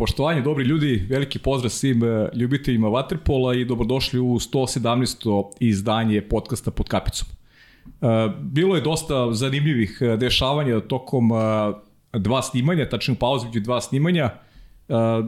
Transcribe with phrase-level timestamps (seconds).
[0.00, 5.52] Poštovanje, dobri ljudi, veliki pozdrav svim e, ljubiteljima Waterpola i dobrodošli u 117.
[5.60, 7.28] izdanje podcasta pod kapicom.
[7.28, 8.06] E,
[8.40, 11.30] bilo je dosta zanimljivih e, dešavanja tokom
[12.12, 14.30] dva snimanja, tačno pauze među dva snimanja,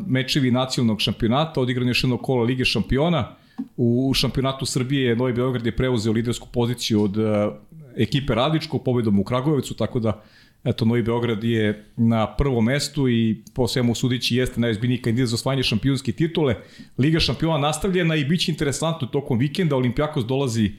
[0.07, 3.29] mečevi nacionalnog šampionata, odigrano još jedno kolo Lige šampiona.
[3.77, 7.17] U šampionatu Srbije Novi Beograd je preuzeo lidersku poziciju od
[7.97, 10.23] ekipe Radičko pobedom u Kragujevcu, tako da
[10.65, 15.35] Eto, Novi Beograd je na prvom mestu i po svemu sudići jeste najozbiljniji kandidat za
[15.35, 16.57] osvajanje šampionske titule.
[16.99, 19.77] Liga šampiona nastavljena i biće interesantno tokom vikenda.
[19.77, 20.73] Olimpijakos dolazi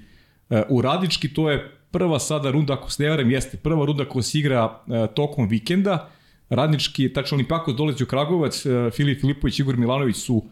[0.49, 4.05] e, u Radički, to je prva sada runda, ako se ne varam, jeste prva runda
[4.05, 6.09] koja se igra e, tokom vikenda.
[6.49, 10.43] Radnički, tačno Olimpijakos dolazi u Kragovac, e, Filip Filipović i Igor Milanović su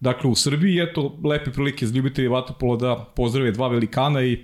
[0.00, 0.80] dakle u Srbiji.
[0.80, 4.38] Eto, lepe prilike za ljubitelji Vatopola da pozdrave dva velikana i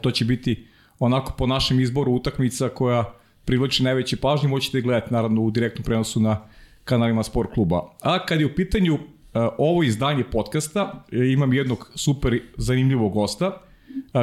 [0.00, 0.66] to će biti
[0.98, 6.20] onako po našem izboru utakmica koja privlači najveće pažnje, moćete gledati naravno u direktnom prenosu
[6.20, 6.40] na
[6.84, 7.82] kanalima Sport kluba.
[8.02, 9.00] A kad je u pitanju uh,
[9.58, 13.60] ovo izdanje podcasta, e, imam jednog super zanimljivog gosta,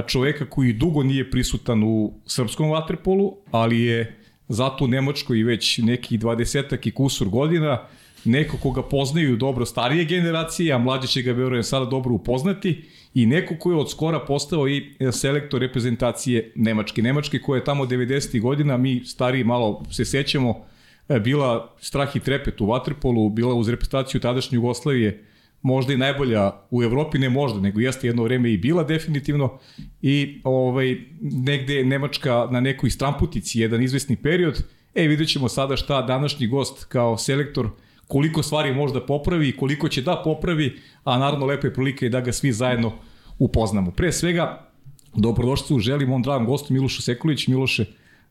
[0.07, 5.77] čoveka koji dugo nije prisutan u srpskom vaterpolu, ali je zato u Nemačkoj i već
[5.77, 7.87] neki dvadesetak i kusur godina,
[8.25, 12.83] neko koga poznaju dobro starije generacije, a mlađe će ga verujem sada dobro upoznati
[13.13, 17.01] i neko ko je od skora postao i selektor reprezentacije Nemačke.
[17.01, 18.41] Nemačke koja je tamo 90.
[18.41, 20.65] godina, mi stariji malo se sećamo,
[21.09, 25.23] e, bila strah i trepet u Vatrpolu, bila uz reprezentaciju tadašnje Jugoslavije,
[25.61, 29.59] možda i najbolja u Evropi, ne možda, nego jeste jedno vreme i bila definitivno
[30.01, 34.63] i ovaj, negde Nemačka na nekoj stramputici jedan izvesni period.
[34.95, 37.69] E, vidjet ćemo sada šta današnji gost kao selektor
[38.11, 40.73] koliko stvari može da popravi i koliko će da popravi,
[41.03, 42.91] a naravno lepa je prilika i da ga svi zajedno
[43.39, 43.91] upoznamo.
[43.91, 44.67] Pre svega,
[45.15, 47.47] dobrodošću želim on dragom gostu Milošu Sekulić.
[47.47, 47.85] Miloše,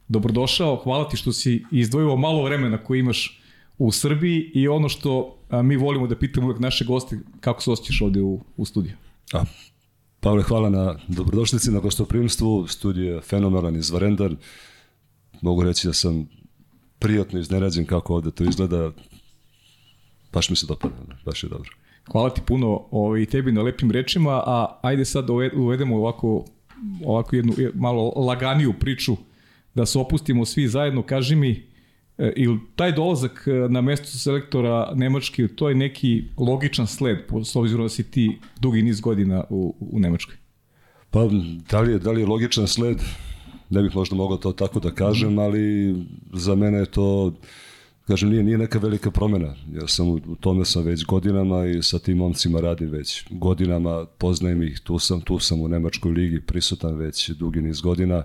[0.08, 3.40] dobrodošao, hvala ti što si izdvojio malo vremena koje imaš
[3.78, 8.02] u Srbiji i ono što mi volimo da pitamo uvek naše goste, kako se osjećaš
[8.02, 8.92] ovde u, u studiju?
[9.32, 9.44] A,
[10.20, 12.66] Pavle, hvala na dobrodošlici, na gostoprimstvu.
[12.66, 14.36] Studio je fenomenalan, izvarendan.
[15.40, 16.28] Mogu reći da sam
[16.98, 18.92] prijatno iznenađen kako ovde to izgleda.
[20.32, 21.70] Baš mi se dopada, baš je dobro.
[22.12, 26.44] Hvala ti puno ovaj, tebi na lepim rečima, a ajde sad da uvedemo ovako,
[27.04, 29.16] ovako jednu malo laganiju priču,
[29.74, 31.02] da se opustimo svi zajedno.
[31.02, 31.70] Kaži mi,
[32.18, 37.56] e, ili taj dolazak e, na mesto selektora Nemačke, to je neki logičan sled, s
[37.56, 40.36] obzirom da si ti dugi niz godina u, u Nemačkoj?
[41.10, 41.20] Pa,
[41.70, 42.98] da li, je, da li je logičan sled?
[43.70, 45.94] Ne bih možda mogao to tako da kažem, ali
[46.32, 47.34] za mene je to
[48.10, 49.54] kažem, nije, nije neka velika promena.
[49.72, 54.06] Ja sam u, u tome sam već godinama i sa tim momcima radim već godinama,
[54.18, 58.22] poznajem ih, tu sam, tu sam u Nemačkoj ligi prisutan već dugi niz godina,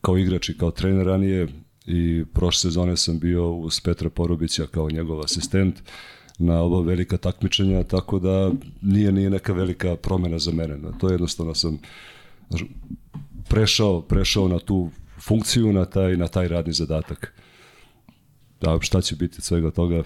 [0.00, 1.48] kao igrač i kao trener ranije
[1.86, 5.82] i prošle sezone sam bio uz Petra Porubića kao njegov asistent
[6.38, 10.78] na ovo velika takmičenja, tako da nije, nije neka velika promena za mene.
[11.00, 11.78] To jednostavno sam
[13.48, 17.32] prešao, prešao na tu funkciju, na taj, na taj radni zadatak.
[18.60, 20.02] Da, šta će biti svega toga,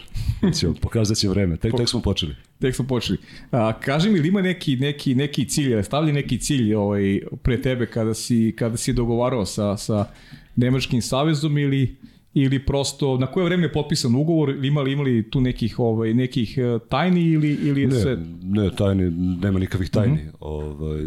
[0.61, 1.57] ćemo, pokazat će vreme.
[1.57, 2.35] Tek, tek smo počeli.
[2.59, 3.19] Tek smo počeli.
[3.51, 7.87] A, kaži mi, ili ima neki, neki, neki cilj, stavlja neki cilj ovaj, pre tebe
[7.87, 10.05] kada si, kada si dogovarao sa, sa
[10.57, 11.97] Nemačkim savezom ili,
[12.35, 16.59] ili prosto, na koje vreme je potpisan ugovor, ili imali, imali tu nekih, ovaj, nekih
[16.59, 18.19] eh, tajni ili, ili ne, sve?
[18.43, 19.11] Ne, tajni,
[19.43, 20.15] nema nikakvih tajni.
[20.15, 20.37] Mm -hmm.
[20.41, 21.03] ovaj,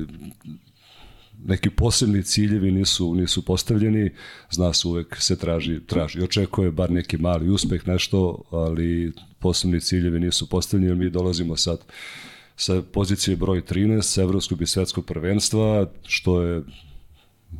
[1.45, 4.11] neki posebni ciljevi nisu, nisu postavljeni,
[4.51, 10.19] zna se uvek se traži, traži, očekuje bar neki mali uspeh, nešto, ali posebni ciljevi
[10.19, 11.79] nisu postavljeni, mi dolazimo sad
[12.55, 16.63] sa pozicije broj 13 sa evropskog i svetskog prvenstva, što je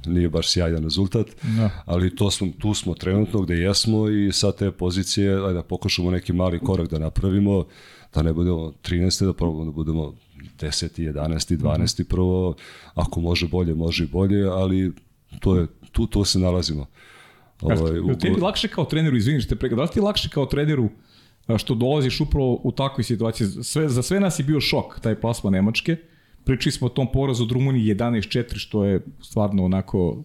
[0.06, 1.62] nije baš sjajan rezultat, no.
[1.62, 1.84] Da.
[1.86, 6.12] ali to smo, tu smo trenutno gde jesmo i sa te pozicije, ajde da pokušamo
[6.12, 7.66] neki mali korak da napravimo,
[8.14, 9.26] da ne budemo 13.
[9.26, 10.14] da probamo da budemo
[10.60, 11.00] 10.
[11.00, 11.58] 11.
[11.58, 12.04] 12.
[12.04, 12.56] prvo,
[12.96, 14.92] ako može bolje, može i bolje, ali
[15.40, 16.86] to je, tu, tu se nalazimo.
[17.62, 18.18] Ovaj, u...
[18.20, 20.90] Tebi lakše kao treneru, izvini što te prega, da li ti lakše kao treneru
[21.58, 23.48] što dolaziš upravo u takvoj situaciji?
[23.48, 25.98] Sve, za sve nas je bio šok, taj plasma Nemačke.
[26.44, 30.24] Pričali smo o tom porazu od Rumuniji 11-4, što je stvarno onako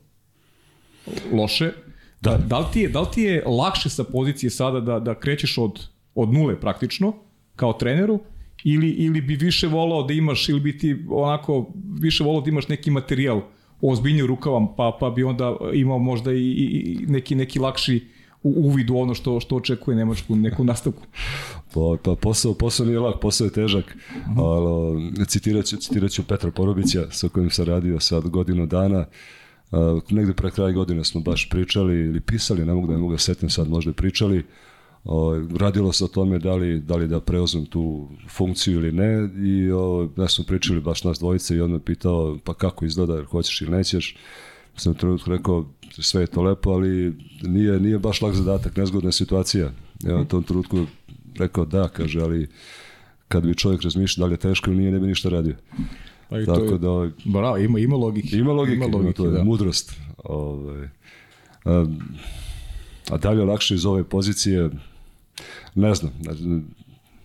[1.33, 1.73] loše.
[2.21, 2.37] Da.
[2.37, 5.59] Da li, ti je, da li ti je lakše sa pozicije sada da, da krećeš
[5.59, 7.13] od, od nule praktično,
[7.57, 8.21] kao treneru,
[8.65, 12.69] ili, ili bi više volao da imaš, ili bi ti onako više volao da imaš
[12.69, 13.41] neki materijal
[13.81, 18.07] ozbiljnije rukavam, pa, pa bi onda imao možda i, i neki, neki lakši
[18.43, 21.03] uvid u ono što, što očekuje Nemačku, neku nastavku.
[21.75, 23.85] Pa, pa posao, posao nije lak, posao je težak.
[23.85, 24.41] Uh mhm.
[24.41, 24.45] -huh.
[24.45, 29.07] Ali, citirat, ću, citirat ću Petra Porobića sa kojim sam radio sad godinu dana.
[29.71, 29.79] Uh,
[30.11, 33.19] negde pre kraja godine smo baš pričali ili pisali, ne mogu da ne mogu da
[33.19, 34.43] setim sad, možda pričali O,
[35.57, 39.71] radilo se o tome da li, da li da preuzmem tu funkciju ili ne i
[39.73, 43.25] o, ja smo pričali baš nas dvojice i on me pitao pa kako izgleda, jer
[43.25, 44.17] hoćeš ili nećeš.
[44.77, 49.71] Sam trenutku rekao sve je to lepo, ali nije, nije baš lak zadatak, nezgodna situacija.
[50.01, 50.87] Ja u tom trenutku
[51.39, 52.49] rekao da, kaže, ali
[53.29, 55.55] kad bi čovjek razmišljao da li je teško ili nije, ne bi ništa radio.
[56.29, 58.37] Pa i Tako to je, da bravo, ima, ima logike.
[58.37, 59.45] ima logike, ima logike to je da.
[59.45, 59.97] mudrost.
[60.25, 60.89] Ovaj.
[61.65, 61.87] A,
[63.11, 64.71] a dalje lakše iz ove pozicije,
[65.75, 66.13] ne znam,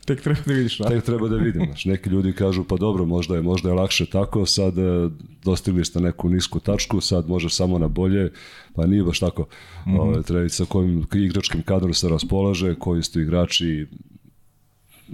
[0.05, 0.77] Tek treba da vidiš.
[0.77, 0.87] Da?
[0.89, 1.65] tek treba da vidimo.
[1.65, 5.09] Znaš, neki ljudi kažu pa dobro, možda je, možda je lakše tako, sad e,
[5.43, 8.31] dostigli ste neku nisku tačku, sad može samo na bolje,
[8.75, 9.47] pa nije baš tako.
[9.85, 9.89] Mm.
[9.91, 10.23] -hmm.
[10.23, 13.87] treba sa kojim igračkim kadrom se raspolaže, koji su igrači,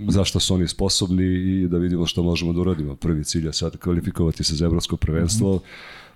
[0.07, 2.95] zašto su oni sposobni i da vidimo što možemo da uradimo.
[2.95, 5.63] Prvi cilj je sad kvalifikovati se za evropsko prvenstvo, Mhm.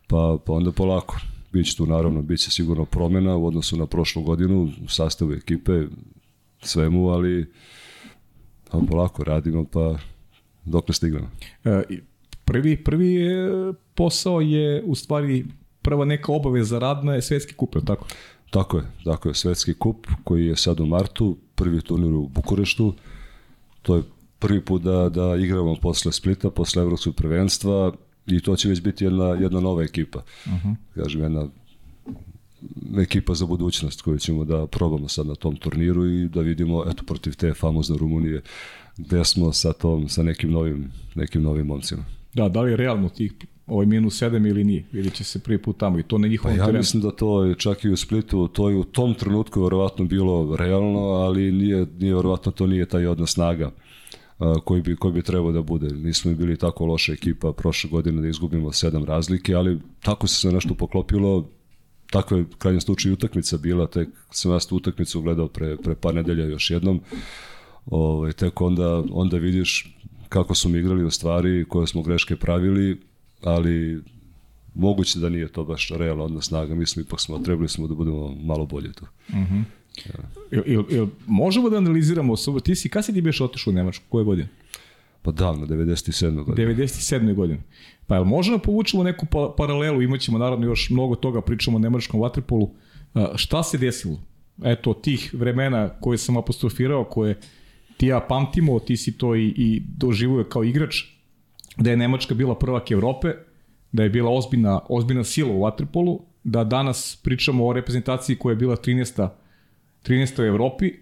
[0.07, 1.17] pa, pa onda polako.
[1.53, 5.83] Biće tu naravno, bit će sigurno promena u odnosu na prošlu godinu, u sastavu ekipe,
[6.61, 7.51] svemu, ali
[8.71, 9.95] pa polako radimo, pa
[10.65, 11.29] dokle stignemo.
[11.65, 11.81] E,
[12.45, 15.45] prvi, prvi e, posao je u stvari
[15.81, 18.05] prva neka obaveza radna je svetski kup, je tako?
[18.50, 22.94] Tako je, tako je, svetski kup koji je sad u martu, prvi turnir u Bukureštu,
[23.81, 24.03] to je
[24.39, 27.91] prvi put da, da igramo posle Splita, posle evropskog prvenstva
[28.27, 30.19] i to će već biti jedna, jedna nova ekipa.
[30.45, 30.75] Uh -huh.
[30.95, 31.47] Kažem, jedna
[32.97, 37.03] ekipa za budućnost koju ćemo da probamo sad na tom turniru i da vidimo eto
[37.03, 38.41] protiv te famozne Rumunije
[38.97, 42.05] gde smo sa tom sa nekim novim nekim novim momcima.
[42.33, 43.33] Da, da li je realno tih
[43.67, 44.85] ovaj minus 7 ili nije?
[44.91, 46.77] Vidjet će se prvi put tamo i to na Pa njihovom ja terenu.
[46.77, 50.55] mislim da to je čak i u Splitu, to je u tom trenutku verovatno bilo
[50.55, 53.71] realno, ali nije, nije verovatno to nije taj odnos snaga
[54.65, 55.95] koji bi, koji bi trebao da bude.
[55.95, 60.51] Nismo bili tako loša ekipa prošle godine da izgubimo sedam razlike, ali tako se sve
[60.51, 61.49] nešto poklopilo,
[62.11, 62.81] tako je krajnjem
[63.13, 67.01] utakmica bila, tek sam ja tu utakmicu gledao pre, pre par nedelja još jednom,
[67.85, 69.97] ovaj, tek onda, onda vidiš
[70.29, 73.01] kako smo igrali u stvari, koje smo greške pravili,
[73.43, 74.01] ali
[74.75, 78.35] moguće da nije to baš realno odnos snaga, mislim ipak smo, trebali smo da budemo
[78.35, 79.05] malo bolje tu.
[80.51, 83.73] Il, il, il, možemo da analiziramo osobu, ti si, kada si ti biš otišao u
[83.73, 84.47] Nemačku, koje godine?
[85.21, 86.43] Pa davno, 97.
[86.43, 86.67] godine.
[86.67, 87.33] 97.
[87.33, 87.59] godine.
[88.07, 91.79] Pa jel možemo da povučemo neku pa, paralelu, imaćemo naravno još mnogo toga, pričamo o
[91.79, 92.69] nemačkom vaterpolu.
[93.35, 94.19] Šta se desilo?
[94.63, 97.39] Eto, tih vremena koje sam apostrofirao, koje
[97.97, 101.03] ti ja pamtimo, ti si to i, i doživuje kao igrač,
[101.77, 103.33] da je Nemačka bila prvak Evrope,
[103.91, 108.55] da je bila ozbiljna, ozbiljna sila u vaterpolu, da danas pričamo o reprezentaciji koja je
[108.55, 109.29] bila 13.
[110.03, 110.41] 13.
[110.41, 110.94] u Evropi,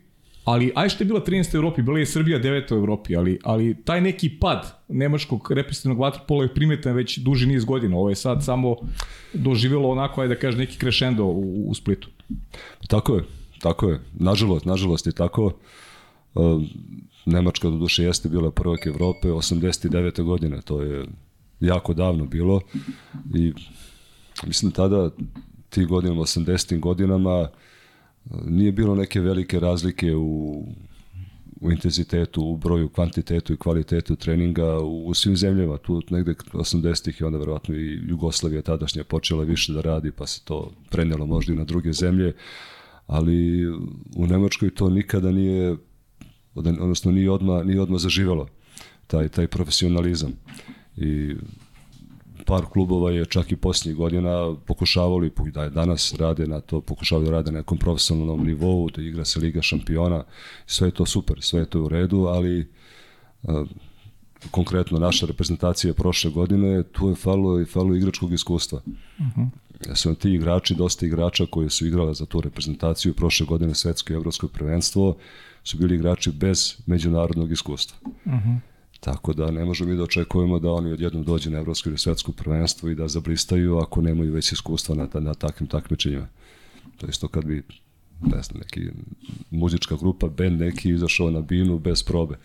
[0.43, 1.55] ali aj što je bila 13.
[1.55, 2.73] u Evropi, bila je Srbija 9.
[2.73, 7.65] u Evropi, ali, ali taj neki pad nemačkog reprezentativnog vaterpola je primetan već duži niz
[7.65, 7.97] godina.
[7.97, 8.75] Ovo je sad samo
[9.33, 12.09] doživjelo onako, ajde da kaže, neki krešendo u, u Splitu.
[12.87, 13.23] Tako je,
[13.61, 13.99] tako je.
[14.13, 15.53] Nažalost, nažalost je tako.
[16.33, 16.61] Uh,
[17.25, 20.23] Nemačka do duše jeste bila prvak Evrope 89.
[20.23, 21.05] godine, to je
[21.59, 22.61] jako davno bilo
[23.35, 23.53] i
[24.47, 25.09] mislim tada
[25.69, 26.79] ti godinama, 80.
[26.79, 27.49] godinama
[28.45, 30.65] nije bilo neke velike razlike u
[31.61, 35.77] u intenzitetu, u broju, kvantitetu i kvalitetu treninga u, svim zemljama.
[35.77, 40.41] Tu negde 80-ih i onda verovatno i Jugoslavija tadašnja počela više da radi, pa se
[40.43, 42.33] to prenelo možda i na druge zemlje,
[43.07, 43.67] ali
[44.15, 45.75] u Nemačkoj to nikada nije
[46.55, 48.47] odnosno nije odma nije odma zaživelo
[49.07, 50.33] taj taj profesionalizam
[50.97, 51.35] i
[52.45, 57.25] par klubova je čak i posljednjih godina pokušavali, da je danas rade na to, pokušavaju
[57.25, 60.23] da rade na nekom profesionalnom nivou, da igra se Liga šampiona,
[60.65, 62.67] sve je to super, sve je to u redu, ali
[64.51, 68.81] konkretno naša reprezentacija prošle godine, tu je falo falo igračkog iskustva.
[69.19, 69.49] Uh -huh.
[69.87, 74.13] Ja su ti igrači, dosta igrača koji su igrali za tu reprezentaciju prošle godine svetsko
[74.13, 75.17] i evropsko prvenstvo,
[75.63, 77.97] su bili igrači bez međunarodnog iskustva.
[78.25, 78.70] Uh -huh.
[79.01, 82.31] Tako da ne možemo mi da očekujemo da oni odjednom dođu na evropsko ili svetsko
[82.31, 86.27] prvenstvo i da zablistaju ako nemaju već iskustva na, na takvim takmičenjima.
[86.97, 87.63] To isto kad bi
[88.21, 88.89] ne znam, neki
[89.51, 92.35] muzička grupa, band neki izašao na binu bez probe.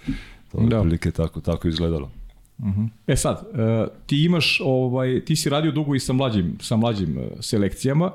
[0.53, 0.81] To je da.
[0.81, 2.11] prilike tako, tako izgledalo.
[2.59, 2.89] Uh -huh.
[3.07, 7.19] E sad, uh, ti imaš, ovaj, ti si radio dugo i sa mlađim, sa mlađim
[7.19, 8.13] uh, selekcijama.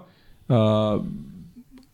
[0.47, 0.55] Uh,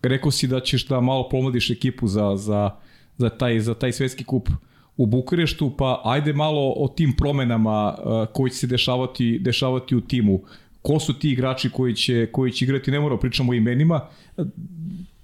[0.01, 2.69] rekao si da ćeš da malo pomladiš ekipu za, za,
[3.17, 4.49] za, taj, za taj svetski kup
[4.97, 10.01] u Bukureštu, pa ajde malo o tim promenama uh, koji će se dešavati, dešavati u
[10.01, 10.41] timu.
[10.81, 14.01] Ko su ti igrači koji će, koji će igrati, ne moramo pričamo o imenima,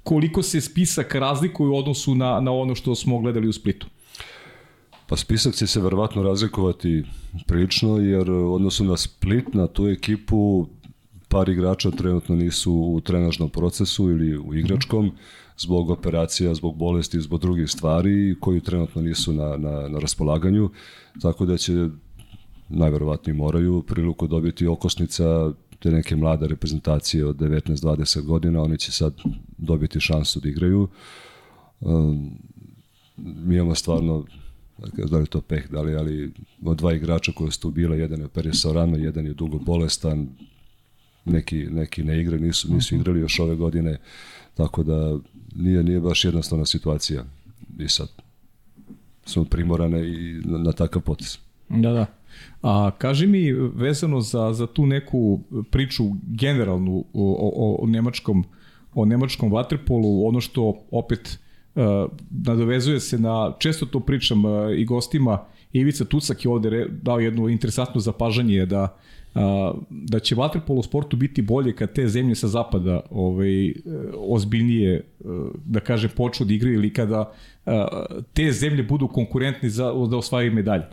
[0.03, 3.87] koliko se spisak razlikuje u odnosu na, na ono što smo gledali u Splitu?
[5.07, 7.03] Pa spisak će se verovatno razlikovati
[7.47, 10.67] prilično, jer u odnosu na Split, na tu ekipu,
[11.27, 15.11] par igrača trenutno nisu u trenažnom procesu ili u igračkom
[15.57, 20.69] zbog operacija, zbog bolesti, zbog drugih stvari koji trenutno nisu na, na, na raspolaganju,
[21.21, 21.87] tako da će
[22.69, 29.13] najverovatnije moraju priliku dobiti okosnica te neke mlade reprezentacije od 19-20 godina, oni će sad
[29.57, 30.87] dobiti šansu da igraju.
[31.79, 32.31] Um,
[33.17, 34.25] mi imamo stvarno
[35.09, 36.33] da li to peh, da li, ali
[36.65, 40.27] od dva igrača koje su tu bile, jedan je operisao rano, jedan je dugo bolestan,
[41.25, 43.01] neki, neki ne igre, nisu, nisu mhm.
[43.01, 43.97] igrali još ove godine,
[44.53, 45.19] tako da
[45.55, 47.23] nije, nije baš jednostavna situacija.
[47.79, 48.07] I sad
[49.25, 51.39] smo primorane i na, na takav potis.
[51.69, 52.05] Da, da.
[52.61, 55.39] A kaži mi vezano za, za tu neku
[55.71, 58.45] priču generalnu o, o, o nemačkom
[58.95, 61.39] o nemačkom vaterpolu, ono što opet
[61.75, 61.83] uh,
[62.31, 67.49] nadovezuje se na, često to pričam uh, i gostima, Ivica Tucak je ovde dao jedno
[67.49, 68.97] interesantno zapažanje da
[69.35, 69.41] uh,
[69.89, 73.73] da će vaterpolo sportu biti bolje kad te zemlje sa zapada ovaj,
[74.17, 75.01] ozbiljnije,
[75.65, 77.33] da kaže, počnu da igraju ili kada
[77.65, 77.73] uh,
[78.33, 80.83] te zemlje budu konkurentni za, da osvajaju medalje.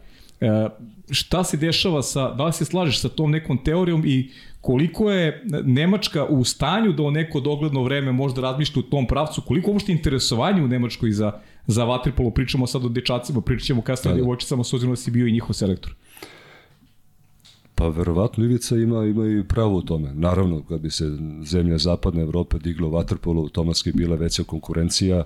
[0.41, 0.69] E,
[1.11, 4.31] šta se dešava sa, da li se slažeš sa tom nekom teorijom i
[4.61, 9.43] koliko je Nemačka u stanju da o neko dogledno vreme možda razmišlja u tom pravcu,
[9.47, 11.33] koliko uopšte interesovanje u Nemačkoj za,
[11.67, 14.21] za vaterpolo, pričamo sad o dečacima, pričat ćemo kasnije da, da.
[14.23, 15.95] djevojčicama, s obzirom da si bio i njihov selektor.
[17.75, 20.15] Pa verovatno Ivica ima, ima i pravo u tome.
[20.15, 21.05] Naravno, kad bi se
[21.45, 25.25] zemlja zapadne Evrope digla u vaterpolu, automatski bila veća konkurencija, uh,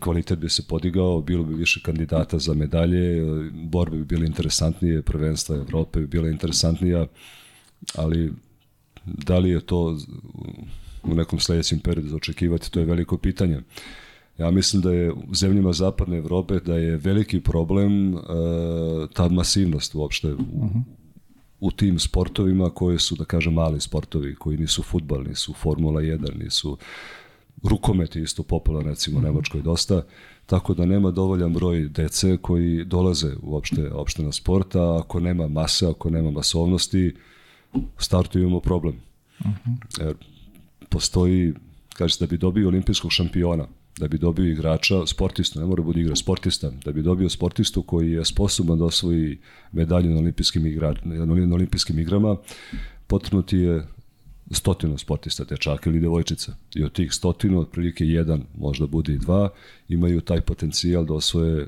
[0.00, 5.02] kvalitet bi se podigao, bilo bi više kandidata za medalje, e, borbe bi bile interesantnije,
[5.02, 7.06] prvenstva Evrope bi bile interesantnija,
[7.94, 8.32] ali
[9.04, 9.98] da li je to
[11.02, 13.60] u nekom sledećem periodu za očekivati, to je veliko pitanje.
[14.38, 18.20] Ja mislim da je u zemljama zapadne Evrope da je veliki problem uh,
[19.12, 20.82] ta masivnost uopšte u, uh -huh.
[21.60, 26.44] u tim sportovima koji su, da kažem, mali sportovi, koji nisu futbal, nisu Formula 1,
[26.44, 26.78] nisu
[27.64, 29.28] rukomet je isto popularan recimo u mhm.
[29.28, 30.02] Nemačkoj dosta,
[30.46, 35.48] tako da nema dovoljan broj dece koji dolaze uopšte, uopšte na sport, a ako nema
[35.48, 37.14] mase, ako nema masovnosti,
[37.72, 38.94] u startu imamo problem.
[39.40, 39.46] Uh.
[39.46, 40.06] -huh.
[40.06, 40.14] Jer
[40.88, 41.52] postoji,
[41.94, 43.66] kaže da bi dobio olimpijskog šampiona,
[43.98, 48.10] da bi dobio igrača, sportistu, ne mora bude igra, sportista, da bi dobio sportistu koji
[48.10, 49.38] je sposoban da osvoji
[49.72, 52.36] medalju na olimpijskim, igra, na olimpijskim igrama,
[53.06, 53.86] potrebno ti je
[54.50, 56.54] stotinu sportista, dečaka ili devojčica.
[56.74, 59.48] I od tih stotinu, otprilike jedan, možda bude i dva,
[59.88, 61.66] imaju taj potencijal da osvoje,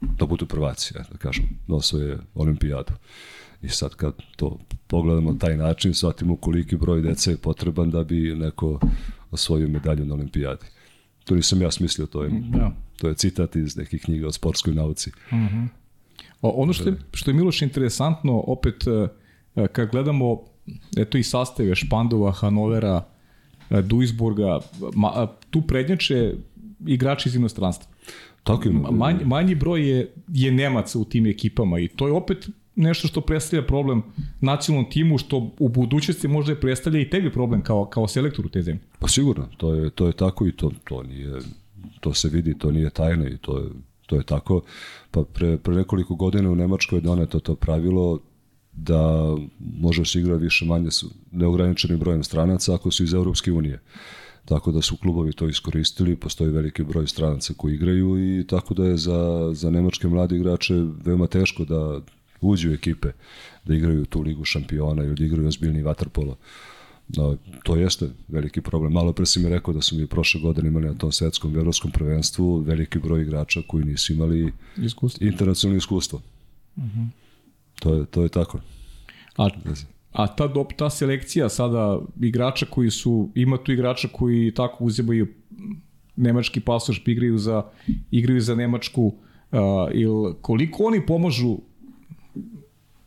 [0.00, 2.92] da budu prvaci, da kažem, da osvoje olimpijadu.
[3.62, 8.34] I sad kad to pogledamo taj način, shvatimo koliki broj dece je potreban da bi
[8.34, 8.80] neko
[9.30, 10.66] osvojio medalju na olimpijadi.
[11.24, 12.72] To nisam ja smislio, to je, da.
[12.96, 15.10] to je citat iz nekih knjiga o sportskoj nauci.
[15.10, 15.56] Uh mhm.
[15.56, 15.68] -huh.
[16.42, 20.44] o, ono što je, što je Miloš interesantno, opet e, kad gledamo
[20.96, 23.04] eto i sastave Špandova, Hanovera,
[23.70, 24.60] e, Duisburga,
[24.94, 26.34] ma, tu prednjače
[26.86, 27.88] igrači iz inostranstva.
[28.42, 28.90] Tako ima.
[28.90, 32.48] Manji, manji broj je, je Nemaca u tim ekipama i to je opet
[32.78, 34.02] nešto što predstavlja problem
[34.40, 38.48] nacionalnom timu, što u budućnosti možda je predstavlja i tebi problem kao, kao selektor u
[38.48, 38.80] te zemlje.
[38.98, 41.38] Pa sigurno, to je, to je tako i to, to nije,
[42.00, 43.68] to se vidi, to nije tajna i to je,
[44.06, 44.62] to je tako.
[45.10, 48.18] Pa pre, pre nekoliko godina u Nemačkoj je doneto to pravilo
[48.82, 53.80] da može se igra više manje su neograničenim brojem stranaca ako su iz Europske unije.
[54.44, 58.84] Tako da su klubovi to iskoristili, postoji veliki broj stranaca koji igraju i tako da
[58.84, 62.00] je za, za nemačke mlade igrače veoma teško da
[62.40, 63.08] uđu u ekipe,
[63.64, 66.36] da igraju tu ligu šampiona ili da igraju ozbiljni vaterpolo.
[67.16, 68.92] No, to jeste veliki problem.
[68.92, 71.90] Malo pre si mi rekao da su mi prošle godine imali na tom svetskom evropskom
[71.90, 75.26] prvenstvu veliki broj igrača koji nisu imali iskustvo.
[75.26, 76.20] internacionalno iskustvo.
[76.76, 77.00] Uh mhm.
[77.00, 77.27] -huh.
[77.80, 78.60] To je, to je tako.
[79.36, 79.48] A,
[80.12, 85.26] a ta, ta selekcija sada igrača koji su, ima tu igrača koji tako uzimaju
[86.16, 87.62] nemački pasoš, pa igraju za,
[88.10, 89.58] igraju za Nemačku, uh,
[89.94, 91.58] il koliko oni pomažu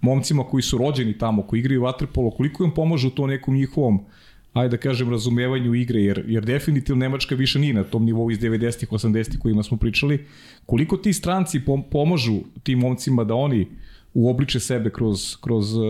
[0.01, 4.05] momcima koji su rođeni tamo, koji igraju vaterpolo, koliko im pomažu to nekom njihovom
[4.53, 8.39] ajde da kažem, razumevanju igre, jer, jer definitivno Nemačka više nije na tom nivou iz
[8.39, 10.25] 90-ih, 80-ih kojima smo pričali.
[10.65, 11.61] Koliko ti stranci
[11.91, 13.67] pomažu tim momcima da oni
[14.13, 15.83] uobliče sebe kroz, kroz uh,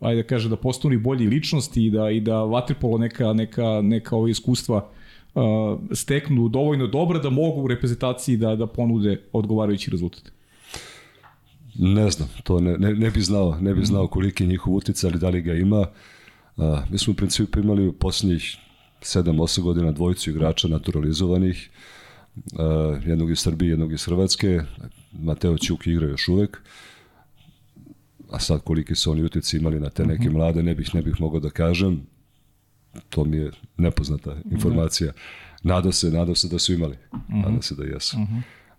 [0.00, 4.16] ajde da kaže, da postanu bolji ličnosti i da, i da vaterpolo neka, neka, neka
[4.16, 4.88] ove iskustva
[5.34, 5.42] uh,
[5.92, 10.22] steknu dovoljno dobro da mogu u reprezentaciji da, da ponude odgovarajući rezultat.
[11.78, 15.10] Ne znam, to ne, ne, ne bi znao, ne bi znao koliki je njihov uticaj,
[15.10, 15.86] ali da li ga ima.
[16.56, 18.56] Uh, mi smo u principu imali u poslednjih
[19.00, 21.70] 7-8 godina dvojicu igrača naturalizovanih,
[22.36, 24.60] uh, jednog iz Srbije, jednog iz Hrvatske,
[25.12, 26.50] Mateo Ćuk igra još uvek.
[26.50, 26.87] Uh,
[28.30, 30.32] a sad koliki su oni utici imali na te neke mhm.
[30.32, 32.06] mlade, ne bih, ne bih mogao da kažem.
[33.08, 35.12] to mi je nepoznata informacija.
[35.62, 36.96] Nadao se, nadao se da su imali.
[37.28, 38.16] Nadao se da jesu.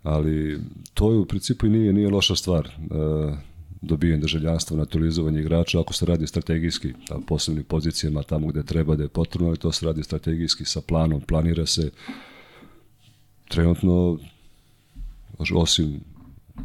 [0.02, 0.60] Ali
[0.94, 2.68] to je u principu i nije, nije loša stvar.
[2.90, 3.34] Uh,
[3.82, 9.02] dobijen državljanstvo, naturalizovanje igrača, ako se radi strategijski, na posebnim pozicijama, tamo gde treba da
[9.02, 11.90] je potrebno, ali to se radi strategijski sa planom, planira se
[13.48, 14.18] trenutno
[15.54, 16.00] osim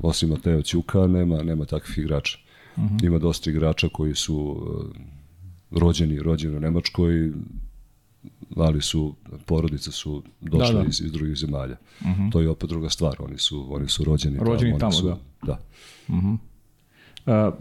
[0.02, 2.38] osim Mateo Ćuka nema nema takvih igrača.
[2.78, 3.06] -huh.
[3.06, 7.32] Ima dosta igrača koji su uh, rođeni, rođeni u Nemačkoj,
[8.56, 9.16] ali su
[9.46, 10.90] porodice su došle da, da.
[10.90, 11.78] Iz, iz drugih zemalja.
[12.02, 12.32] Uh -huh.
[12.32, 15.18] To je opet druga stvar, oni su oni su rođeni, rođeni tamo, tamo su, da.
[15.44, 15.60] da.
[16.08, 16.38] Uh -huh.
[17.26, 17.54] Uh,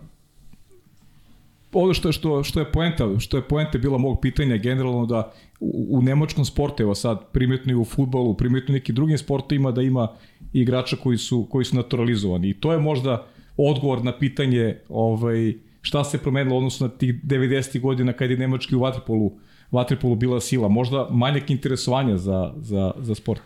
[1.74, 5.86] ovo što, što, što je poenta, što je poenta bila mog pitanja generalno da u,
[5.90, 9.82] u nemačkom sportu, evo sad primetno i u futbolu, primetno i nekim drugim sportovima da
[9.82, 10.08] ima
[10.52, 12.48] igrača koji su, koji su naturalizovani.
[12.48, 13.26] I to je možda
[13.56, 17.80] odgovor na pitanje ovaj, šta se promenilo odnosno na tih 90.
[17.80, 19.32] godina kad je nemački u vaterpolu,
[19.70, 20.68] vaterpolu bila sila.
[20.68, 23.42] Možda manjak interesovanja za, za, za sport.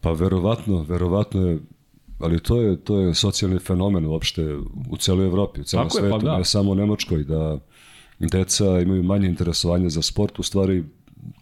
[0.00, 1.58] Pa verovatno, verovatno je
[2.18, 4.56] ali to je to je socijalni fenomen uopšte
[4.90, 6.38] u celoj Evropi, u celom Tako svetu, je, pa da.
[6.38, 7.58] ne samo u Nemačkoj da
[8.18, 10.84] deca imaju manje interesovanja za sport, u stvari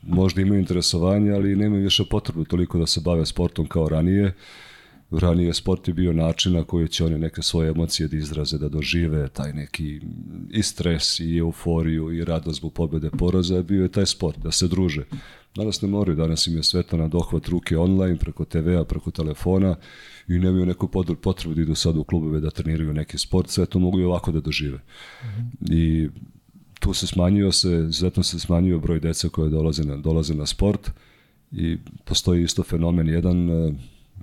[0.03, 4.35] možda imaju interesovanje, ali nemaju više potrebu toliko da se bave sportom kao ranije.
[5.12, 8.69] Ranije sport je bio način na koji će oni neke svoje emocije da izraze, da
[8.69, 10.00] dožive taj neki
[10.50, 14.69] i stres, i euforiju, i radost zbog pobede poraza, bio je taj sport, da se
[14.69, 15.04] druže.
[15.54, 19.76] Danas ne moraju, danas im je sveta na dohvat ruke online, preko TV-a, preko telefona
[20.28, 20.88] i nemaju neku
[21.23, 24.33] potrebu da idu sad u klubove da treniraju neki sport, sve to mogu i ovako
[24.33, 24.78] da dožive.
[24.78, 25.75] Mm -hmm.
[25.75, 26.09] I
[26.81, 30.90] tu se smanjio se, zato se smanjio broj deca koje dolaze na, dolaze na sport
[31.52, 33.50] i postoji isto fenomen jedan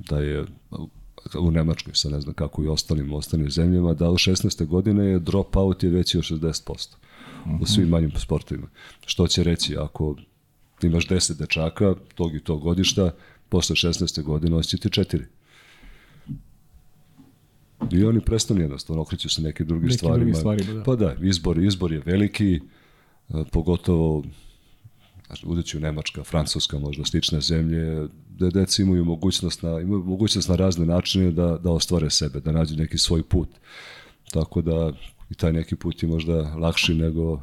[0.10, 0.46] da je
[1.40, 4.66] u Nemačkoj, sa ne znam kako i ostalim ostalim zemljama, da u 16.
[4.66, 7.62] godine je drop out je veći od 60% uh -huh.
[7.62, 8.68] u svim manjim sportovima.
[9.06, 10.16] Što će reći, ako
[10.84, 13.12] imaš 10 dečaka tog i tog godišta,
[13.50, 14.24] posle 16.
[14.24, 15.26] godine osjećati četiri.
[17.92, 20.18] I oni prestanu jednostavno, okreću se neke druge stvarima.
[20.18, 20.84] Drugi stvari, da.
[20.84, 22.60] Pa da, izbor, izbor je veliki,
[23.52, 24.24] pogotovo
[25.28, 28.08] znači, udeći u Nemačka, Francuska, možda slične zemlje,
[28.40, 32.52] da deca imaju mogućnost na, imaju mogućnost na razne načine da, da ostvare sebe, da
[32.52, 33.50] nađu neki svoj put.
[34.32, 34.94] Tako da
[35.30, 37.42] i taj neki put je možda lakši nego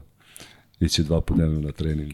[0.81, 2.13] ići dva po dnevno na trening.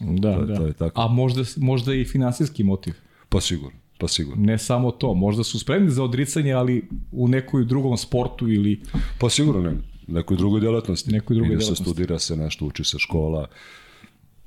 [0.00, 0.56] Da, to, da.
[0.56, 1.00] To je tako.
[1.00, 2.94] A možda, možda i finansijski motiv?
[3.28, 3.78] Pa sigurno.
[3.98, 4.44] Pa sigurno.
[4.44, 8.82] Ne samo to, možda su spremni za odricanje, ali u nekoj drugom sportu ili...
[9.20, 11.12] Pa sigurno ne, nekoj drugoj delatnosti.
[11.12, 11.84] Nekoj drugoj Ide delatnosti.
[11.84, 13.48] se, studira se nešto, uči se škola,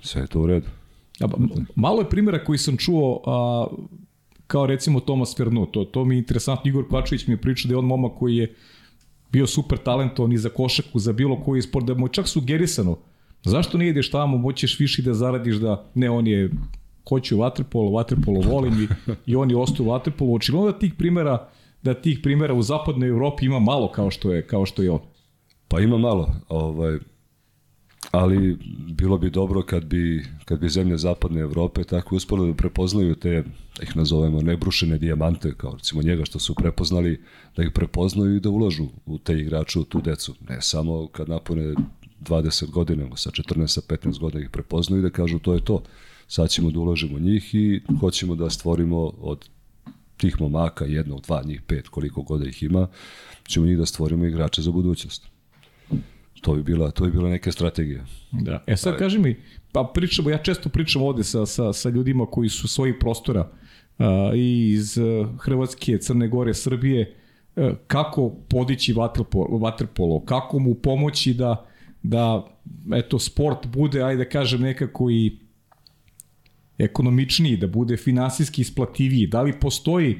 [0.03, 0.67] sve je to u redu.
[1.75, 3.67] Malo je primjera koji sam čuo, a,
[4.47, 7.73] kao recimo Tomas Fernu, to, to mi je interesantno, Igor Kvačević mi je pričao da
[7.73, 8.55] je on momak koji je
[9.31, 12.97] bio super talentovan i za košaku, za bilo koji sport, da mu čak sugerisano,
[13.43, 16.49] zašto ne ideš tamo, moćeš više da zaradiš da, ne, on je
[17.09, 18.87] hoću vaterpolo, vaterpolo volim i,
[19.31, 20.33] i oni ostaju vaterpolo.
[20.33, 21.49] Očigledno da tih primera
[21.83, 24.99] da tih primera u zapadnoj Evropi ima malo kao što je kao što je on.
[25.67, 26.97] Pa ima malo, ovaj
[28.11, 28.57] ali
[28.93, 33.43] bilo bi dobro kad bi, kad bi zemlje zapadne Evrope tako uspole da prepoznaju te,
[33.77, 37.21] da ih nazovemo, nebrušene dijamante, kao recimo njega što su prepoznali,
[37.55, 40.35] da ih prepoznaju i da ulažu u te igrače, u tu decu.
[40.49, 41.75] Ne samo kad napune
[42.21, 45.65] 20 godina, nego sa 14, sa 15 godina ih prepoznaju i da kažu to je
[45.65, 45.83] to
[46.31, 49.49] sad ćemo da uložimo njih i hoćemo da stvorimo od
[50.17, 52.87] tih momaka, jednog, dva, njih pet, koliko god da ih ima,
[53.47, 55.30] ćemo njih da stvorimo igrače za budućnost.
[56.41, 58.05] To bi bila, to bi bila neka strategija.
[58.31, 58.63] Da.
[58.67, 59.35] E sad kaži mi,
[59.71, 64.05] pa pričamo, ja često pričam ovde sa, sa, sa ljudima koji su svojih prostora uh,
[64.35, 67.15] i iz uh, Hrvatske, Crne Gore, Srbije,
[67.55, 71.65] uh, kako podići vaterpolo, vaterpolo, kako mu pomoći da,
[72.03, 72.47] da
[72.95, 75.37] eto, sport bude, ajde da kažem, nekako i
[76.77, 80.19] ekonomičniji, da bude finansijski isplativiji, da li postoji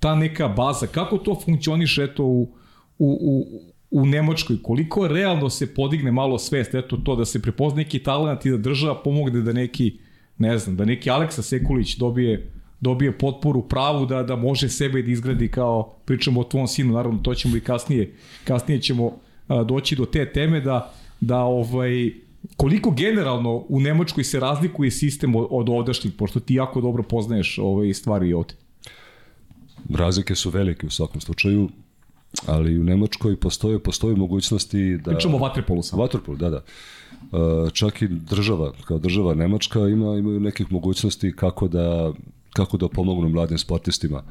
[0.00, 2.42] ta neka baza, kako to funkcioniše eto u,
[2.98, 3.46] u, u,
[3.90, 8.46] u Nemačkoj, koliko realno se podigne malo svest, eto to da se prepozna neki talent
[8.46, 9.98] i da država pomogne da neki,
[10.38, 15.10] ne znam, da neki Aleksa Sekulić dobije dobije potporu pravu da da može sebe da
[15.10, 19.18] izgradi kao pričamo o tvom sinu naravno to ćemo i kasnije kasnije ćemo
[19.48, 22.10] a, doći do te teme da da ovaj
[22.56, 27.58] koliko generalno u Nemačkoj se razlikuje sistem od, od ovdašnjih, pošto ti jako dobro poznaješ
[27.58, 28.54] ove stvari ovde?
[29.94, 31.68] Razlike su velike u svakom slučaju,
[32.46, 35.10] ali u Nemačkoj postoje, postoje mogućnosti da...
[35.10, 36.02] Pričamo o vaterpolu samo.
[36.02, 36.56] Vaterpolu, da, da.
[36.56, 42.12] E, čak i država, kao država Nemačka ima, imaju nekih mogućnosti kako da,
[42.52, 44.22] kako da pomognu mladim sportistima.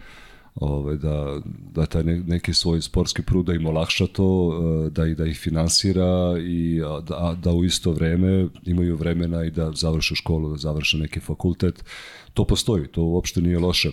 [0.55, 1.39] ovaj, da,
[1.73, 4.53] da taj neki svoj sportski prud da im olakša to,
[4.87, 9.51] e, da, i da ih finansira i da, da u isto vreme imaju vremena i
[9.51, 11.85] da završe školu, da završe neki fakultet.
[12.33, 13.91] To postoji, to uopšte nije loše.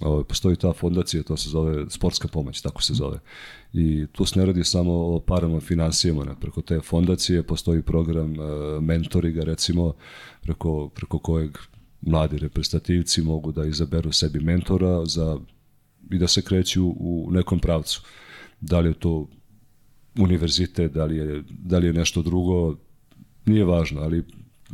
[0.00, 3.18] Ovaj, postoji ta fondacija, to se zove sportska pomoć, tako se zove.
[3.72, 8.34] I tu se ne radi samo o parama finansijama, ne, preko te fondacije postoji program
[8.34, 9.94] e, mentoriga, recimo,
[10.42, 11.58] preko, preko kojeg
[12.00, 15.38] mladi reprezentativci mogu da izaberu sebi mentora za
[16.10, 18.02] i da se kreću u nekom pravcu.
[18.60, 19.28] Da li je to
[20.18, 22.76] univerzitet, da li je, da li je nešto drugo,
[23.46, 24.24] nije važno, ali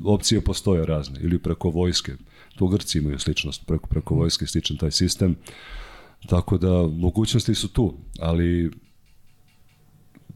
[0.05, 2.13] opcije postoje razne, ili preko vojske,
[2.57, 5.37] to Grci imaju sličnost, preko, preko vojske sličan taj sistem,
[6.29, 8.71] tako da mogućnosti su tu, ali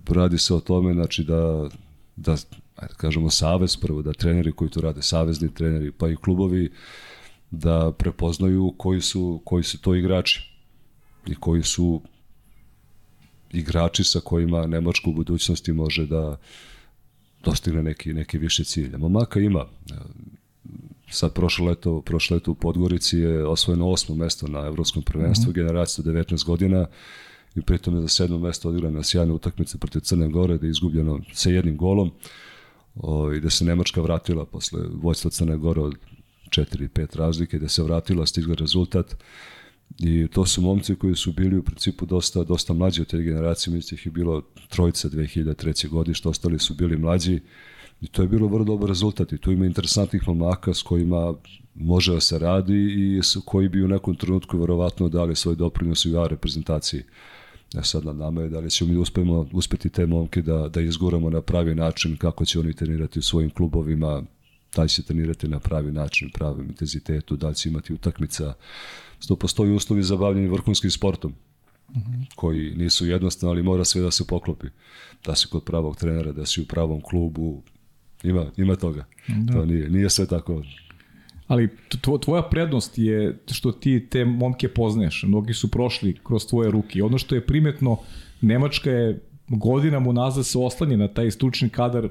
[0.09, 1.69] radi se o tome znači da,
[2.17, 2.37] da
[2.77, 6.71] ajde kažemo savez prvo, da treneri koji to rade, savezni treneri, pa i klubovi,
[7.51, 10.51] da prepoznaju koji su, koji su to igrači
[11.27, 12.03] i koji su
[13.53, 16.37] igrači sa kojima Nemačka u budućnosti može da
[17.45, 18.97] dostigne neki, neki više cilj.
[18.97, 19.67] Momaka ima.
[21.11, 25.53] Sad prošlo leto, prošlo leto u Podgorici je osvojeno osmo mesto na evropskom prvenstvu, mm
[25.53, 25.55] -hmm.
[25.55, 26.87] generacija 19 godina
[27.55, 31.21] i pritom je za sedmo mesto odigrana sjajna utakmica protiv Crne Gore, da je izgubljeno
[31.33, 32.11] sa jednim golom
[32.95, 35.95] o, i da se Nemačka vratila posle vojstva Crne Gore od
[36.49, 39.17] 4-5 razlike, da se vratila, stigla rezultat
[40.03, 43.75] I to su momci koji su bili u principu dosta, dosta mlađi od te generacije,
[43.75, 45.89] mislim ih je bilo trojica 2003.
[45.89, 47.41] godište, ostali su bili mlađi
[48.01, 51.35] i to je bilo vrlo dobar rezultat i tu ima interesantnih momaka s kojima
[51.75, 56.19] može da se radi i koji bi u nekom trenutku verovatno dali svoj doprinos u
[56.19, 57.03] A reprezentaciji.
[57.79, 60.81] E sad na nama je da li ćemo mi uspemo, uspeti te momke da, da
[60.81, 64.23] izguramo na pravi način, kako će oni trenirati u svojim klubovima,
[64.77, 68.55] da li će trenirati na pravi način, pravim intenzitetu, da li će imati utakmica,
[69.21, 72.27] što postoji uslovi za bavljanje vrhunskim sportom, mm -hmm.
[72.35, 74.67] koji nisu jednostavni, ali mora sve da se poklopi.
[75.25, 77.63] Da si kod pravog trenera, da si u pravom klubu,
[78.23, 79.07] ima, ima toga.
[79.29, 79.53] Da.
[79.53, 80.63] To nije, nije sve tako
[81.47, 81.69] Ali
[82.21, 85.23] tvoja prednost je što ti te momke poznaješ.
[85.27, 87.03] Mnogi su prošli kroz tvoje ruke.
[87.03, 87.99] Ono što je primetno,
[88.41, 92.09] Nemačka je godinama unazad se oslanje na taj stručni kadar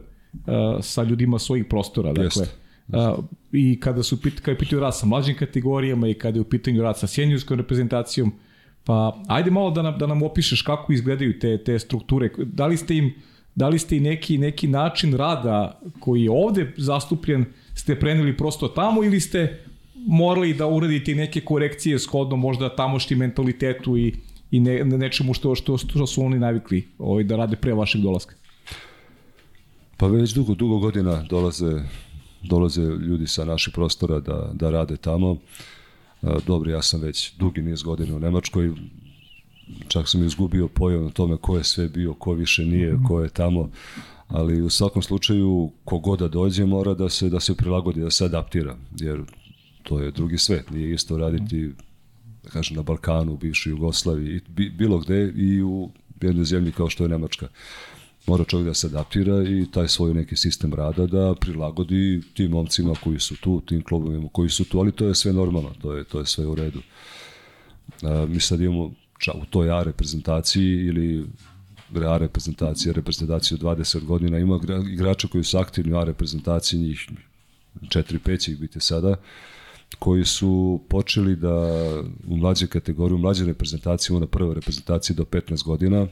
[0.82, 2.10] sa ljudima svojih prostora.
[2.10, 6.14] Dakle, Jeste Uh, I kada su pit, kada je pitaju rad sa mlađim kategorijama i
[6.14, 8.32] kada je u pitanju rad sa sjenjurskom reprezentacijom,
[8.84, 12.30] pa ajde malo da nam, da nam opišeš kako izgledaju te, te strukture.
[12.38, 13.14] Da li ste im
[13.56, 18.68] da li ste i neki, neki način rada koji je ovde zastupljen ste preneli prosto
[18.68, 19.60] tamo ili ste
[19.96, 24.14] morali da uradite neke korekcije shodno možda tamošnji mentalitetu i,
[24.52, 28.36] i ne, nečemu što, što, što su oni navikli ovaj, da rade pre vašeg dolaska?
[30.00, 31.82] Pa već dugo, dugo godina dolaze
[32.44, 35.38] dolaze ljudi sa naših prostora da, da rade tamo.
[36.48, 38.72] Dobro, ja sam već dugi niz godina u Nemačkoj,
[39.88, 43.30] čak sam izgubio pojam na tome ko je sve bio, ko više nije, ko je
[43.30, 43.70] tamo,
[44.28, 48.26] ali u svakom slučaju kogoda da dođe mora da se da se prilagodi, da se
[48.26, 49.22] adaptira, jer
[49.84, 51.72] to je drugi svet, nije isto raditi
[52.44, 54.42] da kažem na Balkanu, u bivšoj Jugoslaviji,
[54.78, 57.48] bilo gde i u jednoj zemlji kao što je Nemačka
[58.30, 62.94] mora čovjek da se adaptira i taj svoj neki sistem rada da prilagodi tim momcima
[63.04, 66.04] koji su tu, tim klubovima koji su tu, ali to je sve normalno, to je,
[66.04, 66.82] to je sve u redu.
[68.04, 71.26] A, mi sad imamo ča, u toj A reprezentaciji ili
[71.96, 74.60] A reprezentacija, reprezentaciju 20 godina, ima
[74.92, 77.10] igrača koji su aktivni u A reprezentaciji, njih
[77.82, 79.16] 4-5 će ih biti sada,
[80.00, 81.56] koji su počeli da
[82.28, 86.08] u mlađe kategoriju, u mlađe reprezentacije, na prvoj reprezentaciji do 15 godina,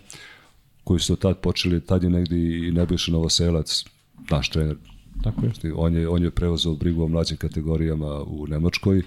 [0.87, 3.85] koji su tad počeli, tad je negdje i Nebojša Novoselac,
[4.29, 4.77] naš trener,
[5.23, 5.73] Tako je.
[5.75, 9.01] On je, on je preuzeo brigu o mlađim kategorijama u Nemačkoj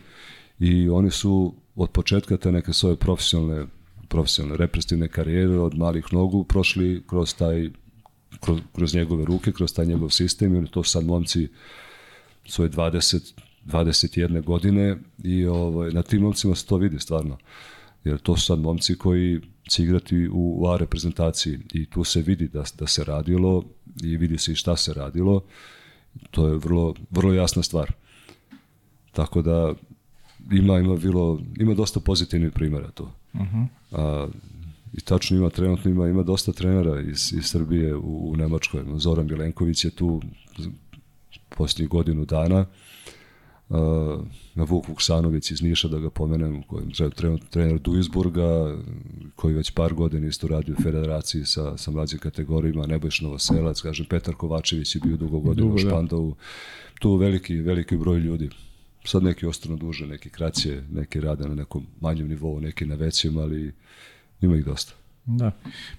[0.59, 3.67] i oni su od početka te neke svoje profesionalne
[4.09, 7.71] profesionalne represivne karijere od malih nogu prošli kroz taj
[8.41, 11.49] kroz, kroz njegove ruke, kroz taj njegov sistem i oni to sad momci
[12.47, 13.33] svoje 20
[13.67, 17.39] 21 godine i ovaj, na tim momcima se to vidi stvarno.
[18.05, 22.23] Jer to su sad momci koji će igrati u, u A reprezentaciji i tu se
[22.23, 23.65] vidi da, da se radilo
[24.03, 25.43] i vidi se i šta se radilo.
[26.31, 27.93] To je vrlo, vrlo jasna stvar.
[29.13, 29.75] Tako da
[30.51, 33.13] ima, ima, bilo, ima dosta pozitivnih primjera to.
[33.33, 33.67] Uh -huh.
[33.93, 34.29] A,
[34.93, 38.85] I tačno ima, trenutno ima, ima dosta trenera iz, iz Srbije u, u Nemačkoj.
[38.97, 40.23] Zoran Milenković je tu
[41.49, 42.67] posljednjih godinu dana uh,
[44.55, 48.79] Vuk Vuksanović iz Niša, da ga pomenem, koji je trener, trener Duisburga,
[49.37, 54.07] koji već par godina isto radi u federaciji sa, sa mlađim kategorijima, Nebojš Novoselac, kažem,
[54.07, 55.79] Petar Kovačević je bio dugo godina u da.
[55.79, 56.37] Špandovu.
[56.99, 58.49] Tu veliki, veliki broj ljudi.
[59.05, 63.39] sad neki ostanu duže, neki kraće, neki rade na nekom manjem nivou, neki na većem,
[63.39, 63.73] ali
[64.41, 64.93] ima ih dosta.
[65.27, 65.53] Da.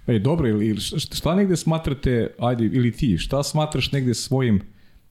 [0.05, 4.61] Pa je dobro, ili šta negde smatrate, ajde, ili ti, šta smatraš negde svojim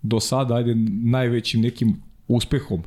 [0.02, 2.82] do sada, ajde, najvećim nekim uspehom?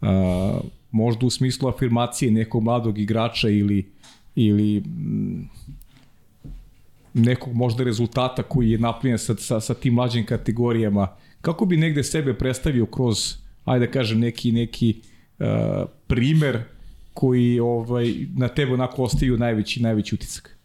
[0.00, 3.90] A, možda u smislu afirmacije nekog mladog igrača ili,
[4.34, 5.50] ili mm,
[7.14, 11.08] nekog možda rezultata koji je napravljen sa, sa, sa tim mlađim kategorijama.
[11.40, 15.00] Kako bi negde sebe predstavio kroz, ajde da kažem, neki, neki
[15.38, 15.46] uh,
[16.06, 16.62] primer
[17.14, 20.56] koji ovaj, na tebe onako ostaju najveći, najveći utisak?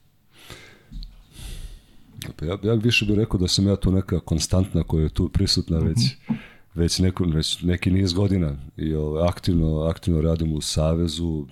[2.36, 5.30] Pa ja, ja više bih rekao da sam ja tu neka konstantna koja je tu
[5.30, 6.51] prisutna već, mm -hmm.
[6.74, 11.46] Već, neko, već neki niz godina i ovaj, aktivno, aktivno radim u Savezu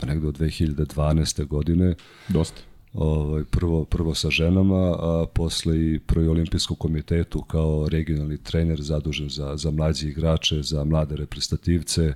[0.00, 1.46] pa negde od 2012.
[1.46, 1.94] godine.
[2.28, 2.60] Dosta.
[2.92, 9.28] Ovaj, prvo, prvo sa ženama, a posle i prvi olimpijskom komitetu kao regionalni trener zadužen
[9.28, 12.14] za, za mlađi igrače, za mlade reprezentativce,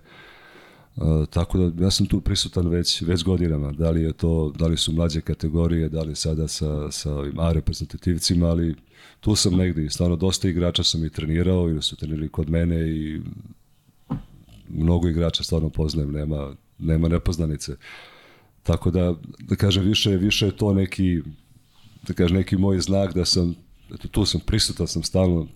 [0.97, 3.73] Uh, tako da ja sam tu prisutan već već godinama.
[3.73, 7.39] Da li je to da li su mlađe kategorije, da li sada sa sa ovim
[7.39, 8.75] A reprezentativcima, ali
[9.21, 12.91] tu sam negde i stvarno dosta igrača sam i trenirao ili su trenirali kod mene
[12.91, 13.21] i
[14.69, 17.77] mnogo igrača stvarno poznajem, nema nema nepoznanice.
[18.63, 21.23] Tako da da kažem više više je to neki
[22.07, 23.55] da kažem neki moj znak da sam
[23.95, 25.47] eto tu sam prisutan sam stalno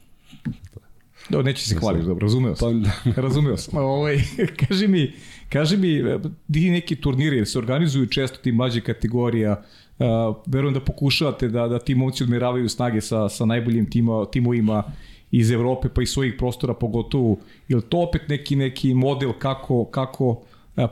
[1.28, 2.84] Da, neće se hvaliti, dobro, razumeo sam.
[3.14, 3.78] Pa, razumeo sam.
[3.78, 4.18] Ovaj,
[4.68, 5.12] kaži mi,
[5.48, 6.02] kaži mi,
[6.48, 9.62] di neki turniri se organizuju često ti mlađe kategorija,
[9.98, 14.82] uh, verujem da pokušavate da, da ti momci odmeravaju snage sa, sa najboljim tima, timovima
[15.30, 17.36] iz Evrope pa i svojih prostora pogotovo.
[17.68, 20.38] Je to opet neki neki model kako, kako uh,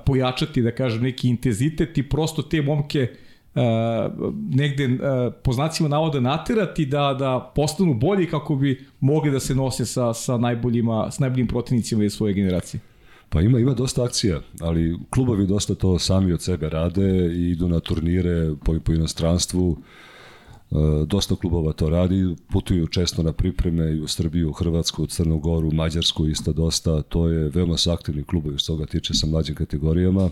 [0.07, 3.09] pojačati, da kažem, neki intenzitet i prosto te momke
[3.55, 3.63] uh,
[4.51, 9.55] negde uh, po znacima navoda naterati da, da postanu bolji kako bi mogli da se
[9.55, 12.81] nose sa, sa, najboljima, s najboljim protivnicima iz svoje generacije?
[13.37, 17.69] Pa ima ima dosta akcija, ali klubovi dosta to sami od sebe rade i idu
[17.69, 19.77] na turnire po, po inostranstvu.
[19.77, 20.75] E,
[21.07, 25.73] dosta klubova to radi, putuju često na pripreme i u Srbiju, Hrvatsku, u Crnu Goru,
[25.73, 27.03] Mađarsku isto dosta.
[27.03, 30.31] To je veoma su aktivni klubovi što toga tiče sa mlađim kategorijama.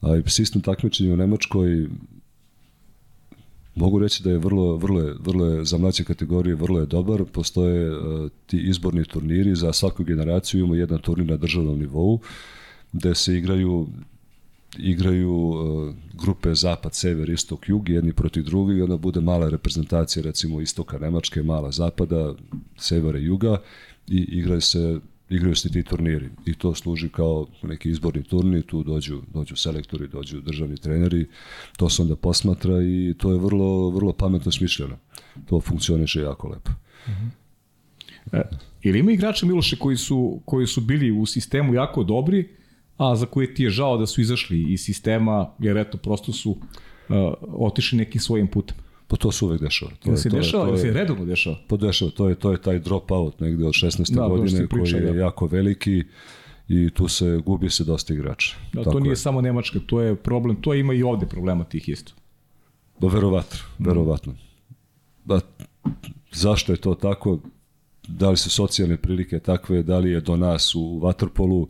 [0.00, 1.88] A i sistem takmičenja u Nemačkoj
[3.78, 7.24] Mogu reći da je vrlo, vrlo, vrlo je, za mlađe kategorije vrlo je dobar.
[7.32, 12.20] Postoje uh, ti izborni turniri, za svaku generaciju imamo jedan turnir na državnom nivou,
[12.92, 13.86] gde se igraju
[14.78, 20.22] igraju uh, grupe zapad, sever, istok, jug, jedni protiv drugi i onda bude mala reprezentacija
[20.22, 22.34] recimo istoka Nemačke, mala zapada,
[22.76, 23.60] severa i juga
[24.08, 28.82] i igraju se igraju se ti turniri i to služi kao neki izborni turnir, tu
[28.82, 31.26] dođu, dođu selektori, dođu državni treneri,
[31.76, 34.96] to se onda posmatra i to je vrlo, vrlo pametno smišljeno.
[35.46, 36.70] To funkcioniše jako lepo.
[37.06, 37.28] Uh -huh.
[38.32, 38.42] E,
[38.82, 42.48] ili ima igrača Miloše koji su, koji su bili u sistemu jako dobri,
[42.96, 46.50] a za koje ti je žao da su izašli iz sistema, jer eto, prosto su
[46.50, 46.56] uh,
[47.42, 48.76] otišli nekim svojim putem?
[49.08, 49.90] Pa to se uvek dešava.
[50.04, 51.56] To je, se dešava, to je, se redovno dešava?
[51.68, 54.14] Pa dešava, to je, to je taj drop out negde od 16.
[54.14, 55.18] Da, godine priča, koji je da.
[55.18, 56.04] jako veliki
[56.68, 58.56] i tu se gubi se dosta igrača.
[58.72, 59.16] Da, Tako to nije je.
[59.16, 62.12] samo Nemačka, to je problem, to ima i ovde problema tih isto.
[63.00, 64.34] Pa verovatno, verovatno.
[65.24, 65.40] Da,
[66.32, 67.38] zašto je to tako?
[68.08, 71.66] Da li su socijalne prilike takve, da li je do nas u Waterpolu,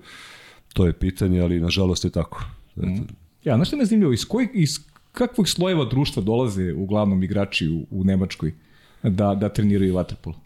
[0.72, 2.44] to je pitanje, ali nažalost je tako.
[2.76, 3.02] Mm.
[3.44, 4.78] Ja, znaš što me zanimljivo, iz, kojih, iz
[5.12, 8.54] kakvog slojeva društva dolaze uglavnom igrači u, u Nemačkoj
[9.02, 10.36] da, da treniraju vaterpolo?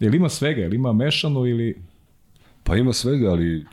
[0.00, 0.60] Je li ima svega?
[0.60, 1.82] Je li ima mešano ili...
[2.64, 3.66] Pa ima svega, ali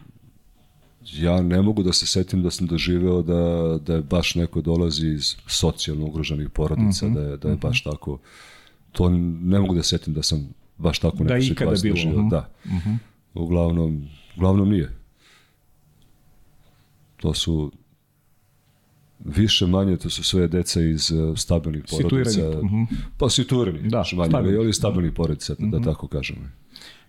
[1.06, 5.08] ja ne mogu da se setim da sam doživeo da, da je baš neko dolazi
[5.08, 7.14] iz socijalno ugroženih porodica, mm -hmm.
[7.14, 7.92] da, je, da je baš mhm.
[7.92, 8.20] tako.
[8.92, 12.22] To ne mogu da setim da sam baš tako da neku situaciju doživeo.
[12.22, 12.30] Mm -hmm.
[12.30, 12.50] Da.
[12.66, 12.98] Mm -hmm.
[13.34, 14.90] Uglavnom, uglavnom nije.
[17.18, 17.72] To su
[19.26, 22.50] više manje to su sve deca iz uh, stabilnih porodica.
[22.50, 22.76] Uh mhm.
[22.76, 22.88] -huh.
[23.18, 24.58] Pa situirani, da, manje, stabilni.
[24.58, 25.84] ali stabilnih porodica, da mhm.
[25.84, 26.40] tako kažemo.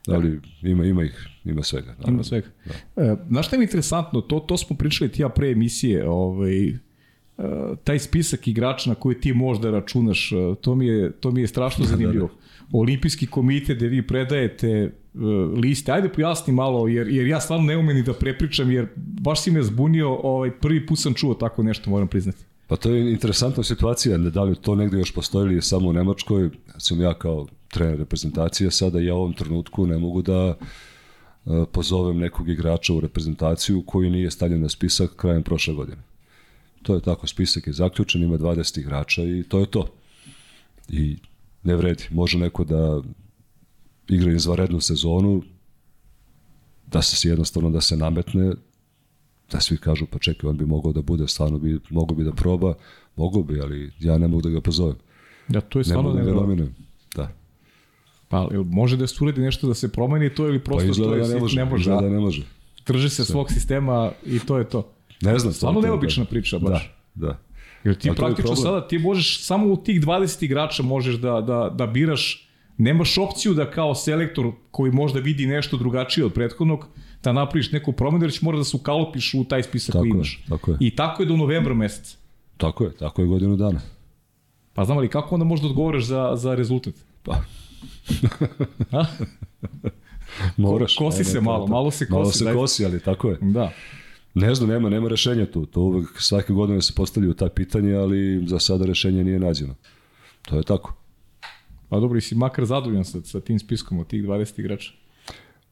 [0.08, 1.86] Ali ima, ima ih, ima svega.
[1.86, 2.12] Naravno.
[2.12, 2.48] Ima svega.
[2.96, 3.02] Da.
[3.02, 6.74] E, znaš šta je interesantno, to, to smo pričali ti ja pre emisije, ovaj, e,
[7.84, 11.46] taj spisak igrača na koji ti možda računaš, e, to mi je, to mi je
[11.46, 12.26] strašno zanimljivo.
[12.26, 12.78] Da, da, da.
[12.78, 14.92] Olimpijski komitet gde vi predajete
[15.62, 15.92] liste.
[15.92, 19.50] Ajde pojasni malo, jer, jer ja stvarno ne umem ni da prepričam, jer baš si
[19.50, 22.38] me zbunio, ovaj, prvi put sam čuo tako nešto, moram priznati.
[22.66, 26.50] Pa to je interesantna situacija, da li to negde još postoji ili samo u Nemačkoj,
[26.78, 30.54] sam ja kao trener reprezentacije sada, ja u ovom trenutku ne mogu da
[31.44, 36.02] uh, pozovem nekog igrača u reprezentaciju koji nije stavljen na spisak krajem prošle godine.
[36.82, 39.86] To je tako, spisak je zaključen, ima 20 igrača i to je to.
[40.88, 41.16] I
[41.62, 42.04] ne vredi.
[42.10, 43.02] Može neko da
[44.10, 45.42] igra izvarednu sezonu,
[46.86, 48.52] da se jednostavno da se nametne,
[49.52, 52.32] da svi kažu pa čekaj, on bi mogao da bude, stvarno bi, mogao bi da
[52.32, 52.74] proba,
[53.16, 54.96] mogao bi, ali ja ne mogu da ga pozovem.
[55.48, 56.70] Ja, to je Ne stvarno mogu da ga.
[57.16, 57.32] Da.
[58.28, 61.12] Pa, jel može da se uredi nešto da se promeni to ili Pa prosto izgleda
[61.12, 61.56] to je, da ne može.
[61.56, 62.42] ne može, da, da ne može.
[62.86, 64.92] drži se svog sistema i to je to.
[65.22, 65.52] Ne znam.
[65.52, 66.94] Stvarno neobična priča, baš.
[67.14, 67.38] Da, da.
[67.84, 71.86] Jer ti praktično sada ti možeš samo u tih 20 igrača možeš da, da, da
[71.86, 72.49] biraš
[72.80, 76.86] nemaš opciju da kao selektor koji možda vidi nešto drugačije od prethodnog
[77.22, 80.08] da napraviš neku promenu jer će mora da se ukalopiš u taj spisak Tako koji
[80.08, 80.44] je, imaš.
[80.48, 80.76] tako je.
[80.80, 82.16] I tako je do novembra meseca.
[82.56, 83.80] Tako je, tako je godinu dana.
[84.74, 86.94] Pa znam ali kako onda možda odgovaraš za, za rezultat?
[87.22, 87.36] Pa,
[90.56, 90.94] moraš.
[90.94, 92.58] Ko- kosi Ne, se ne, malo, to- malo se Malo kosi, se zaista.
[92.58, 93.38] kosi, ali tako je.
[93.40, 93.72] Da.
[94.34, 95.66] Ne znam, nema, nema rešenja tu.
[95.66, 99.74] To uvek svake godine se postavljaju ta pitanja, ali za sada rešenje nije nađeno.
[100.42, 100.94] To je tako.
[101.90, 104.92] Pa dobro, i si makar zadovoljan sa, sa tim spiskom od tih 20 igrača.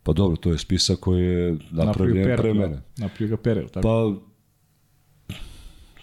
[0.03, 2.43] Pa dobro, to je spisak koji je napravljen Pera.
[2.43, 2.61] pre da.
[2.61, 2.83] mene.
[2.97, 3.83] Napravio ga Pera, jel tako?
[3.83, 4.29] Pa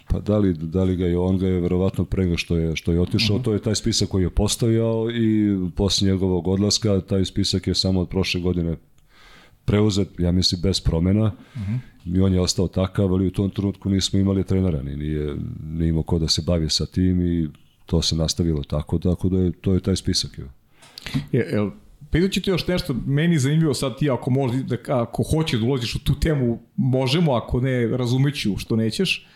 [0.08, 2.76] Pa da li, da li ga je on ga je verovatno pre nego što je,
[2.76, 7.24] što je otišao, to je taj spisak koji je postojao i posle njegovog odlaska taj
[7.24, 8.76] spisak je samo od prošle godine
[9.64, 11.32] preuzet, ja mislim, bez promena
[12.04, 15.88] i on je ostao takav, ali u tom trenutku nismo imali trenera, ni nije, nije
[15.88, 17.48] imao ko da se bavi sa tim i
[17.86, 20.38] to se nastavilo tako, tako da je, to je taj spisak.
[20.38, 20.48] evo.
[21.32, 21.70] Je, jel,
[22.10, 25.60] pitat ću ti još nešto, meni je zanimljivo sad ti ako, možda, da, ako hoćeš
[25.60, 29.26] da ulaziš u tu temu, možemo, ako ne, razumeću što nećeš.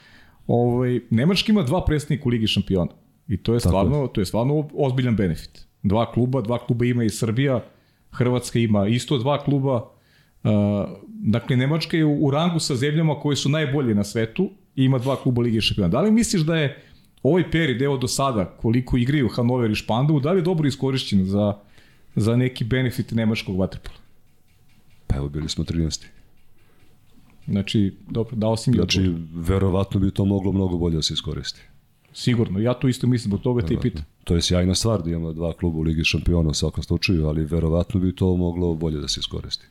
[0.47, 2.91] Ovaj, Nemačka ima dva predstavnika u Ligi šampiona.
[3.29, 5.67] I to je stvarno, to je stvarno ozbiljan benefit.
[5.83, 7.65] Dva kluba, dva kluba ima i Srbija,
[8.11, 9.75] Hrvatska ima isto dva kluba.
[10.45, 10.51] Uh,
[11.09, 14.99] dakle, Nemačka je u, u rangu sa zemljama koje su najbolje na svetu i ima
[14.99, 15.89] dva kluba Lige šampiona.
[15.89, 16.83] Da li misliš da je
[17.23, 21.25] ovaj period, evo do sada, koliko igraju Hanover i Špandovu, da li je dobro iskorišćen
[21.25, 21.59] za,
[22.17, 23.97] za neki benefit nemačkog vaterpola?
[25.07, 26.07] Pa evo bili smo 13.
[27.49, 29.21] Znači, dobro, dao si mi Znači, odgovor.
[29.35, 31.61] verovatno bi to moglo mnogo bolje da se iskoristi.
[32.13, 34.05] Sigurno, ja to isto mislim, zbog toga te pitam.
[34.25, 37.45] To je sjajna stvar da imamo dva kluba u Ligi šampiona u svakom slučaju, ali
[37.45, 39.67] verovatno bi to moglo bolje da se iskoristi.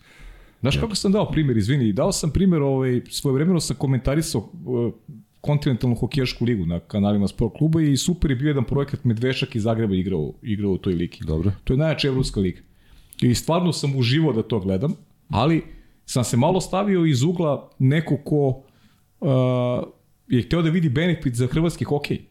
[0.62, 4.94] Znaš kako sam dao primjer, izvini, dao sam primjer, ovaj, svojevremeno sam komentarisao uh,
[5.42, 9.64] kontinentalnu hokejašku ligu na kanalima Sport kluba i super je bio jedan projekat Medvešak iz
[9.64, 11.18] Zagreba igrao, igrao u toj ligi.
[11.22, 11.52] Dobro.
[11.64, 12.62] To je najjača evropska liga.
[13.22, 14.94] I stvarno sam uživao da to gledam,
[15.30, 15.64] ali
[16.06, 19.30] sam se malo stavio iz ugla neko ko uh,
[20.28, 22.22] je hteo da vidi benefit za hrvatski hokej.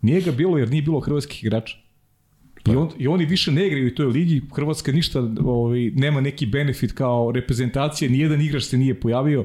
[0.00, 1.76] Nije ga bilo jer nije bilo hrvatskih igrača.
[2.66, 6.46] I, on, I oni više ne igraju u toj ligi, Hrvatska ništa ovaj, nema neki
[6.46, 9.44] benefit kao reprezentacija, nijedan igrač se nije pojavio.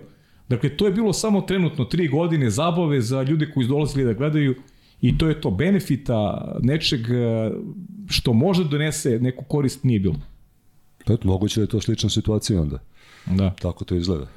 [0.49, 4.55] Dakle, to je bilo samo trenutno tri godine zabave za ljude koji dolazili da gledaju
[5.01, 7.51] i to je to benefita nečeg eh,
[8.09, 10.15] što može da donese neku korist nije bilo.
[11.07, 12.79] Eto, moguće da je to slična situacija onda.
[13.25, 13.49] Da.
[13.61, 14.27] Tako to izgleda.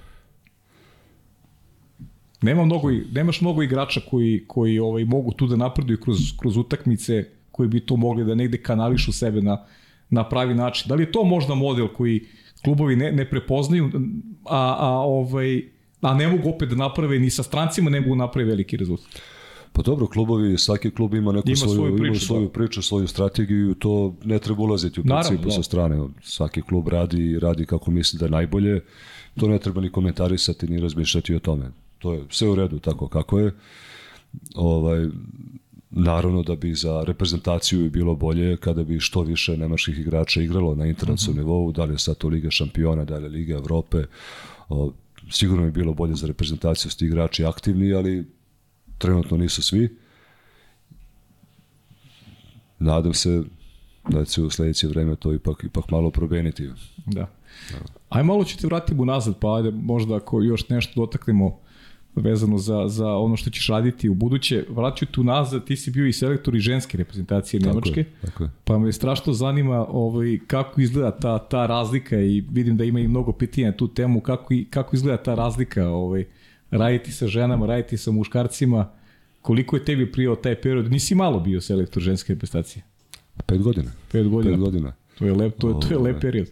[2.42, 7.24] Nema mnogo, nemaš mnogo igrača koji, koji ovaj, mogu tu da napreduju kroz, kroz utakmice,
[7.52, 9.64] koji bi to mogli da negde kanališu sebe na,
[10.10, 10.88] na pravi način.
[10.88, 12.26] Da li je to možda model koji
[12.64, 13.90] klubovi ne, ne prepoznaju,
[14.44, 15.62] a, a, ovaj,
[16.06, 19.20] a ne mogu opet da naprave ni sa strancima ne mogu da naprave veliki rezultat.
[19.72, 22.52] Pa dobro, klubovi, svaki klub ima neku Ima svoju, svoju ima priču, svoju da.
[22.52, 25.50] priču, svoju strategiju, to ne treba ulaziti u principu da.
[25.50, 26.08] sa strane.
[26.22, 28.80] Svaki klub radi radi kako misli da je najbolje.
[29.40, 31.70] To ne treba ni komentarisati, ni razmišljati o tome.
[31.98, 33.52] To je sve u redu tako kako je.
[34.54, 35.06] Ovaj,
[35.90, 40.86] naravno da bi za reprezentaciju bilo bolje kada bi što više nemačkih igrača igralo na
[40.86, 44.04] internacionalnom nivou, da li je sad to Liga šampiona, da li je Liga Evrope.
[45.30, 48.26] Sigurno bi bilo bolje za reprezentaciju s ti igrači aktivni, ali
[48.98, 49.96] trenutno nisu svi.
[52.78, 53.42] Nadam se
[54.08, 56.70] da će u sledeće vreme to ipak, ipak malo probeniti.
[57.06, 57.30] Da.
[58.08, 61.58] Aj malo ću te vratiti unazad, pa ajde možda ako još nešto dotaknemo
[62.16, 64.64] vezano za, za ono što ćeš raditi u buduće.
[64.68, 68.00] Vraću tu nazad, ti si bio i selektor i ženske reprezentacije Nemačke.
[68.00, 68.50] je, tako je.
[68.64, 73.08] Pa me strašno zanima ovaj, kako izgleda ta, ta razlika i vidim da ima i
[73.08, 76.24] mnogo pitanja na tu temu, kako, i, kako izgleda ta razlika ovaj,
[76.70, 78.88] raditi sa ženama, raditi sa muškarcima,
[79.42, 82.82] koliko je tebi prijao taj period, nisi malo bio selektor ženske reprezentacije,
[83.46, 83.90] Pet godina.
[84.12, 84.92] pet godina, Pet godina.
[85.18, 86.20] to je lep, to je, to je lep Ovaj.
[86.20, 86.48] period.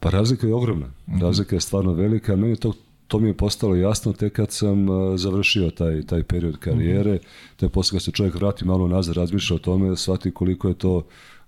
[0.00, 0.86] Pa razlika je ogromna.
[1.20, 2.36] Razlika je stvarno velika.
[2.36, 2.72] Meni to,
[3.12, 7.18] to mi je postalo jasno tek kad sam uh, završio taj, taj period karijere.
[7.56, 11.02] Te posle kad se čovjek vrati malo nazad, razmišlja o tome, shvati koliko je to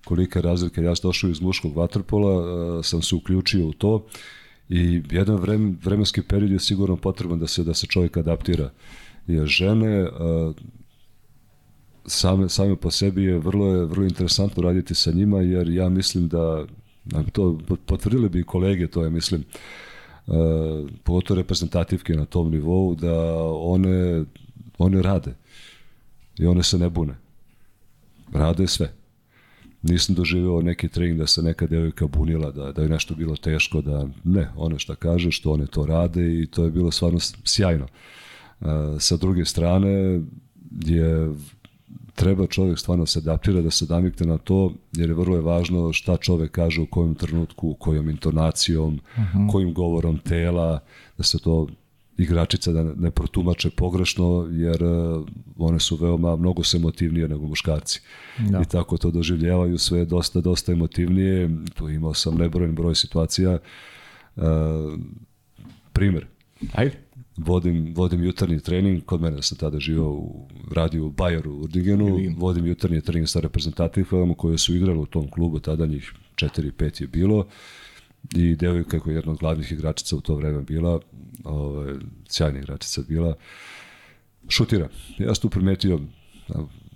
[0.04, 0.82] kolika je razlika.
[0.82, 4.06] Ja sam došao iz muškog vaterpola, uh, sam se uključio u to
[4.68, 8.70] i jedan vrem, vremenski period je sigurno potreban da se da se čovjek adaptira.
[9.26, 10.54] Jer žene uh,
[12.06, 16.28] same, same po sebi je vrlo, je vrlo interesantno raditi sa njima, jer ja mislim
[16.28, 16.66] da,
[17.32, 19.44] to potvrdili bi kolege, to je mislim,
[21.02, 24.24] pogotovo reprezentativke na tom nivou, da one,
[24.78, 25.34] one rade
[26.38, 27.14] i one se ne bune.
[28.32, 28.92] Rade sve.
[29.82, 33.80] Nisam doživeo neki trening da se neka devojka bunila, da, da je nešto bilo teško,
[33.80, 37.86] da ne, one šta kaže, što one to rade i to je bilo stvarno sjajno.
[38.60, 38.66] Uh,
[38.98, 40.20] sa druge strane
[40.84, 41.34] je
[42.14, 45.92] treba čovjek stvarno se adaptira, da se damikte na to, jer je vrlo je važno
[45.92, 49.38] šta čovjek kaže u kojem trenutku, kojom intonacijom, uh mhm.
[49.38, 49.52] -huh.
[49.52, 50.80] kojim govorom tela,
[51.18, 51.66] da se to
[52.16, 58.00] igračica da ne protumače pogrešno, jer uh, one su veoma mnogo se emotivnije nego muškarci.
[58.38, 58.60] Da.
[58.60, 61.50] I tako to doživljavaju sve dosta, dosta emotivnije.
[61.74, 63.58] Tu imao sam nebrojen broj situacija.
[64.36, 64.42] Uh,
[65.92, 66.26] primer.
[66.72, 66.98] Ajde.
[67.36, 72.18] Vodim, vodim jutarnji trening, kod mene sam tada živao u radiju u Bajeru u Urdigenu,
[72.36, 77.06] vodim jutarnji trening sa reprezentativama koje su igrali u tom klubu, tada njih 4-5 je
[77.06, 77.46] bilo.
[78.34, 81.00] I devojka koja je jedna od glavnih igračica u to vreme bila,
[81.44, 81.94] ovaj,
[82.28, 83.34] sjajna igračica bila,
[84.48, 84.88] šutira.
[85.18, 86.00] Ja sam tu primetio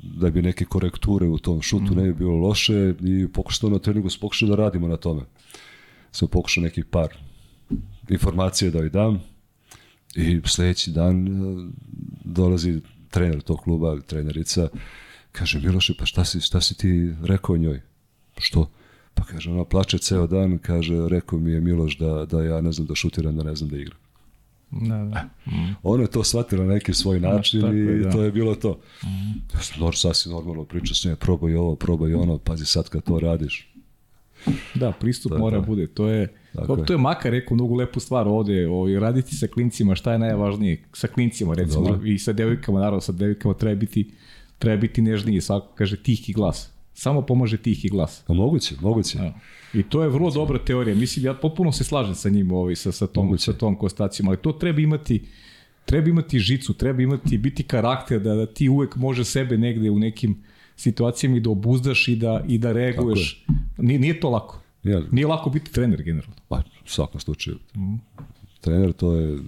[0.03, 1.97] da bi neke korekture u tom šutu mm.
[1.97, 5.22] ne bi bilo loše i pokušao na treningu pokušao da radimo na tome.
[6.12, 7.09] Sam pokušao nekih par
[8.09, 9.22] informacije da joj dam
[10.14, 11.70] i sledeći dan eh,
[12.24, 12.80] dolazi
[13.11, 14.68] trener tog kluba, trenerica,
[15.32, 17.80] kaže Miloše, pa šta si, šta si ti rekao njoj?
[18.38, 18.70] Što?
[19.14, 22.72] Pa kaže, ona plače ceo dan, kaže, rekao mi je Miloš da, da ja ne
[22.72, 23.98] znam da šutiram, da ne znam da igram.
[24.70, 25.28] Da, da.
[25.46, 25.76] Mm.
[25.82, 28.11] Ona je to shvatila na neki svoj način da, i da.
[28.11, 28.80] to je bilo to.
[29.04, 29.38] Mm.
[29.54, 33.04] Ja sam nor, sasvim normalno pričao s njoj, probaj ovo, probaj ono, pazi sad kad
[33.04, 33.74] to radiš.
[34.74, 35.66] Da, pristup da, mora da.
[35.66, 35.86] bude.
[35.86, 39.94] To je, to, to je Maka rekao mnogo lepu stvar ovde, ovaj, raditi sa klincima,
[39.94, 42.11] šta je najvažnije, sa klincima recimo, Dobre.
[42.11, 44.11] i sa devojkama, naravno sa devojkama treba biti,
[44.59, 48.24] treba biti nežniji, svako kaže tihi glas samo pomaže tihi glas.
[48.26, 49.18] A moguće, moguće.
[49.18, 49.34] Ja.
[49.74, 50.96] I to je vrlo dobra teorija.
[50.96, 53.44] Mislim, ja potpuno se slažem sa njim ovaj, sa, sa, tom, moguće.
[53.44, 55.22] sa tom konstacijom, ali to treba imati
[55.84, 59.99] treba imati žicu, treba imati, biti karakter da, da ti uvek može sebe negde u
[59.99, 60.42] nekim
[60.76, 63.44] situacijama i da obuzdaš i da, i da reaguješ.
[63.78, 64.61] Nije, nije to lako.
[64.82, 66.36] Nije, nije lako biti trener generalno.
[66.48, 67.58] Pa, u svakom slučaju.
[67.76, 67.94] Mm.
[68.60, 69.38] Trener to je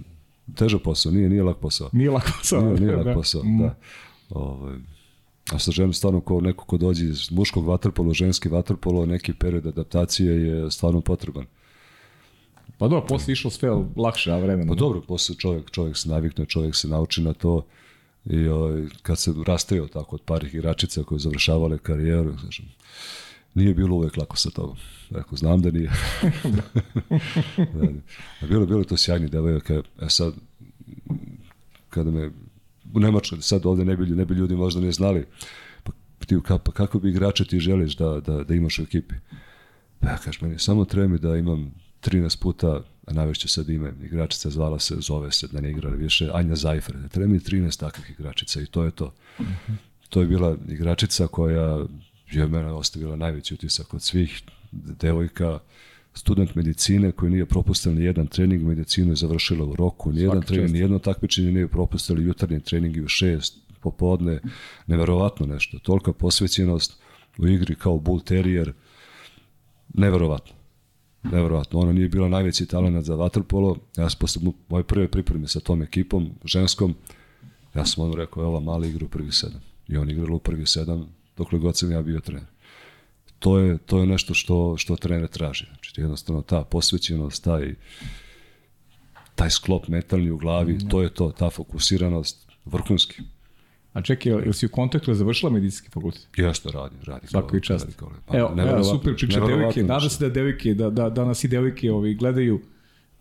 [0.55, 1.91] težak posao, nije, nije lak posao.
[1.93, 2.63] Nije lak posao.
[2.63, 3.15] Nije, nije lak da.
[3.15, 3.59] posao, mm.
[3.59, 3.75] da.
[4.31, 4.77] Ovo, ovaj,
[5.53, 9.67] A sa ženom stvarno kao neko ko dođe iz muškog vaterpolo, ženski vaterpolo, neki period
[9.67, 11.47] adaptacije je stvarno potreban.
[12.79, 14.73] Pa dobro, posle išlo sve lakše, a vremena.
[14.73, 17.67] Pa dobro, posle čovjek, čovjek se navikne, čovjek se nauči na to
[18.25, 22.63] i o, ovaj, kad se rastaju tako od parih igračica koje završavale karijeru, znači,
[23.55, 24.77] nije bilo uvek lako sa tobom.
[25.11, 25.91] Rekao, znam da nije.
[26.57, 26.63] da,
[27.59, 28.47] da.
[28.47, 29.75] Bilo, bilo to sjajni devojaka.
[29.75, 30.35] E sad,
[31.89, 32.31] kada me
[32.95, 35.27] u Nemačkoj, sad ovde ne bi, ne bi ljudi možda ne znali,
[35.83, 35.93] pa,
[36.27, 39.15] ti, ka, pa kako bi igrače ti želiš da, da, da imaš u ekipi?
[40.01, 43.93] Pa ja kažem, meni samo treba mi da imam 13 puta, a navešću sad ime,
[44.03, 48.11] igračica zvala se, zove se, da ne igra više, Anja Zajfer, treba mi 13 takvih
[48.11, 49.15] igračica i to je to.
[49.39, 49.75] Uh -huh.
[50.09, 51.87] To je bila igračica koja
[52.31, 55.59] je mene ostavila najveći utisak od svih devojka,
[56.15, 60.43] student medicine koji nije propustio ni jedan trening, medicinu je završila u roku, ni jedan
[60.43, 64.41] trening, ni jedno takmičenje nije propustili jutarnji trening u šest popodne,
[64.87, 65.79] neverovatno nešto.
[65.79, 67.01] Tolika posvećenost
[67.39, 68.73] u igri kao bull terrier,
[69.95, 70.53] neverovatno.
[71.23, 71.81] Neverovatno.
[71.81, 73.77] Ona nije bila najveći talent za vaterpolo.
[73.97, 76.95] Ja sam posle moje prve pripreme sa tom ekipom, ženskom,
[77.75, 79.61] ja sam ono rekao, ova mala igra u prvi sedam.
[79.89, 82.47] I on igrala u prvi sedam, dokle god sam ja bio trener
[83.41, 85.65] to je, to je nešto što, što trener traži.
[85.65, 87.75] Znači, jednostavno ta posvećenost, taj,
[89.35, 90.89] taj sklop metalni u glavi, mm.
[90.89, 93.23] to je to, ta fokusiranost, vrhunski.
[93.93, 96.29] A čekaj, ili si u kontaktu završila medicinski fakultet?
[96.37, 97.27] Jeste, radi, radi.
[97.27, 98.03] Svako i čast.
[98.27, 101.49] Pa, evo, evo, super priča devojke, nada se da devojke, da, da, da nas i
[101.49, 102.61] devojke ovi, gledaju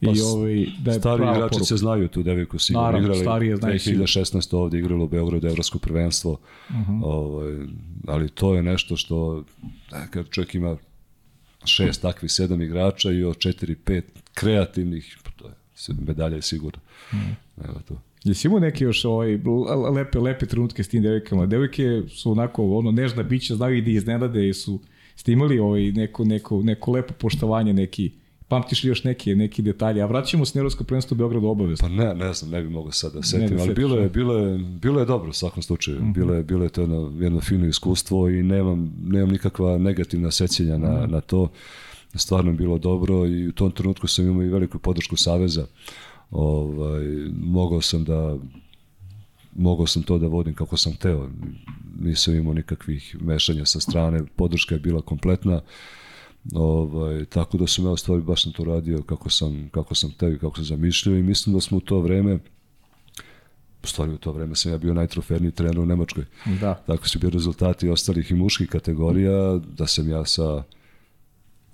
[0.06, 1.66] Pa, I ovaj, da je stari igrači poruka.
[1.66, 3.24] se znaju tu devojku sigurno Naravno, igrali.
[3.24, 4.56] Starije znaju 2016.
[4.56, 6.32] ovde igralo u Beogradu evropsko prvenstvo.
[6.70, 6.92] Uh mhm.
[6.92, 7.02] -huh.
[7.04, 7.58] ovaj,
[8.08, 9.44] ali to je nešto što
[9.92, 10.78] da, kad čovjek ima
[11.66, 15.54] šest takvih sedam igrača i od četiri, pet kreativnih, to je
[16.08, 16.80] medalja je sigurno.
[17.12, 17.32] Uh mhm.
[17.58, 17.70] -huh.
[17.70, 18.02] Evo to.
[18.24, 19.40] Jesi imao neke još ovaj,
[19.96, 21.46] lepe, lepe trenutke s tim devojkama?
[21.46, 24.80] Devojke su onako ono, nežna bića, znaju i da iznenade, su,
[25.16, 28.12] ste imali ovaj, neko, neko, neko lepo poštovanje, neki,
[28.50, 30.02] Pamtiš li još neke, neki detalje?
[30.02, 31.88] A vraćamo se na Evropsko prvenstvo u Beogradu obavezno.
[31.88, 34.38] Pa ne, ne znam, ne bih mogao sad da setim, da ali bilo je, bilo,
[34.38, 36.00] je, bilo je dobro u svakom slučaju.
[36.00, 36.14] Mm -hmm.
[36.14, 40.78] bilo, je, bilo je to jedno, jedno fino iskustvo i nemam, nemam nikakva negativna sećanja
[40.78, 41.12] na, mm -hmm.
[41.12, 41.50] na to.
[42.16, 45.66] Stvarno je bilo dobro i u tom trenutku sam imao i veliku podršku Saveza.
[46.32, 47.06] Ovaj,
[47.42, 48.38] mogao sam da
[49.56, 51.30] mogao sam to da vodim kako sam teo.
[52.00, 55.56] Nisam imao nikakvih mešanja sa strane, podrška je bila kompletna.
[55.56, 55.62] Uh,
[56.54, 60.12] Ovaj, tako da sam ja u stvari baš sam to radio kako sam, kako sam
[60.12, 62.40] tebi, kako sam zamišljao i mislim da smo u to vreme
[63.84, 66.26] u stvari u to vreme sam ja bio najtroferniji trener u Nemačkoj.
[66.62, 66.74] Da.
[66.74, 70.64] Tako su bili rezultati ostalih i muških kategorija, da sam ja sa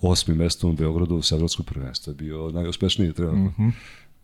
[0.02, 3.36] osmim mestom u Beogradu u Sadrovskom prvenstvu je bio najuspešniji trener.
[3.36, 3.72] Mm -hmm.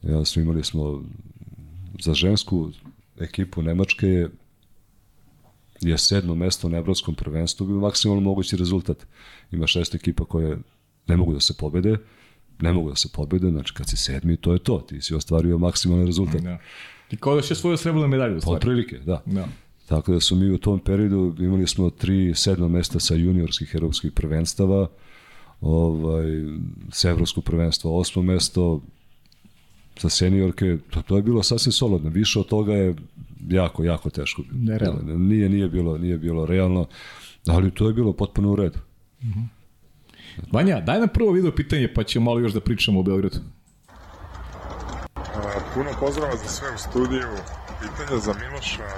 [0.01, 1.03] Ja smo imali smo
[1.99, 2.71] za žensku
[3.19, 4.27] ekipu Nemačke
[5.81, 9.07] je sedmo mesto na evropskom prvenstvu bio maksimalno mogući rezultat.
[9.51, 10.57] Ima šest ekipa koje
[11.07, 11.97] ne mogu da se pobede,
[12.61, 15.57] ne mogu da se pobede, znači kad si sedmi, to je to, ti si ostvario
[15.57, 16.41] maksimalni rezultat.
[16.41, 16.57] Da.
[17.11, 18.61] I kao da će svoju srebrnu medalju stvari.
[18.61, 19.21] prilike, da.
[19.25, 19.47] da.
[19.87, 24.11] Tako da su mi u tom periodu imali smo tri sedma mesta sa juniorskih evropskih
[24.11, 24.87] prvenstava,
[25.61, 26.25] ovaj,
[26.91, 28.81] sa evropskog prvenstva osmo mesto,
[29.99, 32.09] za seniorke, to, to je bilo sasvim solidno.
[32.09, 32.95] Više od toga je
[33.49, 34.41] jako, jako teško.
[34.51, 35.17] Nerealno.
[35.17, 36.87] Nije, nije, bilo, nije bilo realno,
[37.47, 38.79] ali to je bilo potpuno u redu.
[39.21, 39.45] Uh -huh.
[40.51, 43.37] Vanja, daj nam prvo video pitanje, pa ćemo malo još da pričamo o Beogradu.
[45.73, 47.29] Puno pozdrava za sve u studiju.
[47.81, 48.89] Pitanje za Miloša,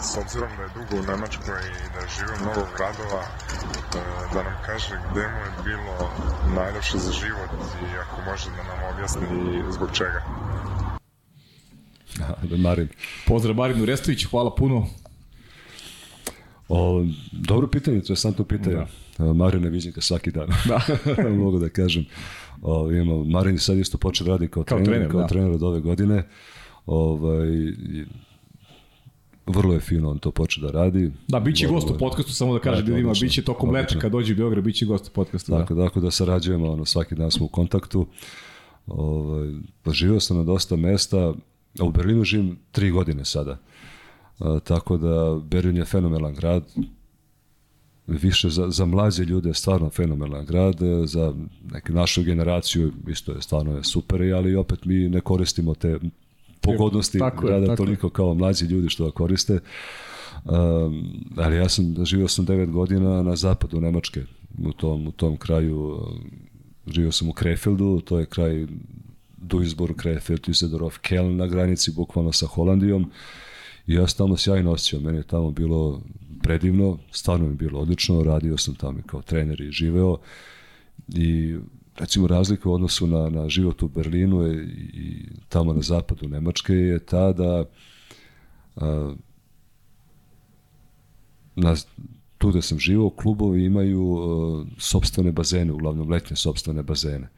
[0.00, 4.00] s obzirom da je dugo u Nemačkoj i da je živio mnogo gradova, e,
[4.34, 5.94] da nam kaže gde mu je bilo
[6.56, 7.50] najlepše za život
[7.82, 9.26] i ako može da nam objasni
[9.70, 10.20] zbog čega.
[12.18, 12.88] Da, Marin.
[13.26, 14.86] Pozdrav Marinu Restoviću, hvala puno.
[16.68, 18.76] O, dobro pitanje, interesantno pitanje.
[19.18, 19.32] Da.
[19.32, 20.48] Marina ga svaki dan.
[20.68, 20.80] Da.
[21.44, 22.04] Mogu da kažem.
[22.62, 25.26] O, imamo, Marin sad isto počeo da radi kao, kao trener, trener, kao da.
[25.26, 26.28] trener od ove godine.
[26.86, 27.48] Ovaj,
[29.46, 31.10] vrlo je fino on to počeo da radi.
[31.28, 33.98] Da, bit će gost u podcastu, samo da kaže da ima, bit će tokom leta
[33.98, 35.52] kad dođe u Beograd, bit će gost u podcastu.
[35.52, 35.84] Tako, da.
[35.84, 38.06] tako da sarađujemo, ono, svaki dan smo u kontaktu.
[38.86, 39.48] Ovaj,
[39.82, 41.34] pa živio sam na dosta mesta,
[41.78, 43.58] a u Berlinu živim tri godine sada.
[44.38, 46.64] A, tako da Berlin je fenomenalan grad,
[48.06, 51.34] više za, za mlađe ljude je stvarno fenomenalan grad, za
[51.72, 55.98] neku našu generaciju isto je stvarno je super, ali opet mi ne koristimo te
[56.60, 59.58] pogodnosti tako grada tako toliko kao mlađi ljudi što ga koriste.
[60.44, 64.22] Um, ali ja sam, živio sam 9 godina na zapadu Nemačke,
[64.64, 65.98] u tom, u tom kraju,
[66.86, 68.66] živio sam u Krefeldu, to je kraj
[69.42, 73.10] Duisburg, Krefeld, Düsseldorf, Keln na granici, bukvalno sa Holandijom.
[73.86, 76.00] I ja tamo sjajno osjećao, meni je tamo bilo
[76.42, 80.18] predivno, stvarno mi je bilo odlično, radio sam tamo kao trener i živeo.
[81.08, 81.56] I
[81.96, 84.64] recimo razlika u odnosu na, na život u Berlinu je,
[84.94, 87.64] i tamo na zapadu Nemačke je ta da
[88.76, 89.14] a,
[91.56, 91.76] na,
[92.38, 97.28] tu da sam živao, klubovi imaju uh, sobstvene bazene, uglavnom letnje sobstvene bazene,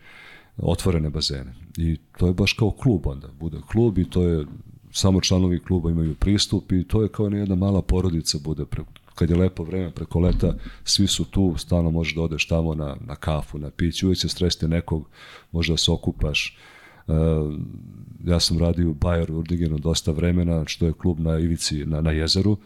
[0.57, 1.55] otvorene bazene.
[1.77, 4.47] I to je baš kao klub onda, bude klub i to je,
[4.93, 8.83] samo članovi kluba imaju pristup i to je kao jedna mala porodica bude pre,
[9.15, 12.97] kad je lepo vreme preko leta, svi su tu, stalno možeš da odeš tamo na,
[13.07, 15.09] na kafu, na pić, uvijek će stresti nekog,
[15.53, 16.59] možda da se okupaš.
[17.07, 17.15] Uh,
[18.25, 22.11] ja sam radio u Bayer Urdigenu dosta vremena, što je klub na ivici, na, na
[22.11, 22.57] jezeru,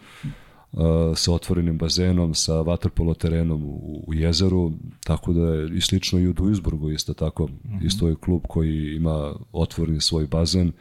[1.17, 4.73] sa otvorenim bazenom, sa vaterpolo terenom u, u jezeru,
[5.05, 7.87] tako da je i slično i u Duisburgu isto tako, mm -hmm.
[7.87, 10.73] isto je klub koji ima otvoreni svoj bazen,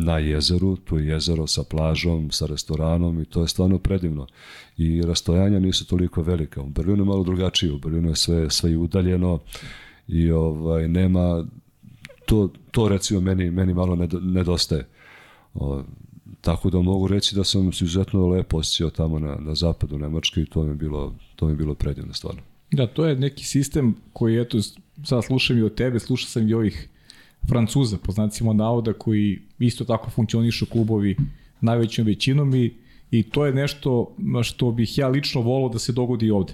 [0.00, 4.26] na jezeru, tu je jezero sa plažom, sa restoranom i to je stvarno predivno.
[4.76, 6.62] I rastojanja nisu toliko velika.
[6.62, 9.38] U Berlinu je malo drugačije, u Berlinu je sve, sve udaljeno
[10.08, 11.46] i ovaj, nema,
[12.26, 14.86] to, to recimo meni, meni malo nedostaje.
[15.54, 15.82] O,
[16.40, 20.40] tako da mogu reći da sam se izuzetno lepo osjećao tamo na, na zapadu Nemačke
[20.40, 22.40] i to mi je bilo, to mi je bilo predivno stvarno.
[22.70, 24.58] Da, to je neki sistem koji, eto,
[25.04, 26.88] sad slušam i od tebe, slušao sam i ovih
[27.48, 31.16] Francuza, po znacima navoda, koji isto tako funkcionišu klubovi
[31.60, 32.74] najvećom većinom i,
[33.10, 36.52] i to je nešto što bih ja lično volao da se dogodi ovde.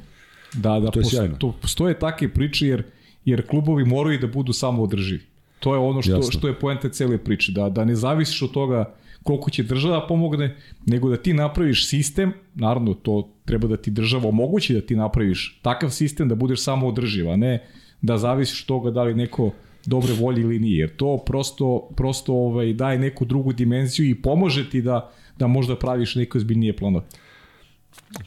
[0.55, 1.37] Da, da to je sjajno.
[1.37, 2.83] To, postoje takve priče jer,
[3.25, 5.23] jer klubovi moraju da budu samo održivi.
[5.61, 6.33] To je ono što, Jasno.
[6.33, 8.95] što je poenta cele priče, da, da ne zavisiš od toga
[9.25, 10.57] koliko će država pomogne,
[10.87, 15.59] nego da ti napraviš sistem, naravno to treba da ti država omogući da ti napraviš
[15.63, 17.67] takav sistem da budeš samo održiv, a ne
[18.03, 19.51] da zavisiš toga da li neko
[19.87, 20.79] dobre volje ili nije.
[20.79, 25.77] Jer to prosto, prosto ovaj, daje neku drugu dimenziju i pomože ti da, da možda
[25.77, 27.05] praviš neke ozbiljnije planove.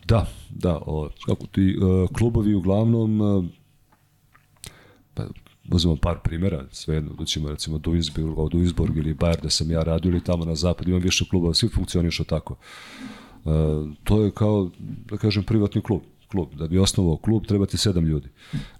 [0.07, 0.77] Da, da.
[0.85, 3.56] O, kako ti, uh, klubovi uglavnom pa,
[5.71, 10.09] uzmemo par primjera, svejedno, da ćemo recimo Duisburg, Duisburg ili Bayern da sam ja radio
[10.09, 12.55] ili tamo na zapad, imam više klubova, svi funkcionišu tako.
[13.45, 13.53] Uh,
[14.03, 16.55] to je kao, da kažem, privatni klub klub.
[16.55, 18.29] Da bi osnovao klub treba ti sedam ljudi.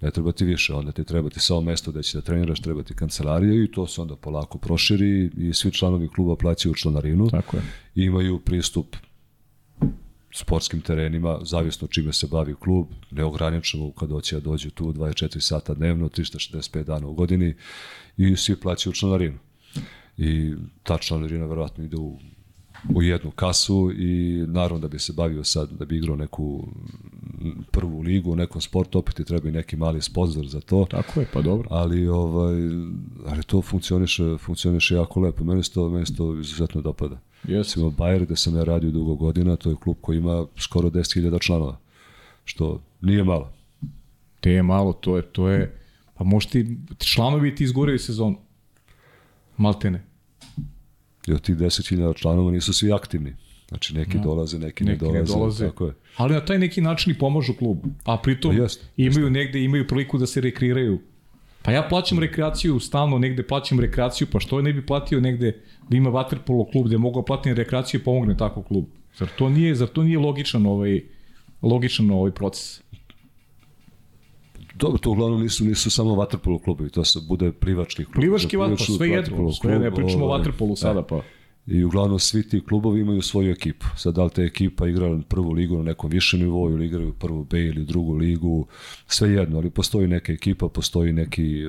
[0.02, 2.84] Ne treba ti više, onda ti treba ti samo mesto da će da treniraš, treba
[2.84, 7.30] ti kancelarija i to se onda polako proširi i svi članovi kluba plaćaju članarinu.
[7.30, 7.64] Tako je.
[7.96, 8.96] I imaju pristup
[10.38, 15.74] sportskim terenima, zavisno čime se bavi klub, neograničeno kad hoće da dođe tu 24 sata
[15.74, 17.56] dnevno, 365 dana u godini
[18.18, 19.38] i svi plaćaju članarinu.
[20.18, 22.20] I ta članarina verovatno ide u
[22.96, 26.68] u jednu kasu i naravno da bi se bavio sad, da bi igrao neku
[27.72, 30.86] prvu ligu u nekom sportu, opet ti treba i neki mali sponsor za to.
[30.90, 31.68] Tako je, pa dobro.
[31.72, 32.56] Ali, ovaj,
[33.26, 35.44] ali to funkcioniše, funkcioniše jako lepo.
[35.44, 37.20] Meni se to, meni se to izuzetno dopada.
[37.44, 37.58] Jeste.
[37.58, 41.42] Recimo Bayer gde sam ja radio dugo godina, to je klub koji ima skoro 10.000
[41.42, 41.78] članova,
[42.46, 43.54] što nije malo.
[44.40, 45.80] Te je malo, to je, to je,
[46.14, 48.38] pa možda ti, članovi ti izguraju sezonu.
[49.58, 50.04] Maltene.
[51.28, 53.36] I od tih 10.000 članova nisu svi aktivni.
[53.70, 54.24] Znači neki no.
[54.24, 55.34] dolaze, neki, neki ne dolaze.
[55.34, 55.66] Ne dolaze.
[55.66, 55.94] Tako je.
[56.18, 57.90] Ali na taj neki način i pomažu klubu.
[58.04, 59.34] A pritom pa jest, imaju jest.
[59.34, 61.00] negde, imaju priliku da se rekreiraju.
[61.62, 65.52] Pa ja plaćam rekreaciju, stalno negde plaćam rekreaciju, pa što ne bi platio negde
[65.90, 68.86] da ima vaterpolo klub gde mogu da platiti rekreaciju i pomogne tako klub.
[69.18, 71.02] Zar to nije, zar to nije logičan ovaj,
[71.62, 72.82] logičan ovaj proces?
[74.80, 78.16] Dobro, to uglavnom nisu nisu samo vaterpolo klubovi, to se bude plivački klub.
[78.16, 81.22] Plivački vaterpolo, sve jedno, sve ne pričamo o vaterpolu sada pa.
[81.68, 83.86] I uglavnom svi ti klubovi imaju svoju ekipu.
[83.98, 87.44] Sad da li te ekipa igra prvu ligu na nekom višem nivou ili igraju prvu
[87.44, 88.68] B ili drugu ligu,
[89.08, 91.66] sve jedno, ali postoji neka ekipa, postoji neki,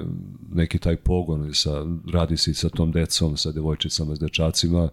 [0.52, 4.88] neki taj pogon, sa, radi se sa tom decom, sa devojčicama, s dečacima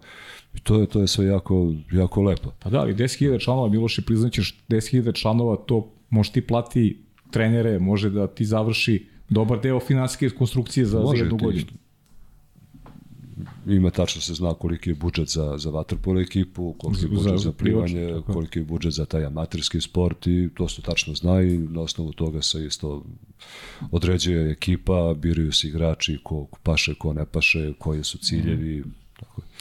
[0.53, 2.51] i to je, to je sve jako, jako lepo.
[2.59, 7.04] Pa da, ali 10.000 članova, Miloše, priznaćeš 10.000 članova, to može ti plati
[7.35, 11.85] trenere, može da ti završi dobar deo finansijske konstrukcije za, može za jednu godinu
[13.67, 17.37] ima tačno se zna koliki je budžet za, za vaterpolo ekipu, koliki je budžet za,
[17.37, 21.57] za plivanje, koliki je budžet za taj amaterski sport i to se tačno zna i
[21.57, 23.03] na osnovu toga se isto
[23.91, 28.93] određuje ekipa, biraju se igrači ko paše, ko ne paše, koji su ciljevi, mm.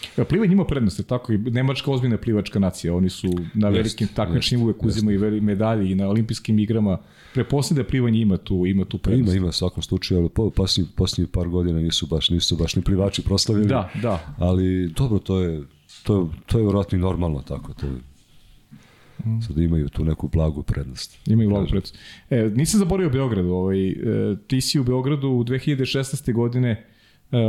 [0.05, 0.21] Je.
[0.21, 4.63] Ja, plivanje ima prednost, tako i Nemačka ozbiljna plivačka nacija, oni su na velikim takmičnim
[4.63, 6.99] uvek uzimaju veli medalje i na olimpijskim igrama.
[7.35, 9.35] Preposledno da plivanje ima tu, ima tu prednost.
[9.35, 12.83] Ima, ima svakom slučaju, ali po, posljednji, posljednji par godina nisu baš, nisu baš ni
[12.83, 13.67] plivači proslavili.
[13.67, 14.35] Da, da.
[14.39, 15.63] Ali dobro, to je,
[16.03, 17.93] to, to je vjerojatno i normalno tako, to je.
[19.47, 21.19] Sad imaju tu neku blagu prednost.
[21.27, 21.99] Imaju blagu prednost.
[22.31, 23.49] E, nisam zaboravio Beogradu.
[23.49, 23.95] Ovaj, e,
[24.47, 26.33] ti si u Beogradu u 2016.
[26.33, 26.94] godine E,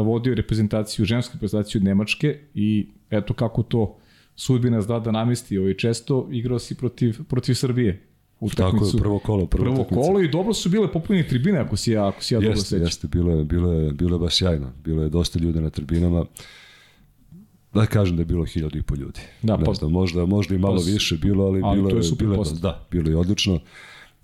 [0.05, 3.97] vodio reprezentaciju, žensku reprezentaciju Nemačke i eto kako to
[4.35, 8.01] sudbina zda da namesti ovaj često igrao si protiv, protiv Srbije
[8.39, 11.77] u Tako je, prvo kolo, prvo, prvo kolo i dobro su bile popunjene tribine ako
[11.77, 12.85] si ja, ako si ja jeste, dobro sećam.
[12.85, 14.71] Jeste, bilo je, bilo, je, bilo je baš sjajno.
[14.83, 16.25] Bilo je dosta ljudi na tribinama.
[17.73, 19.19] Da kažem da je bilo hiljadu i po ljudi.
[19.41, 22.05] Da, ne pa, znam, možda, možda i malo pa, više bilo, ali, ali bilo je,
[22.05, 23.59] je bilo, da, bilo je odlično.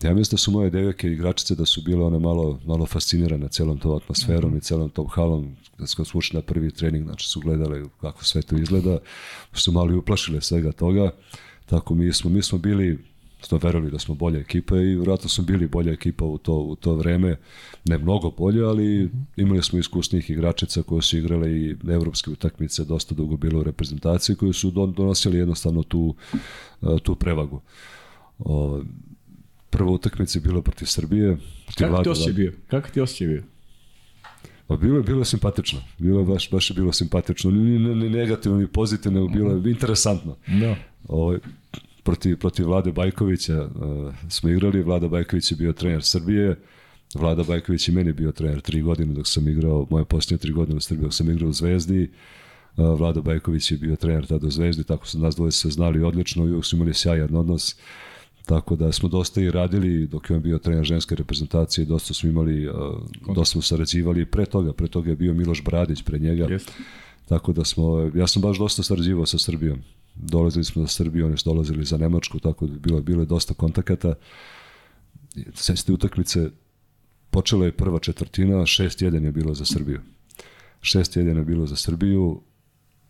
[0.04, 3.80] Ja mislim da su moje devojke igračice da su bile one malo, malo fascinirane celom
[3.80, 4.58] tom atmosferom mm -hmm.
[4.58, 5.56] i celom tom halom.
[5.78, 8.99] Da su smo ušli na prvi trening, znači su gledale kako sve to izgleda,
[9.54, 11.12] su malo i uplašile svega toga.
[11.66, 15.43] Tako mi smo, mi smo bili smo verovali da smo bolja ekipa i vjerojatno smo
[15.43, 17.38] bili bolja ekipa u to, u to vreme.
[17.86, 23.16] Ne mnogo bolje, ali imali smo iskusnih igračica koje su igrale i evropske utakmice, dosta
[23.16, 26.16] dugo bilo u reprezentaciji, koje su donosili jednostavno tu,
[27.04, 27.62] tu prevagu.
[28.39, 28.84] O,
[29.72, 31.38] prva utakmica je bila protiv Srbije.
[31.66, 32.54] Protiv Kako ti osjećaj bio?
[32.68, 33.44] Kako ti osjećaj bio?
[34.68, 35.80] Pa bilo je bilo simpatično.
[35.98, 37.52] Bilo baš baš je bilo simpatično.
[37.52, 39.68] Ni, ni, ni negativno ni pozitivno, bilo je mhm.
[39.68, 40.36] interesantno.
[40.48, 40.76] Da.
[41.08, 41.38] Ovaj
[42.04, 44.84] protiv protiv Vlade Bajkovića uh, smo igrali.
[44.84, 46.56] Vlada Bajković je bio trener Srbije.
[47.16, 50.78] Vlada Bajković i meni bio trener tri godine dok sam igrao, moje posljednje tri godine
[50.78, 52.12] u Srbiji dok sam igrao u Zvezdi.
[52.78, 56.04] Uh, Vlada Bajković je bio trener tada u Zvezdi, tako su nas dvoje se znali
[56.04, 57.74] odlično i uvijek su imali sjajan odnos.
[57.74, 57.80] Uh,
[58.46, 62.30] Tako da smo dosta i radili dok je on bio trener ženske reprezentacije, dosta smo
[62.30, 62.76] imali, uh,
[63.36, 66.48] dosta smo sarađivali pre toga, pre toga je bio Miloš Bradić pre njega.
[66.48, 66.70] Yes.
[67.26, 69.82] Tako da smo, ja sam baš dosta sarađivao sa Srbijom.
[70.16, 73.54] Dolazili smo za Srbiju, oni su dolazili za Nemačku, tako da bilo, bilo je dosta
[73.54, 74.14] kontakata.
[75.54, 76.50] Sesti utakmice,
[77.30, 80.00] počela je prva četvrtina, 6-1 je bilo za Srbiju.
[80.82, 82.42] 6-1 je bilo za Srbiju,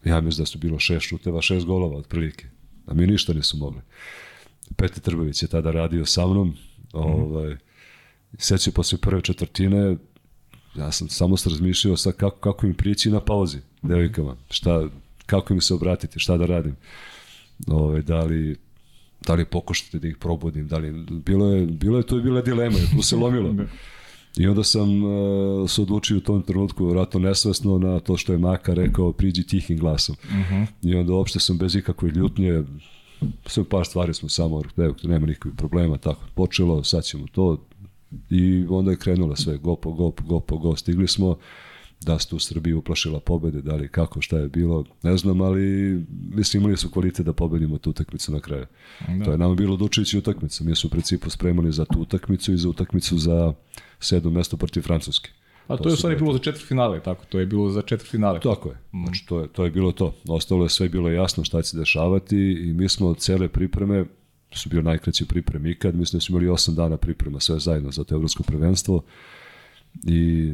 [0.06, 2.46] ja mislim da su bilo šest šuteva, šest golova otprilike.
[2.86, 3.82] A mi ništa nisu mogli.
[4.78, 6.48] Peti Trbović je tada radio sa mnom.
[6.48, 7.56] Mm ovaj,
[8.38, 9.98] sećaju posle prve četvrtine,
[10.76, 14.88] ja sam samo se razmišljao sa kako, kako im prići na pauzi, devojkama, šta,
[15.26, 16.76] kako im se obratiti, šta da radim.
[17.68, 18.58] Ovaj, da li
[19.26, 22.42] da li pokušati da ih probudim, da li, bilo je, bilo je, to je bila
[22.42, 23.54] dilema, tu se lomilo.
[24.38, 24.44] Da.
[24.44, 28.38] I onda sam uh, se odlučio u tom trenutku, vratno nesvesno, na to što je
[28.38, 30.16] Maka rekao, priđi tihim glasom.
[30.24, 30.54] Uh mhm.
[30.54, 30.66] -huh.
[30.82, 32.64] I onda uopšte sam bez ikakve ljutnje,
[33.46, 37.66] sve par stvari smo samo, evo, nema nikakvih problema, tako počelo, sad ćemo to,
[38.30, 41.38] i onda je krenula sve, go po go, go po go, stigli smo,
[42.02, 45.66] da su tu Srbiju uplašila pobede, da li kako, šta je bilo, ne znam, ali
[46.10, 48.66] mislim imali su kvalitet da pobedimo tu utakmicu na kraju.
[49.08, 49.26] Da.
[49.26, 50.64] To je nama bilo odlučujući utakmica.
[50.64, 53.54] Mi smo u principu spremali za tu utakmicu i za utakmicu za
[54.00, 55.30] sedmo mesto protiv Francuske.
[55.74, 57.26] A to, to je u stvari bilo za četvrt finale, tako?
[57.26, 58.40] To je bilo za četvrt finale.
[58.40, 58.76] Tako je.
[58.76, 59.04] Mm.
[59.06, 60.14] Znači, to je, to je bilo to.
[60.28, 64.06] Ostalo je sve bilo jasno šta će se dešavati i mi smo od cele pripreme
[64.54, 68.04] su bio najkraći priprem ikad, mislim da smo imali 8 dana priprema sve zajedno za
[68.04, 69.04] to evropsko prvenstvo
[70.04, 70.52] i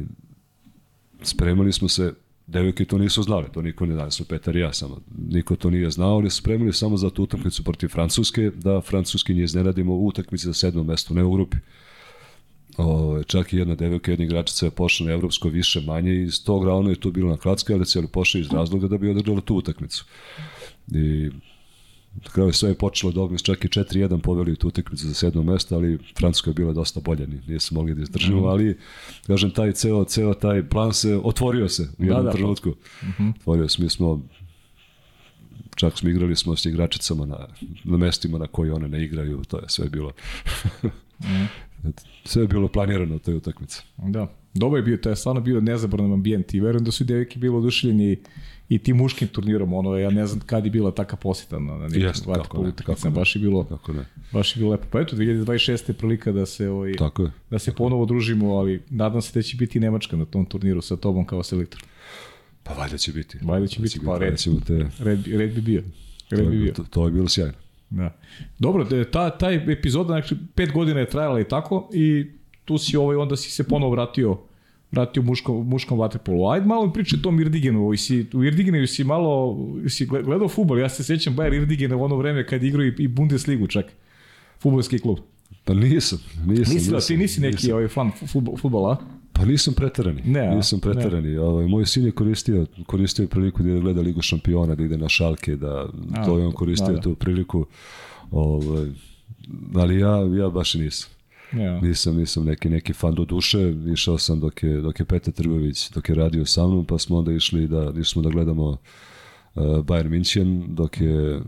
[1.22, 2.14] spremali smo se
[2.46, 5.70] devojke to nisu znali, to niko ne zna, su Petar i ja samo, niko to
[5.70, 10.06] nije znao, ali spremili samo za tu utakmicu protiv Francuske, da Francuski nije iznenadimo u
[10.06, 11.56] utakmici za sedmo mesto, ne u grupi.
[12.78, 16.44] O, čak i jedna devojka, jedna igračica je pošla na evropsko više manje i iz
[16.44, 19.40] tog rauna je tu bilo na kratske, ali cijeli pošla iz razloga da bi održala
[19.40, 20.04] tu utakmicu.
[20.88, 21.30] I
[22.24, 25.74] Na kraju sve je počelo dobro, čak i 4-1 poveli tu utakmicu za sedmo mesto,
[25.74, 28.50] ali Francuska je bila dosta bolja, nije se mogli da izdržimo, mm -hmm.
[28.50, 28.78] ali
[29.26, 32.68] kažem taj ceo, ceo taj plan se otvorio se u jednom da, da, trenutku.
[32.68, 33.32] Mm -hmm.
[33.38, 34.22] Otvorio se, mi smo
[35.74, 37.48] čak smo igrali smo s igračicama na,
[37.84, 40.12] na mestima na koji one ne igraju, to je sve bilo
[41.22, 41.46] mm.
[42.24, 43.82] sve je bilo planirano u toj utakmici.
[43.96, 47.38] Da, dobro je bio, to je stvarno bio nezaboran ambijent i verujem da su devojke
[47.38, 48.16] bili oduševljeni
[48.68, 51.88] i tim muškim turnirom, ono, ja ne znam kad je bila taka posjeta na, na
[51.88, 54.04] nekim Jest, kako ne, kako baš je bilo, kako ne.
[54.32, 54.86] baš je bilo lepo.
[54.90, 55.88] Pa eto, 2026.
[55.88, 57.30] je prilika da se, ovaj, tako je.
[57.50, 60.96] da se ponovo družimo, ali nadam se da će biti Nemačka na tom turniru sa
[60.96, 61.84] tobom kao selektor.
[62.68, 63.38] Pa valjda će biti.
[63.42, 64.90] Valjda će biti, pa red, te...
[64.98, 65.82] red, red bi bio.
[66.30, 66.72] Red to, bi bio.
[66.72, 67.54] To, to je bilo sjajno.
[67.90, 68.16] Da.
[68.58, 72.26] Dobro, ta, taj epizoda, znači, pet godina je trajala i tako i
[72.64, 74.38] tu si ovaj, onda si se ponovo vratio
[74.92, 76.48] vratio muškom, muškom vaterpolu.
[76.48, 77.96] Ajde malo priče o tom Irdigenu.
[77.96, 79.56] Si, u Irdigenu si malo
[79.88, 80.78] si gledao futbol.
[80.78, 83.86] Ja se sećam Bayer Irdigena u ono vreme kad igrao i, i Bundesligu čak.
[84.60, 85.18] Futbolski klub.
[85.64, 86.18] Pa nisam.
[86.46, 87.72] nisam nisi, da, ti nisi neki nisam.
[87.72, 88.10] ovaj fan
[88.60, 88.98] futbola,
[89.38, 90.22] Pa nisam preterani.
[90.24, 91.28] Ne, nisam preterani.
[91.28, 91.40] Ne.
[91.40, 95.56] Ovaj moj sin je koristio koristio priliku da gleda Ligu šampiona, da ide na šalke,
[95.56, 97.00] da a, to je on koristio da, da.
[97.00, 97.66] tu priliku.
[98.30, 98.88] Ovaj
[99.74, 101.10] ali ja ja baš nisam.
[101.52, 101.80] Ja.
[101.80, 105.90] Nisam, nisam neki, neki fan do duše, išao sam dok je, dok je Petar Trgović,
[105.90, 108.76] dok je radio sa mnom, pa smo onda išli da, išli smo da gledamo uh,
[109.62, 111.40] Bayern München, dok je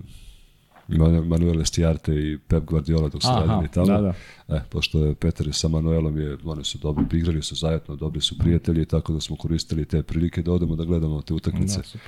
[0.99, 3.86] Manuel Estiarte i Pep Guardiola dok su Aha, radili tamo.
[3.86, 4.57] Da, da.
[4.57, 8.38] E, pošto je Petar sa Manuelom je, oni su dobri, igrali su zajedno, dobri su
[8.38, 11.78] prijatelji, tako da smo koristili te prilike da odemo da gledamo te utakmice.
[11.78, 12.01] Da,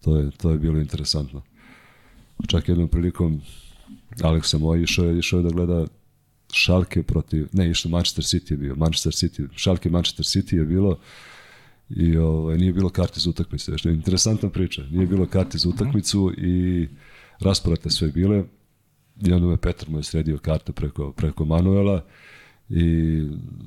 [0.00, 1.42] to, je, to je bilo interesantno.
[2.48, 3.40] Čak jednom prilikom
[4.22, 5.86] Aleksa moj išao je, išao je da gleda
[6.52, 10.98] Šalke protiv, ne, išlo Manchester City je bio, Manchester City, Šalke Manchester City je bilo
[11.90, 15.68] i ovaj, nije bilo karte za utakmicu, što je interesantna priča, nije bilo karte za
[15.68, 16.88] utakmicu i
[17.40, 18.44] rasporate sve bile
[19.26, 22.04] i onda me Petar mu je sredio karte preko, preko Manuela
[22.70, 23.22] i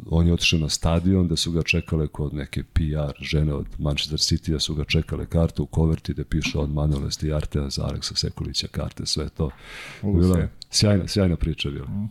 [0.10, 4.20] on je otišao na stadion da su ga čekale kod neke PR žene od Manchester
[4.20, 8.16] City da su ga čekale kartu u koverti da piše od Manuela Stijartea za Aleksa
[8.16, 9.50] Sekulića karte, sve to.
[10.02, 11.88] Bila sjajna, sjajna priča bila.
[11.88, 12.10] Mm.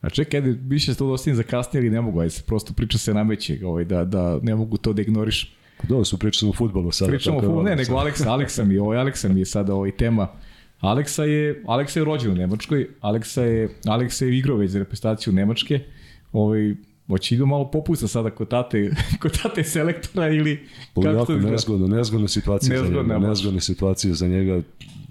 [0.00, 3.14] A čekaj, ajde, više to dostim za kasnije ili ne mogu, ajde, prosto priča se
[3.14, 5.56] nameće, ovaj, da, da ne mogu to da ignoriš.
[5.80, 7.10] Pa dobro, su pričali o futbolu sada.
[7.10, 10.28] Pričamo o futbolu, ne, nego Aleksa, Aleksa mi, ovaj Aleksa mi je sada ovaj tema.
[10.84, 15.32] Aleksa je, Aleksa je rođen u Nemačkoj, Aleksa je, Aleksa je igrao već za reprezentaciju
[15.32, 15.80] Nemačke,
[16.32, 16.74] ovaj,
[17.08, 18.90] Hoće idu malo popusta sada kod tate,
[19.22, 20.66] kod tate selektora ili...
[20.94, 23.28] kako jako nezgodno, nezgodna situacija nezgodna, za njega.
[23.28, 24.62] Nezgodna situacija za njega.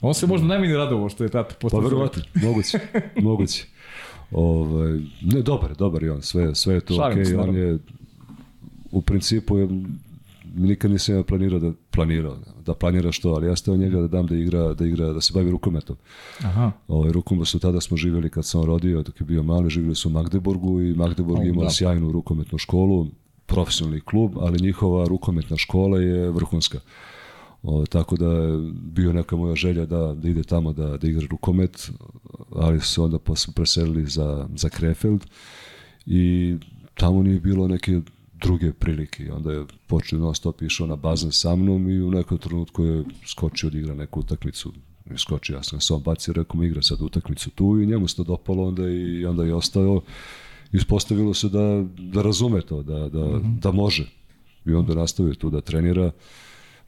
[0.01, 1.81] On se možda najmanje radovo što je tata postao.
[1.81, 2.79] Pa verovatno, moguće,
[3.21, 3.65] moguće.
[4.31, 7.77] Ovaj, ne, dobar, dobar je on, sve, sve je to okej, okay, on je
[8.91, 9.67] u principu je,
[10.53, 14.27] nikad nisam ja planirao da planirao da planira što, ali ja stavio njega da dam
[14.27, 15.95] da igra, da igra, da se bavi rukometom.
[16.39, 16.71] Aha.
[16.87, 20.09] Ovaj rukomet su tada smo živeli kad sam rodio, dok je bio mali, živeli su
[20.09, 21.69] u Magdeburgu i Magdeburg oh, imao da.
[21.69, 23.07] sjajnu rukometnu školu,
[23.45, 26.79] profesionalni klub, ali njihova rukometna škola je vrhunska.
[27.63, 31.27] O, tako da je bio neka moja želja da, da ide tamo da, da igra
[31.31, 31.91] rukomet,
[32.55, 33.19] ali su onda
[33.55, 35.25] preselili za, za Krefeld
[36.05, 36.55] i
[36.93, 38.01] tamo nije bilo neke
[38.43, 39.31] druge prilike.
[39.31, 43.03] Onda je počeo non stop išao na bazen sa mnom i u nekom trenutku je
[43.25, 44.73] skočio da igra neku utakmicu.
[45.13, 48.07] I skočio, ja sam se on bacio, rekao mi igra sad utakmicu tu i njemu
[48.07, 50.01] se to dopalo onda i onda je ostao.
[50.71, 53.59] Ispostavilo se da, da razume to, da, da, mm -hmm.
[53.59, 54.09] da može.
[54.65, 56.11] I onda nastavio tu da trenira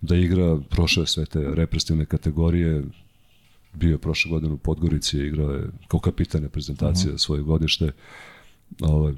[0.02, 2.84] da igra, prošao je sve te represivne kategorije,
[3.74, 7.16] bio je prošle godine u Podgorici, igrao je kao kapitan reprezentacije mhm.
[7.16, 7.22] -huh.
[7.22, 7.92] svoje godište.
[8.82, 9.14] Ovaj,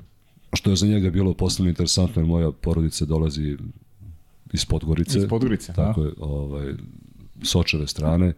[0.53, 3.57] što je za njega bilo posebno interesantno, jer moja porodica dolazi
[4.53, 5.17] iz Podgorice.
[5.19, 6.73] Iz Podgorice, Tako je, ovaj,
[7.43, 8.33] Sočeve strane,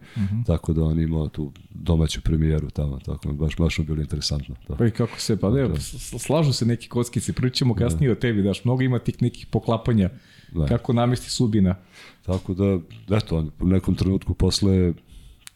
[0.46, 4.54] tako da on imao tu domaću premijeru tamo, tako da baš, baš mu bilo interesantno.
[4.66, 4.76] To.
[4.76, 5.48] Pa i kako se, pa
[5.78, 10.10] s- slažu se neki kockice, pričamo kasnije o tebi, daš, mnogo ima tih nekih poklapanja,
[10.52, 10.66] Da.
[10.66, 11.74] kako namesti sudbina.
[12.22, 12.78] Tako da,
[13.10, 14.92] eto, on u nekom trenutku posle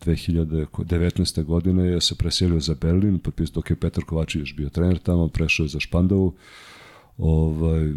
[0.07, 1.45] 2019.
[1.45, 5.65] godine je se preselio za Berlin, potpisao dok je Petar Kovačević bio trener tamo, prešao
[5.65, 6.35] je za Špandovu,
[7.19, 7.93] ovaj,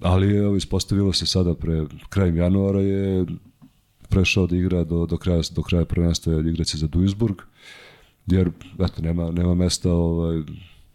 [0.00, 3.26] ali je ispostavilo se sada pre krajem januara je
[4.08, 7.36] prešao da igra do, do kraja do kraja prvenstva je igraće za Duisburg
[8.26, 10.42] jer eto nema nema mesta ovaj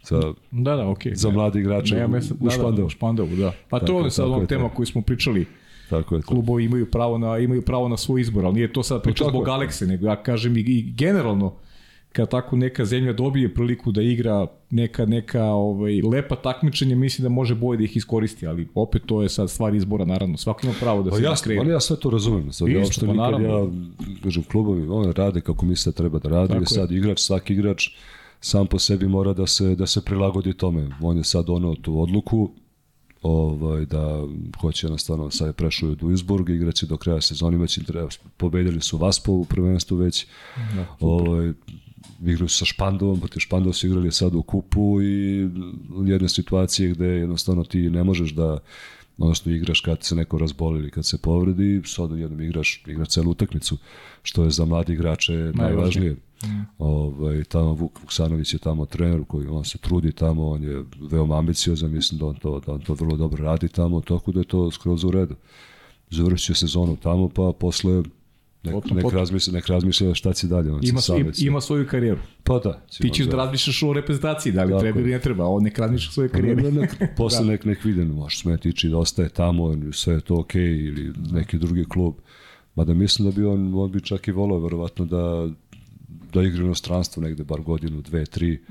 [0.04, 1.16] za Da, da, okej.
[1.16, 2.76] za mlade igrače Nema u, mesta- u da, Špandovu.
[2.78, 3.54] Da, u Špandovu, da.
[3.70, 5.46] Pa to je, sad ona tema koju smo pričali.
[5.90, 6.28] Tako je to.
[6.28, 9.38] Klubovi imaju pravo na imaju pravo na svoj izbor, ali nije to sad priča tako
[9.38, 9.48] zbog.
[9.48, 11.56] Alekse, nego ja kažem i, i generalno
[12.14, 17.30] kad tako neka zemlja dobije priliku da igra neka neka ovaj lepa takmičenja, mislim da
[17.30, 20.38] može bolje da ih iskoristi, ali opet to je sad stvar izbora naravno.
[20.38, 21.62] Svako ima pravo da Pa se jasno, kreira.
[21.62, 22.52] ali ja sve to razumem.
[22.52, 23.68] Sad, ja Isto, uopšte pa nikad, ja,
[24.24, 26.68] kažem, klubovi, one rade kako misle da treba da rade, Tako je.
[26.68, 27.90] sad igrač, svaki igrač
[28.40, 30.90] sam po sebi mora da se, da se prilagodi tome.
[31.02, 32.52] On je sad ono tu odluku,
[33.24, 34.24] ovaj, da
[34.62, 37.20] hoće jednostavno, sad je prešao u Duisburg, igraće do kraja
[37.54, 40.28] imaće treba, pobedili su Vaspo u prvenstvu već,
[40.76, 41.54] Da, ovaj,
[42.22, 45.46] igraju sa Špandovom, protiv Špandova su igrali sad u kupu i
[45.96, 48.60] u jedne situacije gde jednostavno ti ne možeš da
[49.18, 53.32] odnosno igraš kad se neko razboli ili kad se povredi, sad jednom igraš, igraš celu
[53.32, 53.78] utakmicu,
[54.24, 56.16] što je za mladi igrače najvažnije.
[56.78, 61.38] Ovaj, tamo Vuk Vuksanović je tamo trener koji on se trudi tamo, on je veoma
[61.38, 64.46] ambiciozan, mislim da on to, da on to vrlo dobro radi tamo, tako da je
[64.46, 65.36] to skroz u redu.
[66.10, 68.04] Završit će sezonu tamo, pa posle
[68.64, 69.20] nek, Potom, nek, potom.
[69.20, 70.72] razmisle, nek razmisle šta će dalje.
[70.72, 72.20] On Ima, već- ima svoju karijeru.
[72.44, 72.86] Pa da.
[72.92, 75.80] Ti ćeš da razmišljaš o reprezentaciji, da li Tako treba ili ne treba, on nek
[75.80, 76.62] razmišlja o svojoj Ne, karijeri.
[76.64, 80.36] ne, nek, posle nek, nek vide, može smeti ići da ostaje tamo, sve je to
[80.36, 82.14] okej, ili neki drugi klub.
[82.76, 85.50] Mada mislim da bi on, on bi čak i volao verovatno da,
[86.34, 88.62] da igra u inostranstvu negde bar godinu, dve, tri.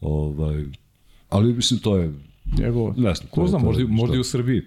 [0.00, 0.64] ovaj,
[1.28, 2.12] ali mislim to je,
[2.58, 3.28] Njegov, ne znam.
[3.30, 4.62] ko zna, možda, možda i u Srbiji.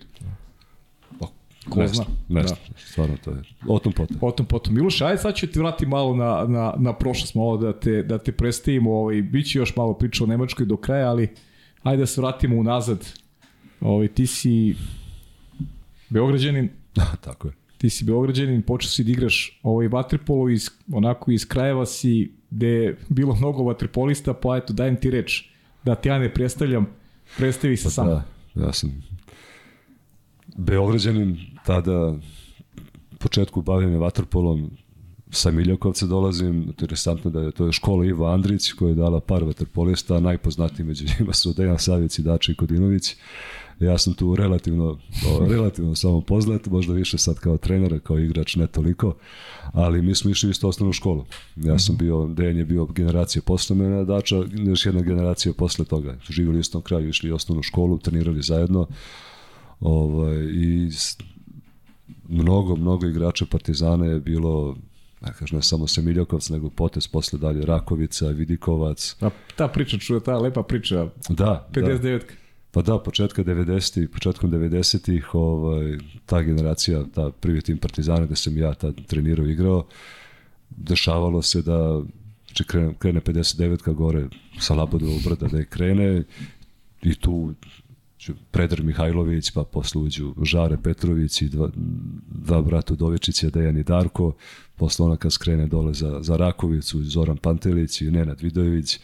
[1.19, 1.27] Pa,
[1.69, 2.05] ko ne zna.
[2.29, 2.55] ne Da.
[2.77, 4.17] stvarno to je, o tom potom.
[4.19, 4.75] Potom, potom.
[4.75, 8.17] Miloš, ajde sad ću ti vrati malo na, na, na prošlost, malo da te, da
[8.17, 8.93] te predstavimo.
[8.93, 11.29] Ovaj, Biće još malo priča o Nemačkoj do kraja, ali
[11.83, 13.09] ajde da se vratimo unazad.
[13.81, 14.75] Ovaj, ti si
[16.09, 16.69] Beograđanin,
[17.25, 17.53] Tako je.
[17.85, 22.67] Ti si Beograđanin, počeo si da igraš ovaj vaterpolo iz, onako iz krajeva si gde
[22.67, 25.43] je bilo mnogo vaterpolista, pa eto dajem ti reč
[25.83, 26.87] da te ja ne predstavljam,
[27.37, 28.07] predstavi se sam.
[28.07, 28.23] Da,
[28.55, 29.03] ja sam
[30.57, 32.15] Beograđanin, tada
[33.19, 34.71] početku bavljenja vaterpolom
[35.35, 39.43] sa Miljakovca dolazim, interesantno da je to je škola Ivo Andrić koja je dala par
[39.43, 43.15] vaterpolista, najpoznatiji među njima su Dejan Savjec i Dači Kodinović.
[43.79, 44.85] Ja sam tu relativno,
[45.27, 49.15] o, relativno samo poznat, možda više sad kao trener, kao igrač ne toliko,
[49.73, 51.25] ali mi smo išli isto osnovnu školu.
[51.55, 56.17] Ja sam bio, Dejan je bio generacija posle mene, Dača, još jedna generacija posle toga.
[56.29, 58.87] Živjeli u istom kraju, išli osnovnu školu, trenirali zajedno.
[59.79, 60.89] Ovaj, I
[62.29, 64.75] mnogo, mnogo igrača Partizana je bilo
[65.21, 69.15] ne kažem ne samo Semiljakovac, nego potez posle dalje Rakovica, Vidikovac.
[69.19, 71.81] Ta, ta priča, čuje, ta lepa priča, Da, da.
[71.81, 72.21] 59
[72.75, 78.57] Pa da, početka 90-ih, početkom 90-ih, ovaj, ta generacija, ta prvi tim Partizana gde sam
[78.57, 79.85] ja tad trenirao i igrao,
[80.69, 82.01] dešavalo se da
[82.45, 84.27] znači krene, krene 59-ka gore
[84.59, 86.23] sa Labodovog brda da je krene
[87.01, 87.53] i tu
[88.17, 91.69] će Predar Mihajlović, pa posle uđu Žare Petrović i dva,
[92.27, 94.33] dva brata Udovičića, Dejan i Darko,
[94.75, 98.99] posle ona kad skrene dole za, za Rakovicu, Zoran Pantelić i Nenad Vidojević,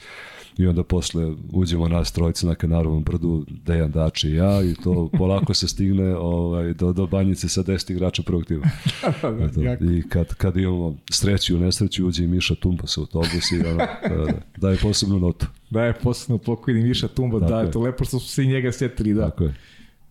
[0.57, 5.09] i onda posle uđemo nas trojica na Kanarovom brdu, Dejan Dači i ja i to
[5.17, 8.65] polako se stigne ovaj, do, do banjice sa 10 igrača prvog tima.
[9.45, 9.83] Eto.
[9.83, 13.77] I kad, kad imamo sreću i nesreću, uđe i Miša Tumpa sa autobus i ono,
[13.77, 15.45] da, da, daje posebnu notu.
[15.69, 17.71] Da je posebno pokojni Miša Tumba, Tako da, je.
[17.71, 19.29] to lepo što su se i njega sjetili, da.
[19.29, 19.53] Tako je.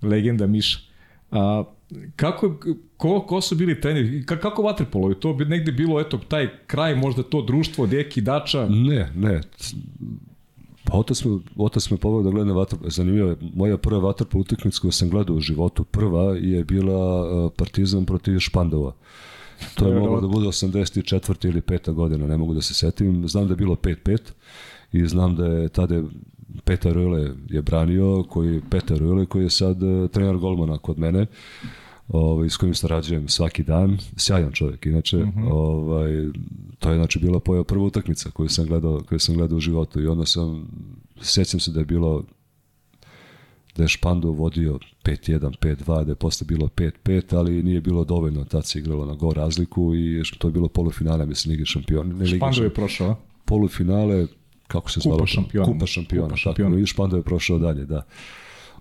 [0.03, 0.79] Legenda Miša.
[1.31, 1.65] A,
[2.17, 2.57] kako,
[2.97, 4.27] ko, ko su bili treneri?
[4.27, 5.09] Ka, kako vaterpolo?
[5.09, 8.67] Je to bi negde bilo, eto, taj kraj, možda to društvo, Deki, Dača?
[8.69, 9.41] Ne, ne.
[10.85, 12.91] Pa otac me, otac me poveo da gledam vaterpolo.
[12.91, 17.53] Zanimljivo je, moja prva vaterpolo utakmica koju sam gledao u životu, prva je bila uh,
[17.57, 18.95] Partizan protiv Špandova.
[19.75, 21.49] To je moglo da bude 84.
[21.49, 21.93] ili 5.
[21.93, 23.29] godina, ne mogu da se setim.
[23.29, 24.19] Znam da je bilo 5-5
[24.93, 26.03] i znam da je tada
[26.71, 31.27] Petar Röle je branio, koji Petar Röle koji je sad uh, trener golmana kod mene.
[32.09, 35.53] ovaj, s kojim sarađujem svaki dan, sjajan čovjek, inače, uh -huh.
[35.53, 36.11] ovaj,
[36.79, 40.01] to je znači bila poja prva utakmica koju sam gledao, koju sam gledao u životu
[40.01, 40.69] i onda sam,
[41.21, 42.25] sjećam se da je bilo
[43.77, 48.45] da je Špando vodio 5-1, 5-2, da je posle bilo 5-5, ali nije bilo dovoljno,
[48.45, 52.15] tad se igralo na go razliku i to je bilo polufinale, mislim, Lige šampiona.
[52.15, 53.17] Ne, Špando je prošao?
[53.45, 54.27] Polufinale,
[54.71, 55.19] kako se zvalo?
[55.19, 55.73] Kupa šampiona.
[55.73, 56.79] Kupa šampiona, Kupa tako, šampiona.
[56.79, 58.03] i Špando je prošao dalje, da.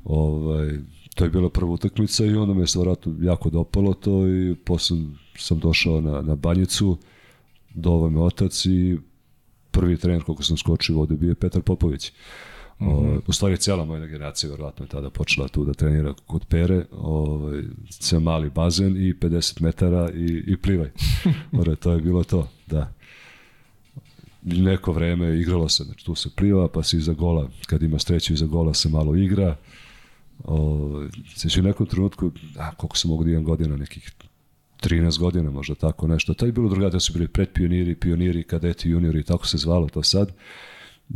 [0.04, 0.80] Ovaj,
[1.16, 4.98] to je bila prva utakmica i onda me je stvarno jako dopalo to i posle
[5.38, 6.98] sam došao na, na banjicu,
[7.74, 8.98] doveo me otac i
[9.72, 12.12] prvi trener koliko sam skočio ovde bio je Petar Popović.
[12.80, 13.22] Mm -hmm.
[13.28, 17.64] u stvari cijela moja generacija verovatno je tada počela tu da trenira kod Pere, ovaj,
[17.90, 20.90] sve mali bazen i 50 metara i, i plivaj.
[21.60, 22.94] Ore, to je bilo to, da.
[24.42, 28.34] Neko vreme igralo se, znači tu se pliva, pa se iza gola, kad ima streću
[28.34, 29.56] iza gola se malo igra.
[30.44, 34.12] O, znači u nekom trenutku, a, koliko sam mogu da imam godina, nekih
[34.82, 36.34] 13 godina, možda tako nešto.
[36.34, 40.32] To je bilo drugačije, su bili predpioniri, pioniri, kadeti, juniori, tako se zvalo to sad.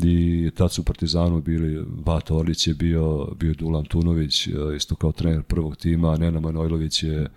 [0.04, 5.12] I tad su u Partizanu bili, Vata Orlić je bio, bio Dulan Tunović, isto kao
[5.12, 7.28] trener prvog tima, Nena Manojlović je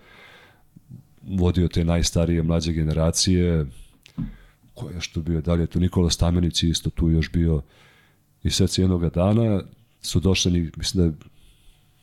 [1.27, 3.65] vodio te najstarije mlađe generacije,
[4.77, 7.61] ko je što bio dalje, tu Nikola Stamenić isto tu još bio
[8.43, 9.61] i sad se jednog dana
[10.01, 11.17] su došli, mislim da je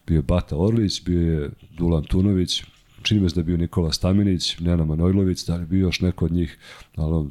[0.07, 2.63] bio Bata Orlić, bio je Dulan Tunović,
[3.03, 6.25] čini me da je bio Nikola Stamenić, Nena Manojlović, da li je bio još neko
[6.25, 6.59] od njih,
[6.97, 7.31] ali,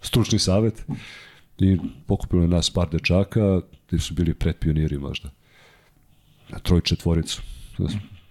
[0.00, 0.84] stručni savet
[1.58, 5.30] i pokupilo nas par dečaka, ti su bili predpioniri možda,
[6.48, 7.42] na troj četvoricu.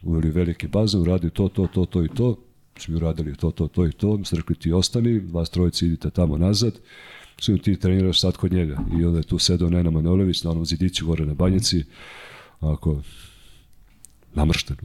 [0.01, 2.37] Uveli veliki bazen, uradi to, to, to, to i to,
[2.77, 6.09] smo uradili to, to, to i to, mi su rekli ti ostani, vas trojici idite
[6.09, 6.79] tamo nazad,
[7.39, 8.79] sve ti treniraš sad kod njega.
[8.99, 11.83] I onda je tu sedao Nena Manojlović na onom zidiću gore na banjici,
[12.59, 13.01] ako
[14.33, 14.77] namršten.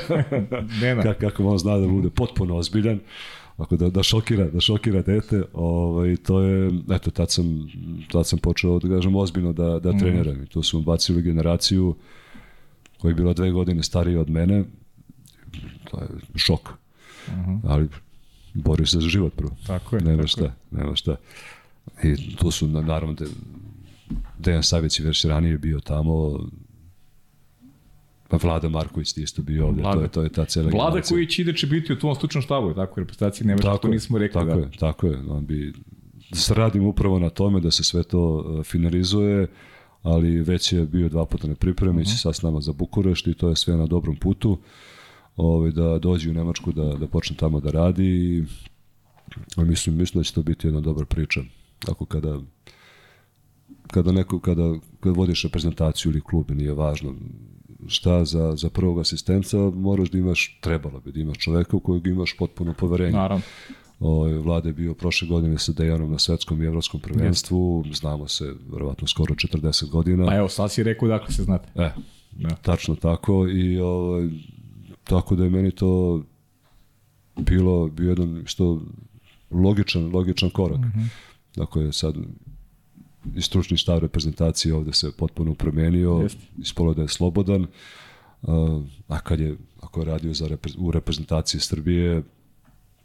[0.82, 1.02] Nena.
[1.02, 3.00] Kako, kako on zna da bude potpuno ozbiljan,
[3.56, 7.68] ako da, da šokira, da šokira dete, ovaj, to je, eto, tad sam,
[8.12, 10.42] tad sam počeo, da kažem, ozbiljno da, da treniram.
[10.42, 11.94] I tu su bacili generaciju
[12.98, 14.64] koja je bila dve godine starija od mene,
[15.90, 16.85] to je šok.
[17.26, 17.60] Uh -huh.
[17.64, 17.88] Ali
[18.54, 19.56] bori se za život prvo.
[19.66, 20.02] Tako je.
[20.02, 20.52] Nema tako šta, je.
[20.70, 21.16] nema šta.
[22.02, 23.26] I tu su, naravno, de,
[24.38, 26.38] Dejan Savić je već ranije bio tamo,
[28.28, 29.96] Pa Vlada Marković ti isto bio ovde, Vlada.
[29.96, 31.14] to je, to je ta cela Vlada generacija.
[31.14, 34.40] koji će ideći biti u tvom stručnom štabu, tako, reprezentaciji Nemačke, to je, nismo rekli.
[34.40, 34.60] tako da.
[34.60, 35.18] je, tako je.
[35.28, 35.72] On bi,
[36.30, 39.46] da se radim upravo na tome da se sve to uh, finalizuje,
[40.02, 42.22] ali već je bio dva puta na pripremi, uh -huh.
[42.22, 44.58] sad s nama za Bukurešt i to je sve na dobrom putu.
[45.36, 48.44] Ovaj, da dođe u Nemačku, da, da počne tamo da radi i
[49.56, 51.40] mislim, mislim da će to biti jedna dobra priča.
[51.78, 52.40] Tako kada
[53.86, 57.14] kada neko kada kada vodiš reprezentaciju ili klub nije važno
[57.86, 62.06] šta za, za prvog asistenca moraš da imaš, trebalo bi da imaš čoveka u kojeg
[62.06, 63.12] imaš potpuno poverenje.
[63.12, 63.44] Naravno.
[64.00, 68.54] O, Vlada je bio prošle godine sa Dejanom na svetskom i evropskom prvenstvu, znamo se
[68.72, 70.28] verovatno skoro 40 godina.
[70.28, 71.68] A evo, sad si rekao dakle se znate.
[71.74, 71.90] E,
[72.32, 72.48] da.
[72.48, 74.22] tačno tako i o,
[75.08, 76.22] tako da je meni to
[77.36, 78.80] bilo, bio jedan što
[79.50, 80.78] logičan, logičan korak.
[80.78, 81.08] Mm -hmm.
[81.56, 82.14] Dakle, sad
[83.34, 86.28] i stručni štab reprezentacije ovde se potpuno promenio,
[86.58, 87.66] ispolo da je slobodan,
[89.08, 92.22] a kad je, ako je radio za repre, u reprezentaciji Srbije,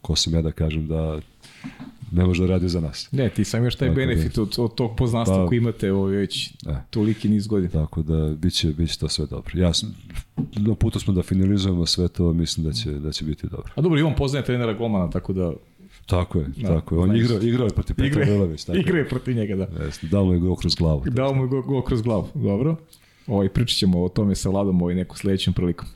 [0.02, 1.20] ko sam ja da kažem da
[2.12, 3.08] ne može da radi za nas.
[3.12, 6.04] Ne, ti sam još taj tako benefit od, od tog poznanstva pa, koji imate ovo
[6.04, 6.50] već e,
[6.90, 7.72] toliki niz godina.
[7.72, 9.52] Tako da biće, biće to sve dobro.
[9.54, 9.94] Ja sam,
[10.56, 13.72] na putu smo da finalizujemo sve to, mislim da će, da će biti dobro.
[13.74, 15.52] A dobro, i on poznaje trenera Golmana, tako da
[16.06, 17.00] Tako je, da, tako je.
[17.00, 18.64] On igrao, igrao je protiv Petra Velović.
[18.64, 19.84] Tako igrao je protiv njega, da.
[19.84, 21.02] Jeste, dao mu je go kroz glavu.
[21.06, 22.76] Dao mu je go, kroz glavu, dobro.
[23.26, 25.88] Ovaj, pričat ćemo o tome sa Vladom ovaj neku sledećem prilikom.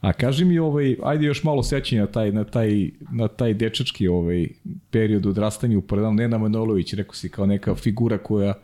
[0.00, 4.08] A kaži mi, ovaj, ajde još malo sećanja na taj, na taj, na taj dečački
[4.08, 4.46] ovaj,
[4.90, 6.14] period odrastanja u Prdan.
[6.14, 8.54] Nena Manolović, rekao si, kao neka figura koja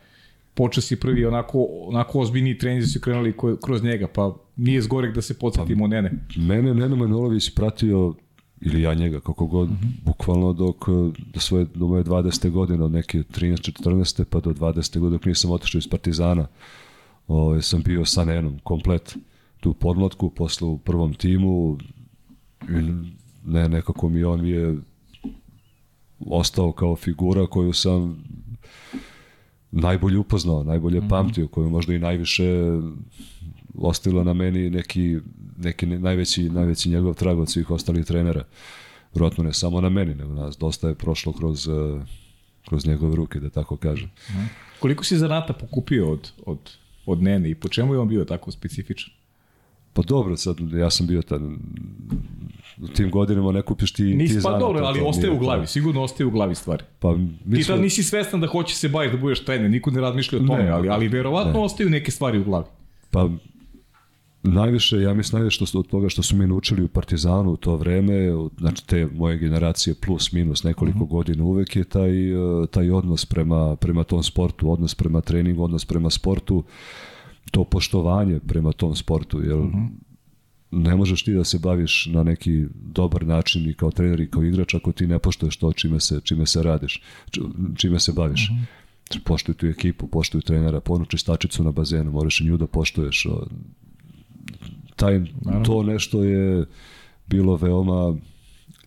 [0.54, 5.22] počeo si prvi onako, onako ozbiljni treninzi su krenuli kroz njega, pa nije zgorek da
[5.22, 6.12] se podsjetimo pa, Nene.
[6.36, 8.14] Mene Nena Manolović pratio
[8.60, 10.04] ili ja njega, kako god, mm -hmm.
[10.04, 10.88] bukvalno dok,
[11.32, 12.50] do, svoje, do moje 20.
[12.50, 13.82] godine, od neke 13.
[13.82, 14.24] 14.
[14.24, 14.98] pa do 20.
[14.98, 16.46] godine, dok nisam otišao iz Partizana,
[17.28, 19.16] ovaj, sam bio sa Nenom, komplet
[19.64, 21.78] tu podmlatku, posle u prvom timu,
[22.68, 22.92] i
[23.44, 24.76] ne, nekako mi on je
[26.20, 28.24] ostao kao figura koju sam
[29.70, 31.08] najbolje upoznao, najbolje mm -hmm.
[31.08, 32.44] pamtio, koju možda i najviše
[33.74, 35.18] ostavila na meni neki,
[35.58, 38.44] neki najveći, najveći njegov trag od svih ostalih trenera.
[39.14, 41.68] Vjerojatno ne samo na meni, nego nas dosta je prošlo kroz,
[42.68, 44.10] kroz njegove ruke, da tako kažem.
[44.30, 44.48] Mm.
[44.80, 46.58] Koliko si zanata pokupio od, od,
[47.06, 49.23] od Nene i po čemu je on bio tako specifičan?
[49.94, 51.42] Pa dobro, sad ja sam bio tad,
[52.82, 55.66] u tim godinama ne kupiš ti, Nis, ti pa zanat, dobro, ali ostaje u glavi,
[55.66, 56.84] sigurno ostaje u glavi stvari.
[56.98, 60.00] Pa, mi ti tad nisi svestan da hoće se baviti da budeš trener, niko ne
[60.00, 61.58] razmišlja o tome, ne, ali, ali verovatno ne.
[61.58, 62.66] ostaju neke stvari u glavi.
[63.10, 63.28] Pa
[64.46, 67.76] Najviše, ja mislim najviše što od toga što su mi naučili u Partizanu u to
[67.76, 68.14] vreme,
[68.58, 71.10] znači te moje generacije plus minus nekoliko uh -huh.
[71.10, 75.84] godina uvek je taj, e, taj odnos prema, prema tom sportu, odnos prema treningu, odnos
[75.84, 76.64] prema sportu,
[77.50, 79.88] to poštovanje prema tom sportu, jer uh -huh.
[80.70, 84.44] ne možeš ti da se baviš na neki dobar način i kao trener i kao
[84.44, 87.02] igrač ako ti ne poštoješ to čime se, čime se radiš,
[87.76, 88.50] čime se baviš.
[88.50, 88.64] Uh -huh.
[89.24, 93.26] Poštuj tu ekipu, poštuj trenera, ponuči stačicu na bazenu, moraš i nju da poštuješ,
[94.96, 95.20] taj,
[95.64, 96.66] to nešto je
[97.26, 98.16] bilo veoma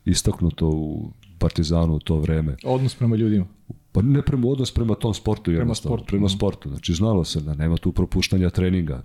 [0.05, 2.55] istaknuto u Partizanu u to vreme.
[2.64, 3.45] Odnos prema ljudima.
[3.91, 6.05] Pa ne prema odnos prema tom sportu, prema sportu.
[6.05, 6.69] Prema sportu.
[6.69, 9.03] Znači, znalo se da nema tu propuštanja treninga,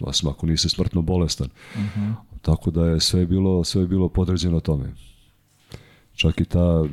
[0.00, 1.48] osim ako nisi smrtno bolestan.
[1.74, 2.00] Uh mhm.
[2.00, 2.14] -huh.
[2.42, 4.94] Tako da je sve bilo, sve bilo podređeno tome.
[6.14, 6.84] Čak i ta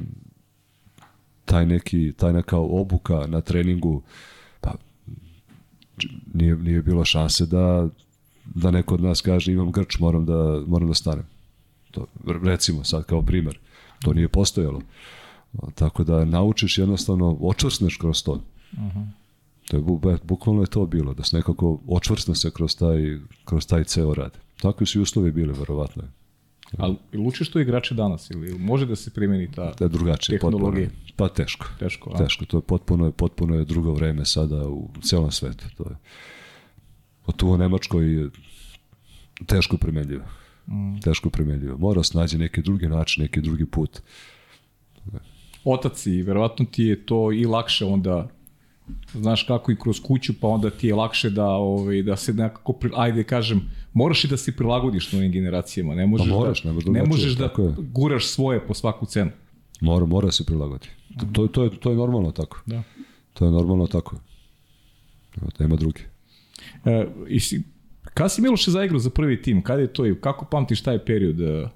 [1.46, 4.02] taj neki, taj neka obuka na treningu,
[4.62, 4.74] pa
[6.34, 7.90] nije, nije bilo šanse da
[8.56, 11.26] da neko od nas kaže imam grč, moram da, moram da stanem.
[11.92, 12.06] To,
[12.44, 13.60] recimo sad kao primer.
[14.02, 14.82] To nije postojalo.
[15.76, 18.32] Tako da naučiš jednostavno, očvrsneš kroz to.
[18.32, 19.08] Uh -huh.
[19.70, 23.84] To je, bukvalno je to bilo, da se nekako očvrsne se kroz taj, kroz taj
[23.84, 24.38] ceo rad.
[24.62, 26.10] Takvi su i uslovi bili, verovatno je.
[26.78, 30.88] Ali učiš to igrače danas ili može da se primeni ta da je drugačije, tehnologija?
[30.88, 31.66] Potpuno, pa teško.
[31.80, 32.18] Teško, a?
[32.18, 35.66] Teško, to je potpuno, je, potpuno je drugo vreme sada u celom svetu.
[35.78, 35.96] To je,
[37.38, 38.30] tu u Nemačkoj
[39.46, 40.24] teško primenljivo.
[40.68, 41.00] Mm.
[41.00, 41.78] Teško primenljivo.
[41.78, 44.02] Mora se nađe neki drugi način, neki drugi put.
[45.74, 48.28] Otac i verovatno ti je to i lakše onda
[49.14, 52.76] znaš kako i kroz kuću, pa onda ti je lakše da ovaj da se nekako
[52.96, 53.62] ajde kažem,
[53.94, 57.34] moraš i da se prilagodiš novim generacijama, ne možeš pa moraš, da ne, ne možeš
[57.34, 57.76] da je.
[57.78, 59.32] guraš svoje po svaku cenu.
[59.82, 60.90] Mora, mora se prilagoditi.
[61.20, 62.62] To, to, to, je, to je normalno tako.
[62.66, 62.84] Da.
[63.34, 64.16] To je normalno tako.
[65.60, 66.02] Nema drugi.
[66.86, 67.64] E, i si,
[68.14, 69.64] kada si Miloše zaigrao za prvi tim?
[69.64, 71.72] Kada je to i kako pamtiš taj period?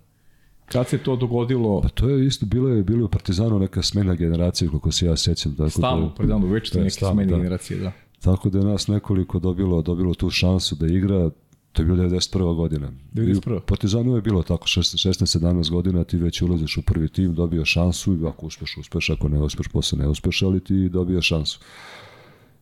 [0.67, 1.81] E, kad se to dogodilo?
[1.81, 5.17] Pa to je isto bilo je bilo u Partizanu neka smena generacije kako se ja
[5.17, 7.37] sećam tako Stalno da Partizanu već neke smene da.
[7.37, 7.91] generacije, da.
[8.21, 11.29] Tako da je nas nekoliko dobilo dobilo tu šansu da igra.
[11.71, 12.55] To je bilo 91.
[12.55, 12.91] godina.
[13.13, 13.59] 91.
[13.59, 18.13] Partizanu je bilo tako 16 17 godina ti već ulaziš u prvi tim, dobio šansu
[18.13, 21.59] i ako uspeš, uspeš, ako ne uspeš, posle ne uspeš, ali ti dobio šansu.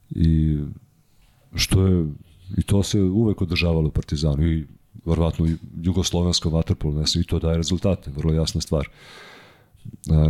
[0.09, 0.57] I
[1.55, 2.05] što je
[2.57, 4.65] i to se uvek održavalo u Partizanu i
[5.05, 5.47] verovatno
[5.81, 8.87] jugoslovensko vaterpolo, ne i to daje rezultate, vrlo jasna stvar.
[10.09, 10.29] A,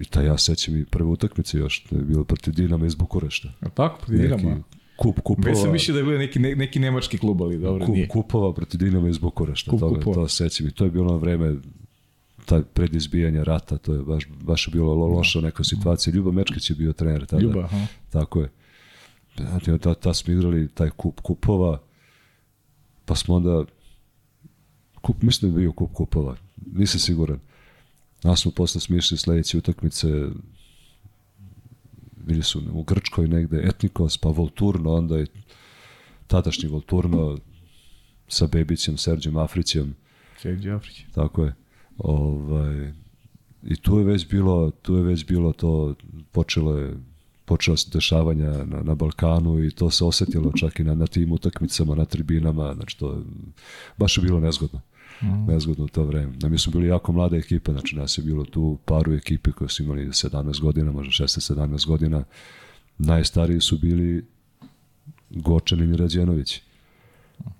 [0.00, 3.52] I taj ja sećam i prve utakmice još, to je bilo protiv Dinama iz Bukurešta.
[3.60, 4.62] A tako, protiv Dinama?
[4.96, 5.48] Kup kupova.
[5.48, 8.08] Već sam mislio da je bio neki, ne, neki nemački klub, ali dobro, kup, nije.
[8.08, 10.14] Kupova protiv Dinama iz Bukurešta, kup, toga, kupova.
[10.14, 11.56] to sećam i to je bilo na vreme
[12.44, 16.14] taj predizbijanje rata, to je baš, baš bilo loša neka situacija.
[16.14, 17.42] Ljuba Mečkić je bio trener tada.
[17.42, 17.86] Ljuba, aha.
[18.10, 18.50] Tako je.
[19.36, 21.78] Znači, ta, ta smo igrali taj kup kupova,
[23.04, 23.64] pa smo onda,
[25.00, 26.36] kup, mislim da je bio kup kupova,
[26.72, 27.38] nisam siguran.
[28.22, 30.08] Nas smo posle smišli sledeće utakmice,
[32.16, 35.26] bili su u Grčkoj negde, Etnikos, pa Volturno, onda je
[36.26, 37.38] tadašnji Volturno
[38.28, 39.94] sa Bebićem, Serđem Afrićem.
[40.42, 41.04] Serđe Afrić.
[41.14, 41.54] Tako je.
[41.98, 42.92] Ovaj,
[43.62, 45.94] I tu je već bilo, tu je već bilo to,
[46.32, 46.96] počelo je
[47.44, 51.32] počela se dešavanja na, na Balkanu i to se osetilo čak i na, na tim
[51.32, 53.22] utakmicama, na tribinama, znači to
[53.96, 54.80] baš je bilo nezgodno.
[55.22, 55.46] Mm.
[55.46, 56.32] Nezgodno u to vreme.
[56.36, 59.68] Da mi smo bili jako mlada ekipa, znači nas je bilo tu paru ekipe koje
[59.68, 62.24] su imali 17 godina, možda 16-17 godina.
[62.98, 64.24] Najstariji su bili
[65.30, 66.62] Gočanin i Rađenović,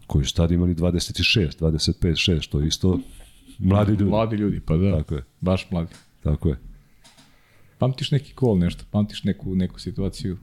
[0.07, 3.01] koji su tada imali 26, 25, 6, to je isto
[3.59, 4.05] mladi ljudi.
[4.05, 4.97] Mladi ljudi, pa da.
[4.97, 5.25] Tako je.
[5.41, 5.95] Baš mladi.
[6.23, 6.74] Tako je.
[7.79, 10.39] Pamtiš neki kol nešto, pamtiš neku, neku situaciju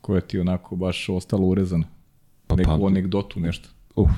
[0.00, 1.84] koja ti onako baš ostala urezana?
[2.46, 2.86] Pa, neku pamtim.
[2.86, 3.68] anegdotu, nešto?
[3.96, 4.10] Uf,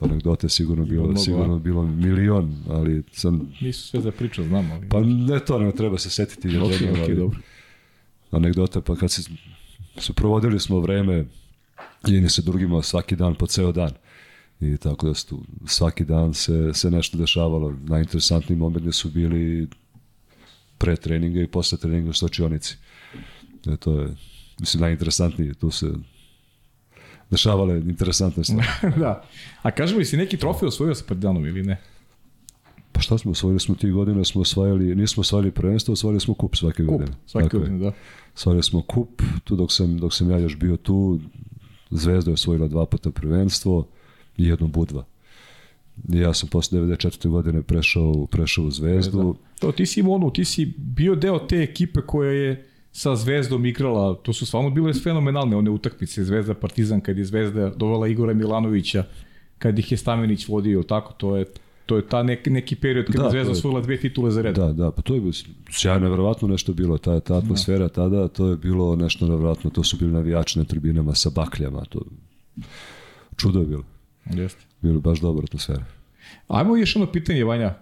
[0.00, 3.52] anegdote sigurno bilo, mnogo, sigurno bilo milion, ali sam...
[3.60, 4.88] Nisu sve za priču, znam, ali...
[4.88, 6.58] Pa ne to, ne treba se setiti.
[6.58, 7.38] Ok, jedno, ok, ali, dobro.
[8.30, 9.22] Anegdote, pa kad se,
[9.98, 11.24] se provodili smo vreme,
[12.06, 13.90] jedni se drugima svaki dan po ceo dan.
[14.60, 17.74] I tako da su svaki dan se, se nešto dešavalo.
[17.84, 19.68] Najinteresantniji momenti su bili
[20.78, 22.76] pre treninga i posle treninga u stočionici.
[23.66, 24.08] E, to je,
[24.60, 25.54] mislim, najinteresantnije.
[25.54, 25.86] Tu se
[27.30, 28.68] dešavale interesantne stvari.
[28.96, 29.24] da.
[29.62, 31.80] A kaži mi, si neki trofej osvojio sa Partizanom ili ne?
[32.92, 36.56] Pa šta smo osvojili smo tih godina, smo osvajali, nismo osvajali prvenstvo, osvojili smo kup
[36.56, 37.16] svake kup, godine.
[37.26, 37.92] Svake dakle, godine, da.
[38.34, 41.20] Osvojili smo kup, tu dok sam, dok sam ja još bio tu,
[41.90, 43.86] Zvezda je osvojila dva puta prvenstvo
[44.36, 45.04] i jedno budva.
[46.08, 47.28] Ja sam posle 94.
[47.28, 49.36] godine prešao, prešao u Zvezdu.
[49.60, 54.14] To ti si imao ti si bio deo te ekipe koja je sa Zvezdom igrala,
[54.14, 59.04] to su stvarno bile fenomenalne one utakmice, Zvezda Partizan, kad je Zvezda dovela Igora Milanovića,
[59.58, 61.44] kad ih je Stamenić vodio, tako, to je
[61.86, 64.54] to je ta neki, neki period kada Da, da, Zvezda osvojila dve titule za red.
[64.54, 65.32] Da, da, pa to je bilo
[65.70, 69.96] sjajno, verovatno nešto bilo, ta, ta atmosfera tada, to je bilo nešto nevjerojatno, to su
[69.96, 72.00] bili navijači na tribinama sa bakljama, to
[73.36, 73.82] čudo je bilo,
[74.26, 74.60] Jeste.
[74.80, 75.84] bilo baš dobra atmosfera.
[76.48, 77.74] Ajmo još jedno pitanje, Vanja.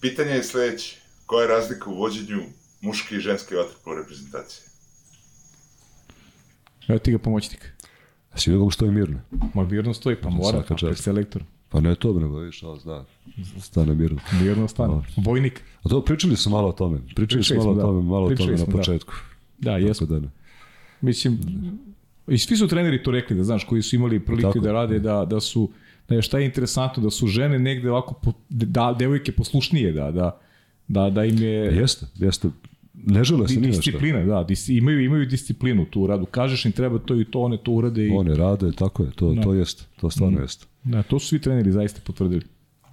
[0.00, 0.96] Pitanje je sledeće.
[1.26, 2.42] Koja je razlika u vođenju
[2.80, 4.62] muške i ženske vaterpolo reprezentacije?
[6.88, 7.72] Evo ti ga pomoćnik.
[8.32, 9.20] A si vidio kako stoji mirno?
[9.54, 11.42] Ma mirno stoji, pa mora, pa je selektor.
[11.68, 13.04] Pa ne to, nego vidiš, ali zna,
[13.60, 14.20] stane mirno.
[14.42, 15.02] Mirno stane.
[15.16, 15.62] Vojnik.
[15.82, 17.82] A to pričali su malo o tome, pričali Pričali malo o smo, da.
[17.82, 18.72] tome, malo o tome na smo, da.
[18.72, 19.12] početku.
[19.58, 20.06] Da, Tako jesmo.
[20.06, 20.28] da ne.
[21.00, 21.38] Mislim,
[22.28, 24.60] i svi su treneri to rekli, da znaš, koji su imali prilike Tako.
[24.60, 25.70] da rade, da, da su,
[26.08, 30.10] da je šta je interesantno, da su žene negde ovako, po, da, devojke poslušnije, da,
[30.10, 30.40] da,
[30.88, 31.54] da, da im je...
[31.54, 32.48] Jeste, jeste.
[32.94, 36.26] Ne žele se ni disciplina, da, dis, imaju, imaju disciplinu tu u radu.
[36.26, 38.10] Kažeš im treba to i to, one to urade i...
[38.10, 39.42] One rade, tako je, to, Da.
[39.42, 40.66] to jeste, to stvarno jeste.
[40.84, 42.42] Da, to su svi treneri zaista potvrdili.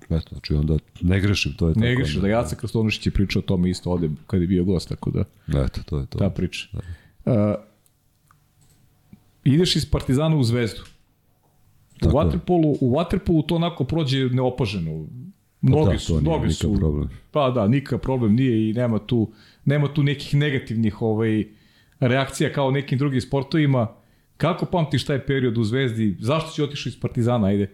[0.09, 1.85] Eto, znači onda ne grešim, to je tako.
[1.85, 2.27] Ne grešiš, onda.
[2.27, 5.23] da Jaca Krstonošić je pričao o tome isto ovde kad je bio gost, tako da
[5.47, 6.19] Eto, to je to.
[6.19, 6.67] ta priča.
[7.25, 7.33] Uh,
[9.45, 10.81] ideš iz Partizana u Zvezdu.
[12.01, 12.07] U.
[12.07, 15.05] Waterpolu, u Waterpolu to onako prođe neopaženo.
[15.61, 16.75] Mnogi da, su, to nije mnogi su.
[16.75, 17.09] problem.
[17.31, 19.31] Pa da, nikakav problem nije i nema tu,
[19.65, 21.45] nema tu nekih negativnih ovaj,
[21.99, 23.87] reakcija kao nekim drugim sportovima.
[24.37, 26.17] Kako pamtiš taj period u Zvezdi?
[26.19, 27.47] Zašto si otišao iz Partizana?
[27.47, 27.71] Ajde.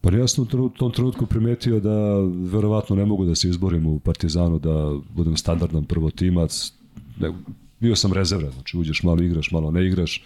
[0.00, 2.18] Pa ja sam u tom trenutku primetio da
[2.52, 6.72] verovatno ne mogu da se izborim u Partizanu, da budem standardan prvotimac.
[7.80, 10.24] Bio sam rezervan, znači uđeš malo igraš, malo ne igraš.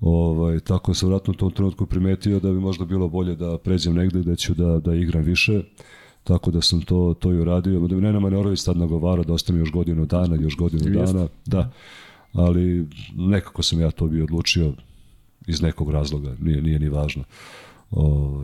[0.00, 3.94] Ovaj, tako sam vratno u tom trenutku primetio da bi možda bilo bolje da pređem
[3.94, 5.62] negde gde ću da, da igram više.
[6.24, 7.80] Tako da sam to, to i uradio.
[7.80, 11.12] Da Nena Manorović tad nagovara da ostane još godinu dana, još godinu Jeste.
[11.12, 11.28] dana.
[11.46, 11.70] Da.
[12.32, 14.72] Ali nekako sam ja to bio odlučio
[15.46, 17.24] iz nekog razloga, nije, nije ni važno.
[17.90, 18.34] O,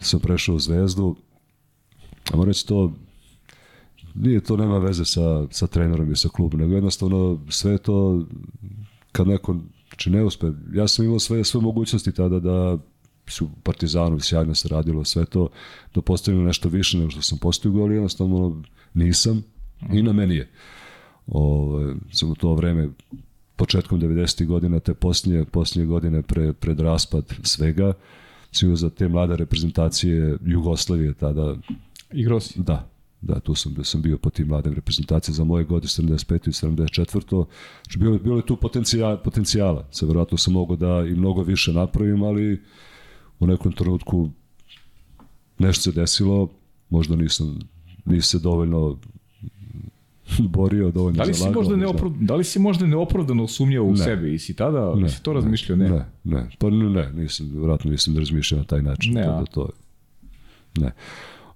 [0.00, 1.16] sam prešao u Zvezdu,
[2.32, 2.92] a moram reći to,
[4.14, 8.24] nije to, nema veze sa, sa trenerom i sa klubom, nego jednostavno sve to,
[9.12, 9.56] kad neko,
[9.96, 12.78] znači ne uspe, ja sam imao sve, sve mogućnosti tada da
[13.26, 15.48] su Partizanu sjajno se radilo sve to,
[15.94, 18.62] da postavim nešto više nego što sam postigao, ali jednostavno
[18.94, 19.42] nisam
[19.92, 20.50] i na meni je.
[21.26, 22.88] Ovo, sam u to vreme
[23.56, 24.46] početkom 90.
[24.46, 27.92] godina, te posljednje, posljednje godine pre, pred raspad svega,
[28.52, 31.56] sam za te mlade reprezentacije Jugoslavije tada,
[32.12, 32.60] Igrao si.
[32.60, 32.88] da,
[33.20, 36.48] da, tu sam, sam bio po tim mladim reprezentacijama za moje godine 75.
[36.48, 37.44] i 74.
[37.82, 39.88] Znači, bilo, bilo je tu potencijala, potencijala.
[39.90, 42.62] Se verovatno sam mogao da i mnogo više napravim, ali
[43.40, 44.30] u nekom trenutku
[45.58, 46.48] nešto se desilo,
[46.90, 47.58] možda nisam,
[48.04, 48.98] nisam se dovoljno
[50.38, 51.90] borio, dovoljno Da li si zalagao, možda ne znam.
[51.90, 53.96] neopravdano, da li si možda neopravdano sumnjao u Ne.
[53.96, 55.08] sebe i si tada ne.
[55.08, 55.88] si to razmišljao ne?
[55.90, 59.14] Ne, ne, pa ne, ne nisam, vjerojatno nisam razmišljao na taj način.
[59.14, 59.68] Ne, to, da to,
[60.76, 60.92] ne.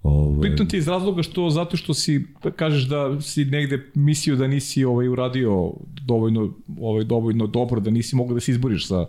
[0.03, 4.47] Ove, Pitam ti iz razloga što zato što si kažeš da si negde mislio da
[4.47, 5.73] nisi ovaj uradio
[6.07, 9.07] dovoljno ovaj dovoljno dobro da nisi mogao da se izboriš sa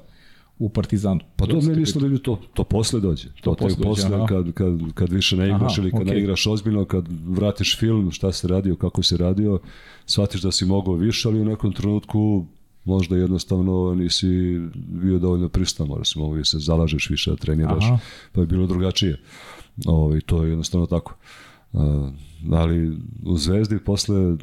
[0.61, 1.19] u Partizanu.
[1.35, 3.30] Pa to te mislim da to, to posle dođe.
[3.30, 4.26] To, to posle dođe, posle aha.
[4.26, 6.13] kad, kad, kad više ne igraš Aha, ili kad okej.
[6.13, 9.59] ne igraš ozbiljno, kad vratiš film, šta se radio, kako se radio,
[10.05, 12.45] shvatiš da si mogao više, ali u nekom trenutku
[12.85, 17.84] možda jednostavno nisi bio dovoljno pristan, možda si mogao da se zalažeš više, da treniraš,
[17.84, 17.97] Aha.
[18.31, 19.11] pa je bilo drugačije.
[19.11, 19.51] Ovo,
[20.18, 21.15] I to je jednostavno tako.
[21.73, 22.10] Uh,
[22.52, 24.38] ali u Zvezdi posle,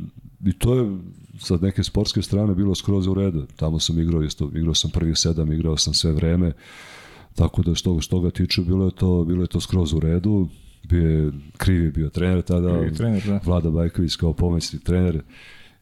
[0.46, 0.98] i to je
[1.38, 3.46] sa neke sportske strane bilo skroz u redu.
[3.56, 6.52] Tamo sam igrao isto, igrao sam prvi sedam, igrao sam sve vreme,
[7.34, 10.48] tako da što, što ga tiče bilo je to, bilo je to skroz u redu.
[10.82, 13.40] Bio je, krivi je bio trener tada, Krivi trener, da.
[13.44, 15.22] Vlada Bajković kao pomoćni trener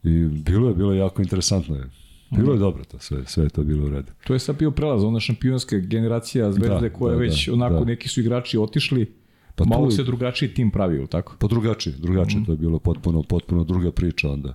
[0.03, 1.75] i bilo je, bilo je jako interesantno.
[1.75, 1.89] Je.
[2.31, 4.11] Bilo je dobro to, sve, sve je to bilo u redu.
[4.27, 7.79] To je sad bio prelaz, ona šampionska generacija Zvezde Da, koja da, već da, onako
[7.79, 7.85] da.
[7.85, 9.11] neki su igrači otišli,
[9.57, 11.35] Pa malo tu- se drugačiji tim pravio, tako?
[11.39, 14.53] Pa drugačije, drugačije, to je bilo potpuno, potpuno druga priča onda.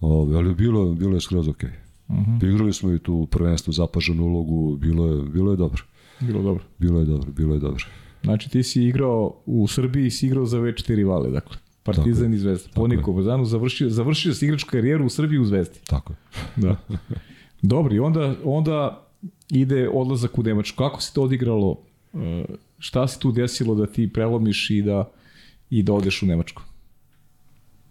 [0.00, 1.70] Ove, ali bilo, bilo je skroz okej.
[2.08, 2.54] Okay.
[2.54, 5.82] Igrali smo i tu u prvenstvu zapaženu ulogu, bilo je, bilo je dobro.
[6.20, 6.64] Bilo dobro.
[6.78, 7.84] Bilo je dobro, bilo je dobro.
[8.22, 11.56] Znači ti si igrao u Srbiji, si igrao za V4 rivale, dakle.
[11.82, 12.68] Partizan i Zvezda.
[12.74, 12.88] Po je.
[12.88, 15.78] Nikobazanu završio, završio si igračku karijeru u Srbiji u Zvezdi.
[15.86, 16.16] Tako je.
[16.66, 16.76] Da.
[17.62, 19.06] Dobro, i onda, onda
[19.50, 20.76] ide odlazak u Nemačku.
[20.76, 21.76] Kako se to odigralo?
[22.78, 25.10] Šta se tu desilo da ti prelomiš i da,
[25.70, 26.62] i da odeš u Nemačku?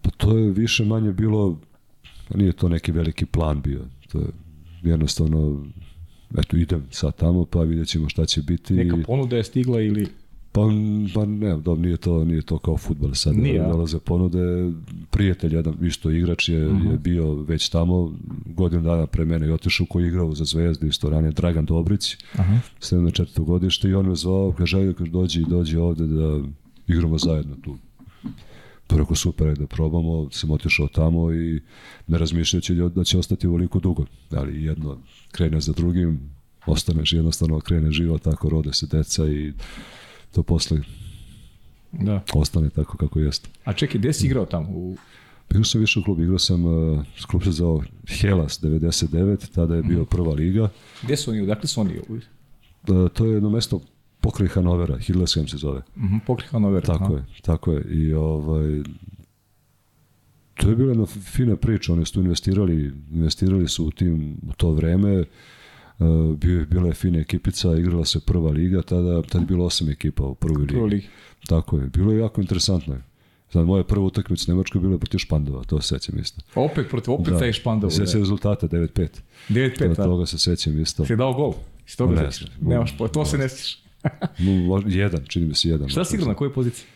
[0.02, 1.60] Pa to je više manje bilo,
[2.28, 3.80] pa nije to neki veliki plan bio.
[4.12, 4.26] To je
[4.82, 5.66] jednostavno,
[6.38, 8.74] eto idem sad tamo pa vidjet ćemo šta će biti.
[8.74, 10.06] Neka ponuda je stigla ili...
[10.52, 10.60] Pa,
[11.14, 13.36] pa ne, dobro, nije to, nije to kao futbol sad.
[13.36, 14.72] Nije, dolaze ponude,
[15.10, 16.90] prijatelj, jedan isto igrač je, uh -huh.
[16.90, 18.16] je bio već tamo,
[18.46, 22.14] godinu dana pre mene i otišao koji je igrao za Zvezdu, isto ranije, Dragan Dobrić,
[22.14, 22.58] uh -huh.
[22.80, 23.44] 74.
[23.44, 26.40] godište i on me zvao, kaže, kaže, dođi, dođi ovde da
[26.86, 27.76] igramo zajedno tu.
[28.86, 31.60] Pa rekao, super, da probamo, sam otišao tamo i
[32.06, 34.04] ne razmišljajući da će ostati uvoliko dugo.
[34.30, 34.98] Ali jedno
[35.32, 36.20] krene za drugim,
[36.66, 39.52] ostaneš jednostavno, krene život, tako rode se deca i
[40.32, 40.80] to posle
[41.92, 42.22] da.
[42.34, 43.48] ostane tako kako jeste.
[43.64, 44.68] A čekaj, gde si igrao tamo?
[44.70, 44.96] U...
[45.50, 49.82] Igrao sam više u klubu, igrao sam, uh, klub se zvao Helas 99, tada je
[49.82, 50.68] bio prva liga.
[51.02, 51.98] Gde su oni, odakle su oni?
[52.08, 53.80] Uh, to je jedno mesto
[54.20, 55.78] pokraj Hanovera, Hillesheim se zove.
[55.96, 56.86] Uh -huh, pokraj Hanovera.
[56.86, 57.14] Tako aha.
[57.14, 57.84] je, tako je.
[57.90, 58.82] I ovaj,
[60.54, 64.72] to je bila jedna fina priča, oni su investirali, investirali su u tim, u to
[64.72, 65.26] vreme, Uh,
[66.36, 69.90] bio je, bila je fina ekipica, igrala se prva liga, tada, tada je bilo osam
[69.90, 70.76] ekipa u prvoj ligi.
[70.80, 71.06] ligi.
[71.48, 72.96] Tako je, bilo je jako interesantno.
[73.52, 76.40] Znam, moja prva utakmica u Nemačkoj bila je protiv Špandova, to se sećam isto.
[76.54, 77.38] Opet protiv, opet da.
[77.38, 77.90] taj Špandova.
[77.90, 79.08] Sećam se rezultata 9-5.
[79.48, 80.04] 9-5, da.
[80.04, 81.06] Toga se sećam isto.
[81.06, 81.52] Si dao gol?
[81.86, 82.48] Si toga ne, sećaš?
[82.60, 83.82] Nemaš, to se ne sećaš.
[84.86, 85.88] jedan, čini mi se jedan.
[85.88, 86.86] Šta si igrao, na kojoj poziciji?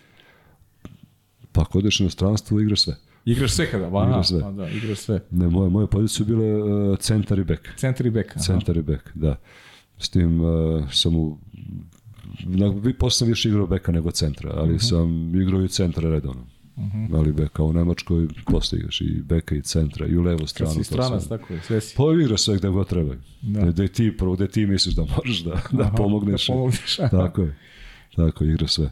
[1.53, 2.97] Pa ako odeš na stranstvo, igraš sve.
[3.25, 4.41] Igraš sve kada, ba, igraš sve.
[4.41, 5.21] Pa da, igraš sve.
[5.31, 7.69] Ne, moje, moje pozicije su bile uh, centar i bek.
[7.77, 8.41] Centar i bek, aha.
[8.41, 9.37] Centar i bek, da.
[9.99, 11.39] S tim uh, sam u
[12.41, 14.77] na, posle sam više igrao beka nego centra, ali uh mhm.
[14.77, 14.89] -huh.
[14.89, 16.47] sam igrao i centra redovno.
[16.77, 16.97] Uh mhm.
[16.97, 17.19] -huh.
[17.19, 20.75] Ali beka u Nemačkoj posle igraš i beka i centra i u levu stranu.
[20.75, 21.97] Kad si stranac, tako je, sve si.
[21.97, 23.15] Pa igraš sve gde god treba.
[23.41, 23.61] Da.
[23.61, 26.47] da, da ti, prvo da ti misliš da možeš da, da aha, pomogneš.
[26.47, 26.97] Da pomogneš.
[27.11, 27.57] tako je.
[28.17, 28.91] Tako, igraš sve.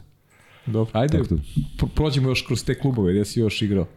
[0.65, 1.87] Dobro, ajde, da.
[1.95, 3.87] prođemo još kroz te klubove, gde si još igrao?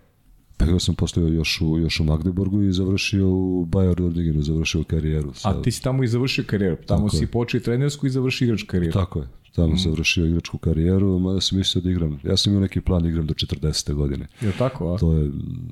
[0.56, 4.84] Pa ja sam postao još u, još u Magdeburgu i završio u Bayer Dordigenu, završio
[4.84, 5.34] karijeru.
[5.34, 5.48] Sa...
[5.50, 7.26] A ti si tamo i završio karijeru, tamo Tako si je.
[7.26, 8.92] počeo trenersku i završio igrač karijeru.
[8.92, 9.78] Tako je, tamo mm.
[9.78, 13.26] završio igračku karijeru, mada sam mislio da igram, ja sam imao neki plan da igram
[13.26, 13.94] do 40.
[13.94, 14.26] godine.
[14.40, 14.98] Je tako, a?
[14.98, 15.30] To je,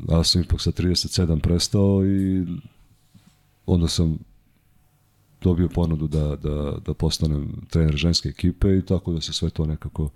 [0.08, 2.46] a sam ipak sa 37 prestao i
[3.66, 4.18] onda sam
[5.42, 9.66] dobio ponudu da, da, da postanem trener ženske ekipe i tako da se sve to
[9.66, 10.10] nekako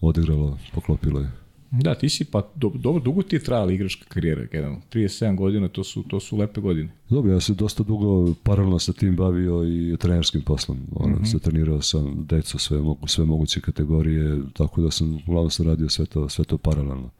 [0.00, 1.41] odigralo, poklopilo je.
[1.72, 5.68] Da, ti si pa do, dobro dugo ti je trajala igračka karijera, jedan 37 godina,
[5.68, 6.92] to su to su lepe godine.
[7.10, 10.78] Dobro, ja se dosta dugo paralelno sa tim bavio i trenerskim poslom.
[10.94, 11.40] Ono, mm -hmm.
[11.40, 16.06] trenirao sam decu sve mogu sve moguće kategorije, tako da sam uglavnom sam radio sve
[16.06, 17.10] to sve to paralelno.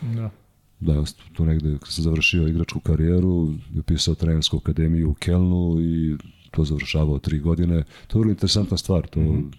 [0.00, 0.30] Da.
[0.80, 6.16] Da, tu negde sam završio igračku karijeru, upisao trenersku akademiju u Kelnu i
[6.50, 7.84] to završavao tri godine.
[8.06, 9.52] To je vrlo interesantna stvar, to mm -hmm.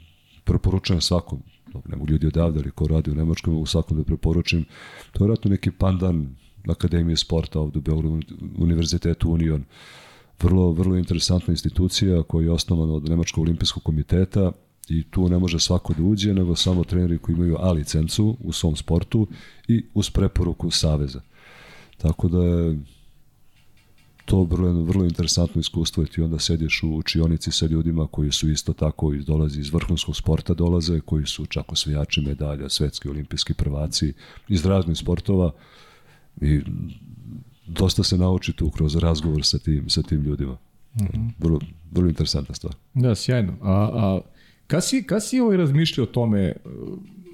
[0.44, 1.40] preporučujem svakom
[1.90, 4.66] ne mogu ljudi odavde, ali ko radi u Nemačkoj, mogu svakom da preporučim.
[5.12, 6.36] To je vratno neki pandan
[6.68, 8.20] Akademije sporta ovde u Beogradu,
[8.58, 9.64] Univerzitetu Union.
[10.42, 14.52] Vrlo, vrlo interesantna institucija koja je osnovana od Nemačkog olimpijskog komiteta
[14.90, 18.52] i tu ne može svako da uđe, nego samo treneri koji imaju A licencu u
[18.52, 19.28] svom sportu
[19.68, 21.22] i uz preporuku Saveza.
[21.98, 22.78] Tako da je
[24.26, 28.50] to vrlo, vrlo interesantno iskustvo i ti onda sediš u učionici sa ljudima koji su
[28.50, 33.54] isto tako iz, dolazi iz vrhunskog sporta dolaze, koji su čak osvajači medalja, svetski olimpijski
[33.54, 34.14] prvaci
[34.48, 35.52] iz raznih sportova
[36.42, 36.62] i
[37.68, 40.58] dosta se nauči tu kroz razgovor sa tim, sa tim ljudima.
[40.96, 41.30] Mm -hmm.
[41.40, 41.60] vrlo,
[41.92, 42.74] vrlo interesantna stvar.
[42.94, 43.54] Da, sjajno.
[43.62, 44.22] A, a
[44.68, 46.54] kad si, kad si ovaj razmišljao o tome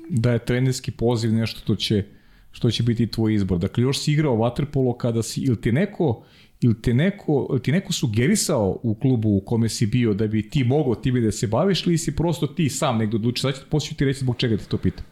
[0.09, 2.05] da je trenerski poziv nešto što će,
[2.51, 3.59] što će biti tvoj izbor?
[3.59, 6.23] Dakle, još si igrao vaterpolo kada si, ili ti neko
[6.61, 10.63] ili te neko, ti neko sugerisao u klubu u kome si bio da bi ti
[10.63, 13.41] mogao time da se baviš ili si prosto ti sam negdje odlučio?
[13.41, 15.05] Sad ću poslije ti reći zbog čega te to pitam.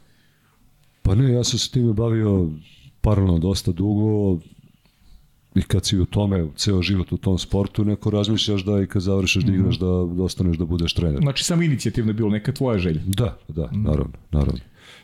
[1.02, 2.50] Pa ne, ja sam se time bavio
[3.02, 4.40] paralelno dosta dugo
[5.56, 9.02] i kad si u tome, ceo život u tom sportu, neko razmišljaš da i kad
[9.02, 11.20] završiš da igraš da, da ostaneš da budeš trener.
[11.22, 13.02] Znači samo inicijativno je bilo neka tvoja želja.
[13.06, 14.60] Da, da, naravno, naravno.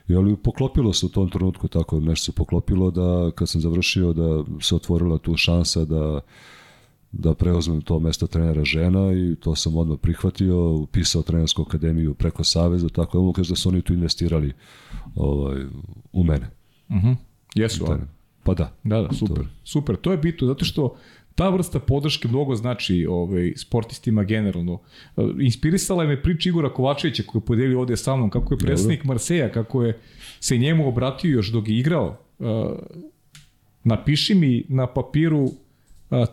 [0.08, 4.14] I ali poklopilo se u tom trenutku tako nešto se poklopilo da kad sam završio
[4.14, 6.20] da se otvorila tu šansa da
[7.14, 12.44] da preuzmem to mesto trenera žena i to sam odmah prihvatio, upisao trenersku akademiju preko
[12.44, 14.54] Saveza, tako da mogu da su oni tu investirali
[15.16, 15.62] ovaj,
[16.14, 16.50] u mene.
[16.90, 16.98] Mhm.
[16.98, 17.16] Uh -huh.
[17.56, 17.86] Jesu?
[18.44, 18.72] Pa da.
[18.84, 19.44] Da, da, super.
[19.44, 19.50] To...
[19.64, 20.96] Super, to je bitno, zato što
[21.36, 24.80] ta vrsta podrške mnogo znači ovaj, sportistima generalno.
[25.40, 29.04] Inspirisala je me priča Igora Kovačevića koji je podelio ovde sa mnom, kako je predsednik
[29.04, 30.00] Marseja, kako je
[30.40, 32.18] se njemu obratio još dok je igrao.
[32.40, 32.48] Uh,
[33.84, 35.52] napiši mi na papiru uh,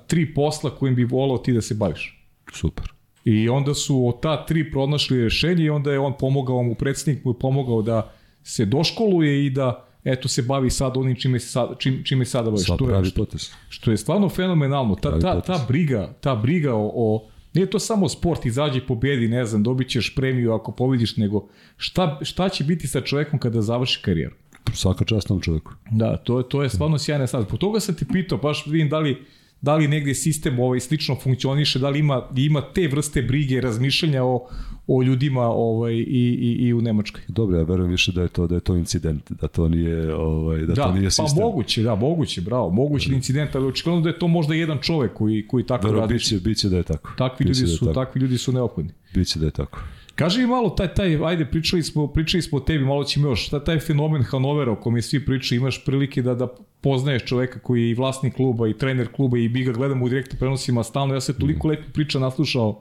[0.07, 2.27] tri posla kojim bi volao ti da se baviš.
[2.53, 2.93] Super.
[3.25, 7.25] I onda su od ta tri pronašli rešenje i onda je on pomogao mu, predsednik
[7.25, 8.13] mu je pomogao da
[8.43, 12.51] se doškoluje i da eto se bavi sad onim čime se sad, čim, čime sada
[12.51, 12.65] bavi.
[12.65, 13.27] Što je, što,
[13.69, 14.95] što je stvarno fenomenalno.
[14.95, 19.45] Ta, ta, ta briga, ta briga o, o Nije to samo sport, izađi pobedi, ne
[19.45, 24.03] znam, dobit ćeš premiju ako pobediš, nego šta, šta će biti sa čovekom kada završi
[24.03, 24.35] karijeru?
[24.75, 25.73] svaka čast tom čoveku.
[25.91, 27.45] Da, to, to je stvarno sjajna stvar.
[27.45, 29.25] Po toga sam ti pitao, baš vidim da li,
[29.63, 34.25] da li negde sistem ovaj slično funkcioniše, da li ima, ima te vrste brige, razmišljanja
[34.25, 34.49] o,
[34.87, 36.03] o ljudima ovaj, i,
[36.41, 37.23] i, i u Nemačkoj.
[37.29, 40.61] Dobro, ja verujem više da je to da je to incident, da to nije ovaj
[40.61, 41.43] da, Da, to nije pa sistem.
[41.45, 45.47] moguće, da, moguće, bravo, moguće incident, ali očigledno da je to možda jedan čovek koji,
[45.47, 46.15] koji tako Verujem radi.
[46.15, 47.11] biće biće da je tako.
[47.19, 47.95] Takvi Biće ljudi da su, tako.
[47.95, 48.93] takvi ljudi su neophodni.
[49.15, 49.79] Biće da je tako.
[50.21, 53.47] Kaži mi malo taj taj ajde pričali smo pričali smo o tebi malo ćemo još.
[53.47, 56.49] Šta taj fenomen Hanovera o kome svi pričaju imaš prilike da da
[56.81, 60.09] poznaješ čoveka koji je i vlasnik kluba i trener kluba i mi ga gledamo u
[60.09, 61.15] direktnim prenosima stalno.
[61.15, 61.69] Ja se toliko Mhm.
[61.69, 62.81] lepo priča naslušao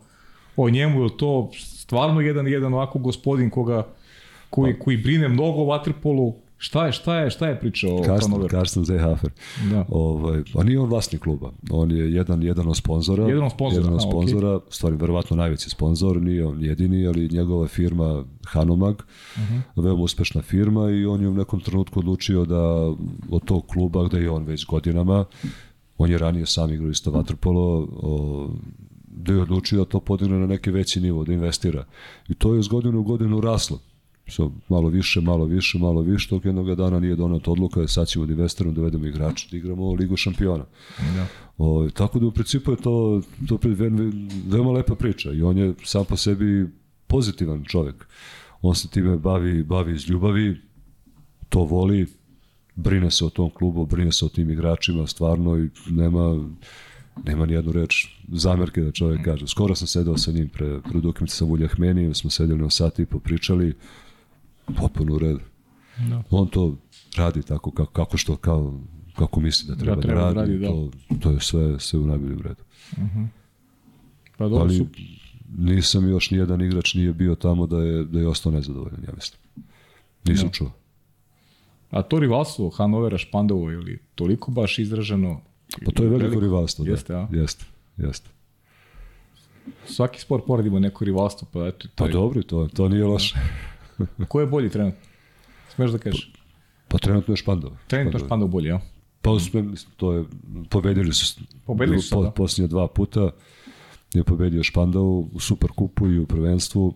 [0.58, 3.88] o njemu je to stvarno jedan jedan ovako gospodin koga
[4.50, 8.02] koji Pa- koji brine mnogo o vaterpolu šta je šta je šta je priča o
[8.06, 9.30] Karsten, Karsten Zehafer.
[9.72, 9.86] Da.
[9.90, 11.52] Ovaj, pa nije on vlasnik kluba.
[11.72, 13.28] On je jedan, jedan od sponzora.
[13.28, 14.12] Jedan od sponzora, Jedan od a, okej.
[14.12, 19.54] sponzora, stvari, verovatno najveći sponzor, nije on jedini, ali njegova firma Hanomag, uh Mhm.
[19.76, 19.84] -huh.
[19.84, 22.64] veoma uspešna firma i on je u nekom trenutku odlučio da
[23.30, 25.26] od tog kluba, gde je on već godinama,
[25.98, 28.50] on je ranije sam igrao isto vaterpolo, o,
[29.08, 31.86] da je odlučio da to podigne na neki veći nivo, da investira.
[32.30, 33.80] I to je iz godine u godinu raslo.
[34.30, 38.26] So, malo više, malo više, malo više, dok jednog dana nije donata odluka, sad ćemo
[38.26, 40.66] da investiramo, da vedemo igrača, da igramo Ligu šampiona.
[41.16, 41.28] Da.
[41.58, 43.60] O, tako da u principu je to, to
[44.48, 46.68] veoma lepa priča i on je sam po sebi
[47.08, 48.08] pozitivan čovek.
[48.62, 50.62] On se time bavi, bavi iz ljubavi,
[51.50, 52.08] to voli,
[52.76, 56.50] brine se o tom klubu, brine se o tim igračima, stvarno i nema,
[57.26, 59.48] nema ni jednu reč zamerke da čovjek kaže.
[59.48, 63.06] Skoro sam sedao sa njim pre, pred utakmice sa Vuljahmenijem, smo sedeli na sati i
[63.06, 63.74] popričali,
[64.78, 65.40] potpuno u redu.
[66.10, 66.24] Da.
[66.30, 66.76] On to
[67.18, 68.80] radi tako kako, kako što kao
[69.16, 70.68] kako misli da treba da, treba da radi, radi, da.
[70.68, 72.64] to, to je sve, sve u najboljem redu.
[74.38, 74.86] pa dobro Ali su
[75.58, 79.40] nisam još nijedan igrač nije bio tamo da je, da je ostao nezadovoljan, ja mislim.
[80.26, 80.54] Nisam Da.
[80.54, 80.72] čuo.
[81.90, 85.42] A to rivalstvo Hanovera Špandovo ili toliko baš izraženo
[85.86, 86.86] Pa to je veliko rivalstvo.
[86.86, 87.20] Jeste, da.
[87.20, 87.28] a?
[87.32, 87.66] Jeste,
[87.98, 88.30] jeste.
[89.86, 92.90] Svaki sport mora da ima neko rivalstvo, pa eto, to Pa je, dobro, to, to
[92.90, 93.36] nije loše.
[94.28, 95.00] Ko je bolji trenutno?
[95.76, 96.32] Smeš da kažeš?
[96.88, 97.72] Pa trenutno je Špandov.
[97.88, 98.80] Trenutno je Špandov bolji, ja?
[99.22, 100.26] Pa uspem, mislim, to je,
[100.70, 102.32] pobedili su, Pobedili su, po, da.
[102.32, 103.30] posljednje dva puta
[104.14, 106.94] je pobedio Špandov u Superkupu i u prvenstvu,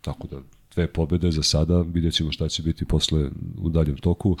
[0.00, 0.36] tako da
[0.74, 4.36] dve pobede za sada, vidjet ćemo šta će biti posle u daljem toku,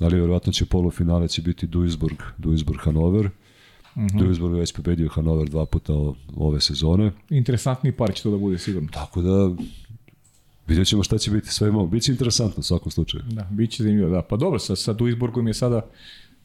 [0.00, 4.00] ali verovatno će polufinale će biti Duisburg, Duisburg Hanover, mm.
[4.00, 4.18] -hmm.
[4.18, 5.92] Duisburg je već pobedio Hanover dva puta
[6.36, 8.88] ove sezone, Interesantni par će to da bude sigurno.
[8.92, 9.50] tako da
[10.72, 11.86] vidjet ćemo šta će biti sve imamo.
[11.86, 13.22] Biće interesantno u svakom slučaju.
[13.30, 14.22] Da, bit će zanimljivo, da.
[14.22, 15.80] Pa dobro, sa, sa Duisburgom je sada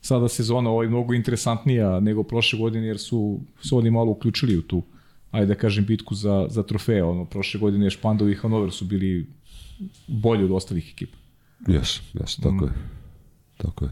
[0.02, 4.62] sada sezona ovaj mnogo interesantnija nego prošle godine jer su su oni malo uključili u
[4.62, 4.84] tu
[5.32, 7.04] ajde da kažem bitku za, za trofeje.
[7.04, 9.28] Ono, prošle godine Špandov i Hanover su bili
[10.08, 11.18] bolji od ostalih ekipa.
[11.68, 12.68] Jes, jes, tako Mm.
[12.68, 12.74] je.
[13.58, 13.92] Tako je.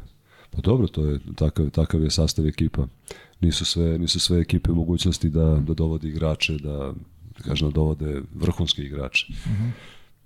[0.52, 2.88] Pa dobro, to je takav, takav je sastav ekipa.
[3.42, 6.94] Nisu sve, nisu sve ekipe u mogućnosti da, da dovode igrače, da,
[7.38, 9.26] da kažem, da dovode vrhunske igrače.
[9.30, 9.64] Uh Mhm.
[9.64, 9.72] -huh.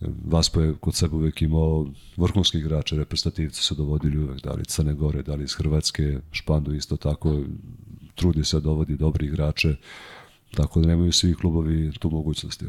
[0.02, 4.94] Vaspo je kod sebe uvek imao vrhunske igrače, reprezentativci su dovodili uvek, da li Crne
[4.94, 7.42] Gore, da li iz Hrvatske, Špandu isto tako,
[8.16, 9.76] trudi se dovodi dobri igrače,
[10.56, 12.66] tako da nemaju svi klubovi tu mogućnosti.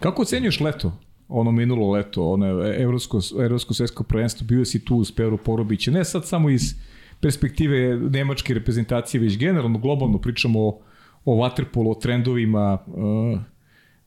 [0.00, 0.92] Kako ocenjuješ leto?
[1.28, 6.04] Ono minulo leto, ono evropsko, evropsko svetsko prvenstvo, bio si tu uz Peru Porobića, ne
[6.04, 6.74] sad samo iz
[7.20, 10.80] perspektive nemačke reprezentacije, već generalno globalno pričamo o,
[11.24, 13.40] o waterpolu, o trendovima, uh,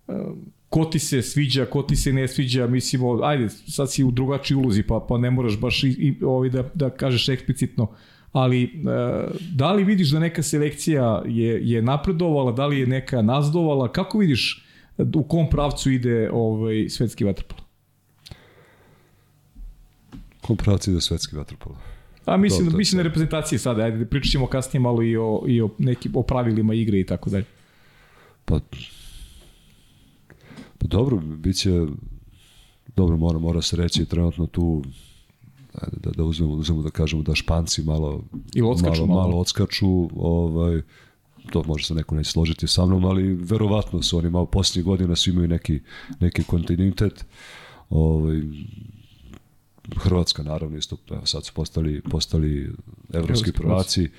[0.08, 0.38] uh,
[0.72, 4.56] ko ti se sviđa, ko ti se ne sviđa, mislimo, ajde, sad si u drugačiji
[4.56, 7.88] ulozi, pa, pa ne moraš baš i, i, ovaj da, da kažeš eksplicitno,
[8.32, 13.22] ali uh, da li vidiš da neka selekcija je, je napredovala, da li je neka
[13.22, 14.66] nazdovala, kako vidiš
[15.16, 17.60] u kom pravcu ide ovaj svetski vaterpol?
[20.42, 21.76] Kom pravci ide svetski vaterpolo?
[22.26, 25.62] A mislim, to, mislim na reprezentaciji sada, ajde, pričat ćemo kasnije malo i o, i
[25.62, 27.46] o nekim o pravilima igre i tako dalje.
[28.46, 28.60] Pa,
[30.82, 31.86] pa dobro, bit će,
[32.96, 34.84] dobro, mora, mora se reći trenutno tu,
[35.74, 39.30] ajde, da, da uzmemo, uzmemo da kažemo da Španci malo, Ili odskaču malo, malo.
[39.30, 40.82] malo odskaču, ovaj,
[41.52, 45.16] to može se neko neće složiti sa mnom, ali verovatno su oni malo posljednjih godina
[45.16, 45.80] svi imaju neki,
[46.20, 47.26] neki kontinuitet.
[47.90, 48.42] Ovaj,
[49.98, 54.10] Hrvatska naravno isto, evo sad su postali, postali evropski Evropski prvaci.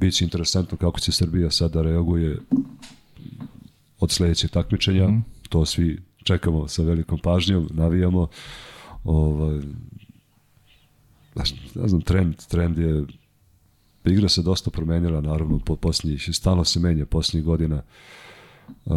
[0.00, 2.38] Biće interesantno kako će Srbija sada reaguje
[4.00, 5.08] od sledećeg takmičenja.
[5.08, 5.24] Mm.
[5.48, 8.28] To svi čekamo sa velikom pažnjom, navijamo.
[9.04, 9.60] Ovaj,
[11.74, 13.04] ne znam, trend, trend je
[14.12, 17.82] igra se dosta promenila, naravno, po posljednjih, stalno se menja posljednjih godina.
[18.84, 18.94] Uh,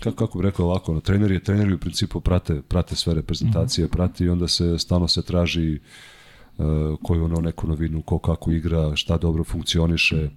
[0.00, 3.88] kako, kako bih rekao ovako, no, treneri, treneri u principu prate, prate sve reprezentacije, mm
[3.88, 3.92] -hmm.
[3.92, 5.80] prati i onda se stalno se traži
[6.58, 6.66] uh,
[7.02, 10.30] koju ono neku novinu, ko kako igra, šta dobro funkcioniše.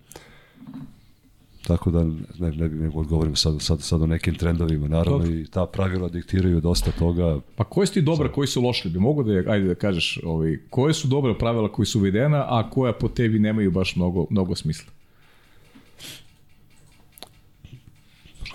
[1.68, 4.88] Tako da ne, ne bih nego odgovorim sad, sad, sad o nekim trendovima.
[4.88, 5.34] Naravno Dobro.
[5.34, 7.40] i ta pravila diktiraju dosta toga.
[7.56, 8.90] Pa koje su ti dobra, koji su loši?
[8.90, 12.46] Bi mogu da, je, ajde da kažeš, ovaj, koje su dobra pravila koji su uvedena,
[12.48, 14.92] a koja po tebi nemaju baš mnogo, mnogo smisla?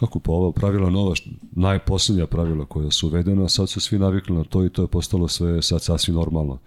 [0.00, 1.14] kako pa ova pravila nova,
[1.52, 5.28] najposlednja pravila koja su uvedena, sad su svi navikli na to i to je postalo
[5.28, 6.58] sve sad sasvim normalno.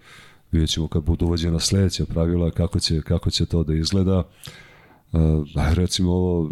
[0.52, 4.18] Vidjet ćemo kad budu uvođena sledeća pravila, kako će, kako će to da izgleda.
[4.18, 4.24] Uh,
[5.74, 6.50] recimo ovo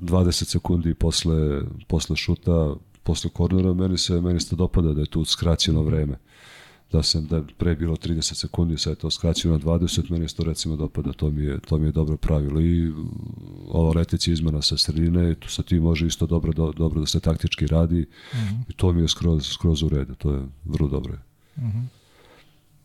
[0.00, 5.24] 20 sekundi posle, posle šuta, posle kornera, meni se, meni se dopada da je tu
[5.24, 6.18] skraćeno vreme
[6.94, 10.36] da se da pre bilo 30 sekundi, sad je to skraćeno na 20, meni se
[10.36, 12.92] to recimo dopada, to mi je, to mi je dobro pravilo i
[13.68, 17.20] ova leteća izmena sa sredine, tu sa tim može isto dobro, do, dobro da se
[17.20, 18.62] taktički radi mm -hmm.
[18.68, 21.12] i to mi je skroz, skroz u redu, to je vrlo dobro.
[21.56, 21.84] Mm -hmm.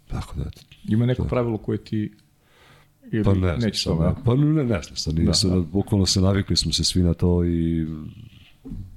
[0.08, 0.50] Tako da,
[0.88, 1.30] Ima neko to...
[1.30, 2.12] pravilo koje ti
[3.12, 5.60] ili pa ne, neće to, ne, pa ne, ne znam, sad nije, da, sad, da.
[5.60, 7.88] bukvalno se navikli smo se svi na to i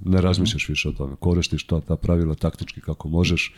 [0.05, 3.55] ne razmišljaš više o tome, koristiš to, ta pravila taktički kako možeš,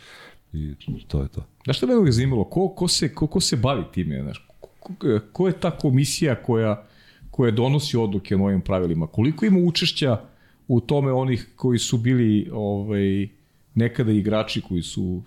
[0.53, 0.73] i
[1.07, 1.45] to je to.
[1.63, 2.43] Znaš što me uvijek zanimalo?
[2.43, 4.21] Ko, ko, se, ko, ko se bavi time?
[4.21, 4.47] Znaš?
[4.59, 4.93] Ko,
[5.31, 6.87] ko je ta komisija koja,
[7.31, 9.07] koja donosi odluke o novim pravilima?
[9.07, 10.21] Koliko ima učešća
[10.67, 13.27] u tome onih koji su bili ovaj,
[13.75, 15.21] nekada igrači koji su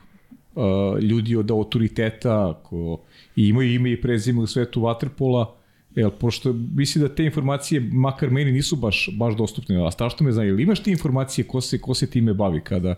[0.59, 3.01] uh, ljudi od autoriteta ko,
[3.37, 5.47] i imaju ime i prezime u svetu Waterpola,
[5.95, 10.33] Jel, pošto misli da te informacije, makar meni, nisu baš, baš dostupne, a strašno me
[10.33, 12.95] zna, ili imaš ti informacije ko se, ko se time bavi kada,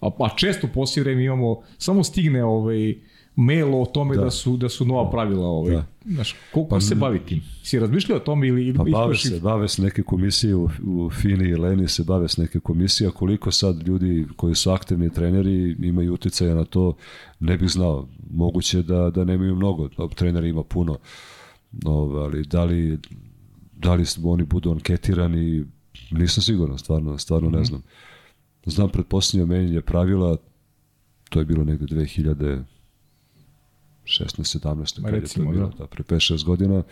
[0.00, 2.94] a, a često poslije vreme imamo, samo stigne ovaj,
[3.36, 5.74] mail o tome da, da su da su nova pravila ovaj.
[5.74, 5.84] Da.
[6.04, 7.42] Znaš, koliko pa, se bavi tim?
[7.62, 11.10] Si razmišljao o tome ili ili pa bave se, bave se neke komisije u, u
[11.10, 15.76] Fini i Leni se bave se neke komisije, koliko sad ljudi koji su aktivni treneri
[15.80, 16.96] imaju uticaja na to,
[17.40, 18.08] ne bih znao.
[18.30, 20.98] Moguće da da nemaju mnogo, trenera ima puno.
[21.72, 22.98] No, ali da li
[23.76, 25.64] da li oni budu anketirani,
[26.10, 27.56] nisam siguran, stvarno, stvarno mm -hmm.
[27.56, 27.66] ne mhm.
[27.66, 27.82] znam.
[28.66, 30.36] Znam predpostavljeno menjanje pravila,
[31.30, 31.86] to je bilo negde
[34.06, 35.76] 2016 17 kad recimo, je to bilo, da.
[35.76, 36.82] da, pre 5-6 godina.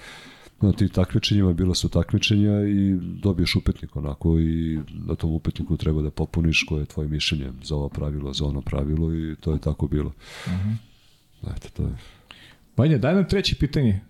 [0.61, 6.03] Na ti takmičenjima bila su takmičenja i dobiješ upetnik onako i na tom upetniku treba
[6.03, 9.59] da popuniš koje je tvoje mišljenje za ovo pravilo, za ono pravilo i to je
[9.59, 10.13] tako bilo.
[10.47, 10.71] Uh mhm.
[10.71, 11.57] -huh.
[11.57, 11.97] Eto, to je.
[12.77, 14.01] Vanja, daj nam treće pitanje.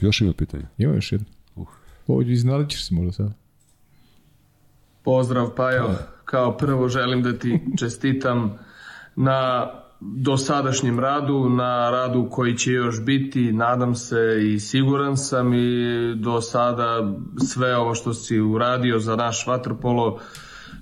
[0.00, 0.64] Još ima pitanje?
[0.78, 1.26] Ima još jedno.
[1.54, 1.68] Uh.
[2.06, 3.32] Ovo iznalićeš se možda sada.
[5.02, 5.94] Pozdrav Pajo.
[6.24, 8.58] Kao prvo želim da ti čestitam
[9.16, 9.66] na
[10.04, 16.40] dosadašnjem radu, na radu koji će još biti, nadam se i siguran sam i do
[16.40, 17.12] sada
[17.52, 20.18] sve ovo što si uradio za naš vaterpolo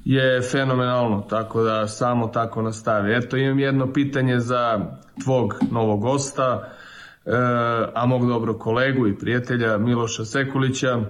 [0.04, 3.14] je fenomenalno, tako da samo tako nastavi.
[3.14, 4.80] Eto, imam jedno pitanje za
[5.24, 6.72] tvog novog gosta,
[7.24, 7.30] e,
[7.94, 11.00] a mog dobrog kolegu i prijatelja Miloša Sekulića.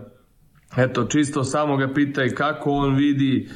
[0.77, 3.49] Eto, čisto samo ga pitaj kako on vidi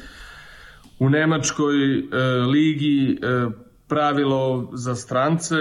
[0.99, 2.03] u Nemačkoj e,
[2.51, 5.55] ligi e, pravilo za strance,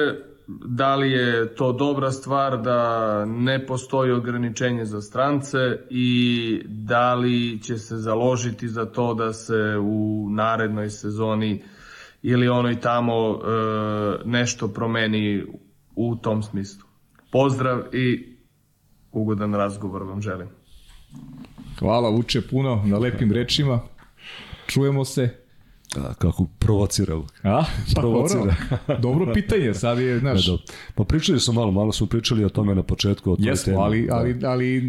[0.49, 5.59] da li je to dobra stvar da ne postoji ograničenje za strance
[5.91, 11.63] i da li će se založiti za to da se u narednoj sezoni
[12.23, 13.39] ili onoj tamo e,
[14.25, 15.47] nešto promeni
[15.97, 16.89] u tom smislu.
[17.33, 18.37] Pozdrav i
[19.13, 20.49] ugodan razgovor vam želim.
[21.79, 23.81] Hvala Vuče puno na lepim rečima.
[24.67, 25.46] Čujemo se.
[25.97, 27.17] A, kako provocira.
[27.43, 27.65] A,
[27.95, 28.55] pa provocira.
[28.87, 28.99] Dobro.
[28.99, 30.47] dobro pitanje, sad je, znaš...
[30.51, 30.57] Da,
[30.95, 33.33] pa pričali smo malo, malo smo pričali o tome na početku.
[33.33, 33.77] O Jesmo, temi.
[33.85, 34.51] ali, ali, da.
[34.51, 34.81] ali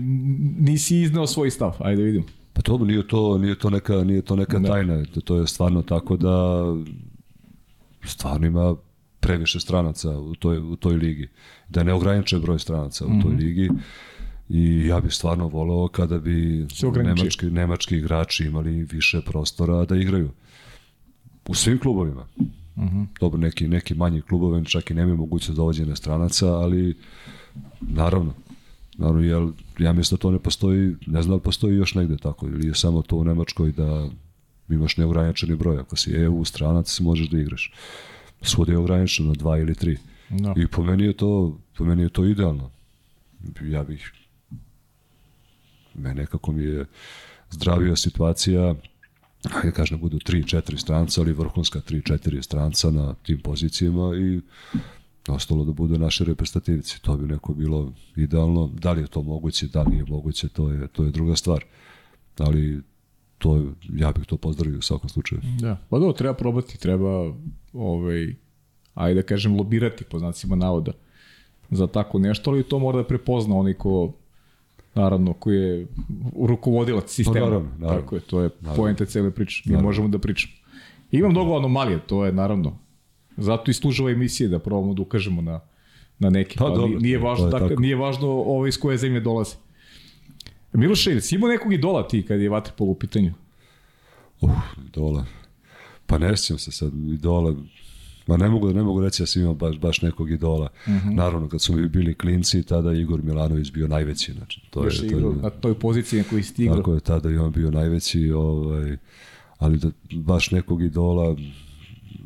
[0.59, 2.23] nisi iznao svoj stav, ajde vidim.
[2.53, 4.67] Pa to nije to, nije to neka, nije to neka da.
[4.67, 6.63] tajna, to je stvarno tako da
[8.03, 8.75] stvarno ima
[9.19, 11.29] previše stranaca u toj, u toj ligi.
[11.69, 13.39] Da ne ograniče broj stranaca u toj mm -hmm.
[13.39, 13.69] ligi
[14.49, 16.67] i ja bih stvarno voleo kada bi
[17.03, 20.29] nemački, nemački igrači imali više prostora da igraju.
[21.47, 22.27] U svim klubovima.
[22.77, 22.85] Mhm.
[22.85, 23.05] -huh.
[23.19, 26.97] Dobro, neki, neki manji klubovi čak i nemaju mogućnost dovođenja stranaca, ali
[27.81, 28.33] naravno,
[28.97, 32.47] naravno, jel, ja mislim da to ne postoji, ne znam da postoji još negde tako,
[32.47, 34.09] ili je samo to u Nemačkoj da
[34.69, 37.73] imaš neograničeni broj, ako si EU stranac, možeš da igraš.
[38.41, 39.97] Svode je ograničeno na dva ili tri.
[40.29, 40.53] No.
[40.53, 40.61] Da.
[40.61, 42.71] I po meni je to, po meni je to idealno.
[43.61, 44.11] Ja bih
[45.93, 46.85] me nekako mi je
[47.49, 48.75] zdravija situacija
[49.45, 54.41] hajde kažem da budu 3-4 stranca, ali vrhunska 3-4 stranca na tim pozicijama i
[55.27, 57.01] ostalo da budu naše reprezentativci.
[57.01, 58.71] To bi neko bilo idealno.
[58.73, 61.63] Da li je to moguće, da li je moguće, to je, to je druga stvar.
[62.37, 62.81] Ali
[63.37, 65.41] to, ja bih to pozdravio u svakom slučaju.
[65.59, 67.33] Da, pa dobro, treba probati, treba,
[67.73, 68.35] ovaj,
[68.93, 70.91] ajde da kažem, lobirati po znacima navoda
[71.69, 74.13] za tako nešto, ali to mora da prepozna onaj ko
[74.97, 75.87] naravno, koji je
[76.47, 77.39] rukovodilac sistema.
[77.39, 78.01] Pa naravno, naravno.
[78.01, 78.75] Tako je, to je Naravno.
[78.83, 79.63] poenta cele priče.
[79.65, 79.87] Mi Naravno.
[79.89, 80.53] možemo da pričamo.
[81.11, 82.77] I ima mnogo anomalije, to je naravno.
[83.37, 85.59] Zato i služe ove emisije da probamo da ukažemo na,
[86.19, 86.55] na neke.
[86.57, 87.81] Pa ali dobro, nije važno, dakle, tako.
[87.81, 89.55] nije važno ovo iz koje zemlje dolaze.
[90.73, 93.33] Miloše, si imao nekog idola ti kad je vaterpolo u pitanju?
[94.41, 94.51] Uh,
[94.87, 95.25] idola.
[96.05, 97.55] Pa ne sjećam se sad idola.
[98.27, 100.69] Ma ne mogu, ne mogu reći da sam imao baš, baš nekog idola.
[100.87, 101.15] Mhm.
[101.15, 104.33] Naravno, kad smo mi bili klinci, tada je Igor Milanović bio najveći.
[104.33, 106.77] Znači, to Još je, je to je, na toj poziciji na si ti igrao.
[106.77, 108.97] Tako je, tada i on bio najveći, ovaj,
[109.57, 111.35] ali da baš nekog idola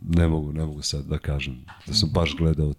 [0.07, 1.65] ne mogu, ne mogu sad da kažem.
[1.87, 2.73] Da sam baš gledao,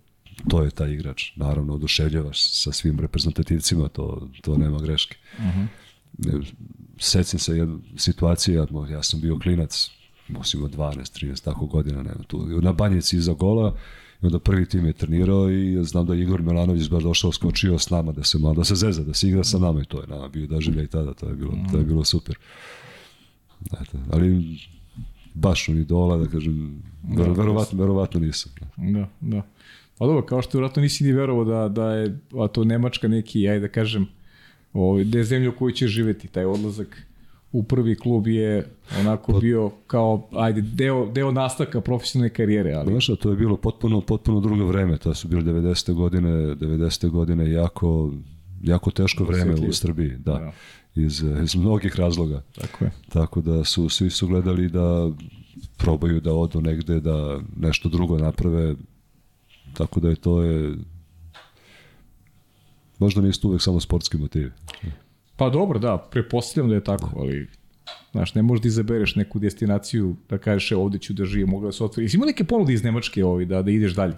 [0.49, 1.36] to je taj igrač.
[1.36, 5.16] Naravno, oduševljavaš sa svim reprezentativcima, to, to nema greške.
[6.19, 6.32] Ne,
[6.99, 9.90] Secim se jednu situaciju, ja, ja sam bio klinac,
[10.28, 12.61] imao 12, 13, tako godina, nema tu.
[12.61, 13.77] Na banjici iza gola,
[14.23, 17.78] i onda prvi tim je trenirao i znam da je Igor Milanović baš došao, skočio
[17.78, 20.01] s nama da se malo, da se zeza, da se igra sa nama i to
[20.01, 22.39] je nama bio doživljaj tada, to je bilo, to je bilo super.
[23.81, 24.59] Eto, ali
[25.35, 26.82] baš on idola, da kažem,
[27.16, 28.53] ver, verovatno, verovatno nisam.
[28.77, 29.43] Da, da.
[29.99, 33.49] Pa dobro, kao što vjerojatno nisi ni verovao da, da je a to Nemačka neki,
[33.49, 34.07] ajde da kažem,
[34.73, 37.07] ovaj, da je zemlja u kojoj će živeti, taj odlazak
[37.53, 38.66] u prvi klub je
[39.01, 43.57] onako bio kao, ajde, deo, deo nastavka profesionalne karijere, ali Znaš, a to je bilo
[43.57, 45.93] potpuno, potpuno drugo vreme, to su bile 90.
[45.93, 47.11] godine, 90.
[47.11, 48.12] godine jako,
[48.62, 49.73] jako teško vreme u Osjetljivo.
[49.73, 50.53] Srbiji, da, Da.
[50.95, 52.43] Iz, iz mnogih razloga.
[52.55, 52.91] tako je.
[53.09, 55.11] Tako da su, svi su gledali da
[55.77, 58.74] probaju da odu negde, da nešto drugo naprave,
[59.74, 60.74] tako da je to je
[62.99, 64.51] možda nisu uvek samo sportski motivi.
[65.43, 67.48] Pa dobro, da, prepostavljam da je tako, ali
[68.12, 71.66] Znaš, ne možeš da izabereš neku destinaciju da kažeš e, ovde ću da živim, mogu
[71.66, 72.05] da se otvori.
[72.05, 74.14] Jesi imao neke ponude iz Nemačke ovaj, da, da ideš dalje?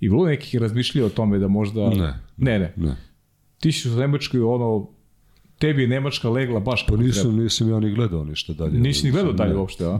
[0.00, 1.90] I bilo nekih razmišljao o tome da možda...
[1.90, 2.14] Ne.
[2.36, 2.72] Ne, ne.
[2.76, 2.96] Ne.
[3.60, 4.88] Ti si u Nemačkoj, ono,
[5.58, 7.06] tebi je Nemačka legla baš Pa kako treba.
[7.06, 8.78] nisam, nisam ja ni gledao ništa dalje.
[8.78, 9.98] Nisi ni gledao dalje Ne, uopšte, a?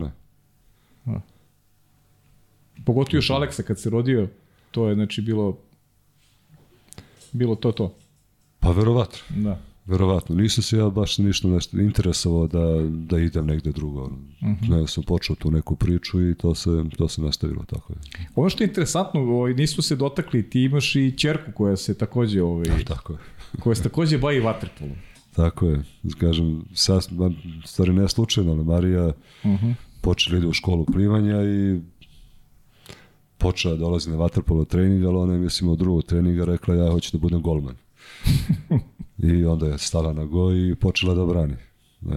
[1.05, 1.21] Ne.
[2.85, 4.27] Pogotovo još Aleksa kad se rodio,
[4.71, 5.57] to je znači bilo
[7.31, 7.95] bilo to to.
[8.59, 9.17] Pa verovatno.
[9.29, 9.70] Da.
[9.85, 10.35] Verovatno.
[10.35, 14.07] Nisam se ja baš ništa nešto interesovao da, da idem negde drugo.
[14.07, 14.51] Mhm.
[14.51, 14.69] -huh.
[14.69, 17.99] Ne, sam počeo tu neku priču i to se, to se nastavilo tako je.
[18.35, 22.41] Ono što je interesantno, ovaj, nismo se dotakli, ti imaš i ćerku koja se takođe,
[22.43, 23.19] ovaj, Tako je.
[23.63, 24.95] koja se takođe bavi vaterpolom.
[25.35, 25.83] Tako je.
[26.19, 27.07] Kažem, sad,
[27.65, 29.13] stvari ne slučajno, ali Marija uh
[29.45, 29.65] Mhm.
[29.65, 29.73] -huh.
[30.01, 31.79] počela ide u školu plivanja i
[33.37, 36.91] počela da dolazi na vaterpolo trening, ali ona je, mislim, od drugog treninga rekla ja
[36.91, 37.75] hoću da budem golman.
[39.23, 41.55] I onda je stala na go i počela da brani.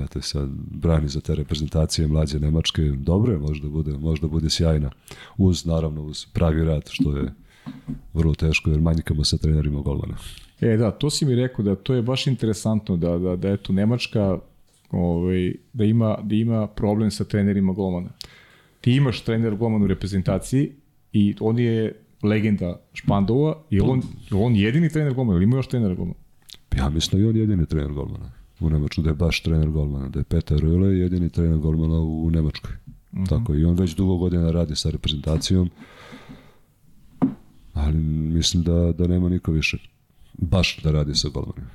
[0.04, 2.82] Eto, sad brani za te reprezentacije mlađe Nemačke.
[2.82, 4.90] Dobro je, možda bude, možda bude sjajna.
[5.36, 7.32] Uz, naravno, uz pravi rad, što je
[8.14, 10.14] vrlo teško, jer manjkamo sa trenerima golmana.
[10.60, 13.72] E da, to si mi rekao da to je baš interesantno da, da, da eto
[13.72, 14.38] Nemačka
[14.90, 18.08] ovaj, da, ima, da ima problem sa trenerima golmana.
[18.80, 20.72] Ti imaš trener golman u reprezentaciji
[21.12, 24.02] i on je legenda Špandova, li on,
[24.32, 26.23] on jedini trener golmana ili ima još trener golmana?
[26.76, 30.08] Ja mislim da je on jedini trener golmana u Nemačkoj, da je baš trener golmana,
[30.08, 32.72] da je Petar Röhle jedini trener golmana u Nemačkoj.
[32.72, 33.28] Uh -huh.
[33.28, 35.70] Tako, i on već dugo godina radi sa reprezentacijom,
[37.72, 39.78] ali mislim da, da nema niko više
[40.32, 41.70] baš da radi sa golmanima.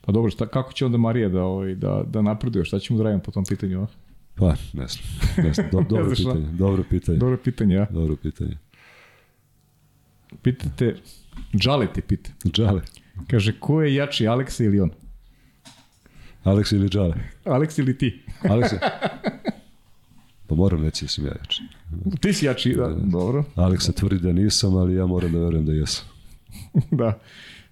[0.00, 2.64] Pa dobro, šta, kako će onda Marija da, ovaj, da, da napreduje?
[2.64, 3.82] Šta ćemo da radimo po tom pitanju?
[3.82, 3.86] A?
[4.34, 5.04] Pa, ne znam.
[5.36, 5.68] Ne znam.
[5.72, 6.46] Do, dobro pitanje.
[6.52, 7.18] Dobro pitanje.
[7.18, 7.86] Dobro pitanje, a?
[7.90, 8.58] Dobro pitanje.
[10.42, 10.96] Pitate,
[11.56, 12.30] Džale te pita.
[12.44, 12.82] Džale.
[13.26, 14.90] Kaže, ko je jači, Aleksa ili on?
[16.44, 17.14] Aleks ili Džale?
[17.44, 18.22] Aleks ili ti?
[18.42, 18.78] Aleks je-
[20.46, 21.62] Pa moram reći da sam ja jači.
[22.20, 23.44] Ti si jači, da, dobro.
[23.54, 26.04] Aleksa tvrdi da nisam, ali ja moram da verujem da jesam.
[26.90, 27.18] da.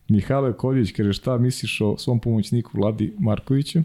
[0.09, 3.83] Mihajlo Koljević kaže, šta misliš o svom pomoćniku Vladi Markoviću?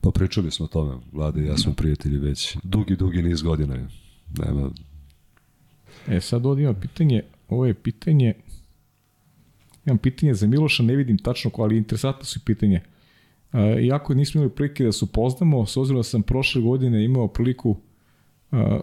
[0.00, 3.76] Pa pričali smo o tome, Vlade i ja smo prijatelji već dugi, dugi niz godina.
[4.38, 4.70] Nema,
[6.08, 8.34] E, sad ovdje ima pitanje, ovo je pitanje,
[9.86, 12.80] imam pitanje za Miloša, ne vidim tačno ko, ali interesantno su pitanje.
[13.52, 17.28] E, iako nismo imali prilike da se upoznamo, s obzirom da sam prošle godine imao
[17.28, 17.76] priliku
[18.50, 18.80] a,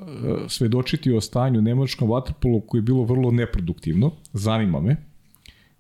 [0.48, 4.96] svedočiti o stanju nemačkom vaterpolu koje je bilo vrlo neproduktivno, zanima me.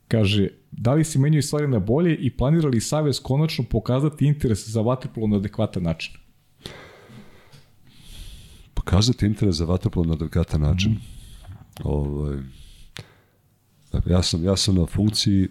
[0.08, 4.68] Kaže, da li se menjaju stvari na bolje i planira li Savez konačno pokazati interes
[4.68, 6.14] za vaterpolo na adekvatan način?
[8.82, 10.92] pokazati interes za vaterpolo na adekvatan način.
[10.92, 11.02] Mhm.
[11.84, 12.38] Ovaj,
[14.06, 15.48] ja, sam, ja sam na funkciji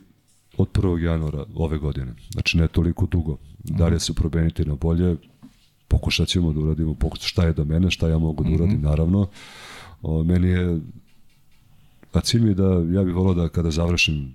[0.57, 1.05] od 1.
[1.05, 2.15] januara ove godine.
[2.33, 3.39] Znači ne toliko dugo.
[3.65, 5.17] Da li se promeniti na bolje?
[5.17, 5.21] Po,
[5.89, 8.81] pokušat ćemo da uradimo pokušat šta je do mene, šta ja mogu da uradim, mm
[8.81, 8.91] -hmm.
[8.91, 9.29] naravno.
[10.03, 10.81] O, meni je,
[12.13, 14.35] a cilj mi je da, ja bih volao da kada završim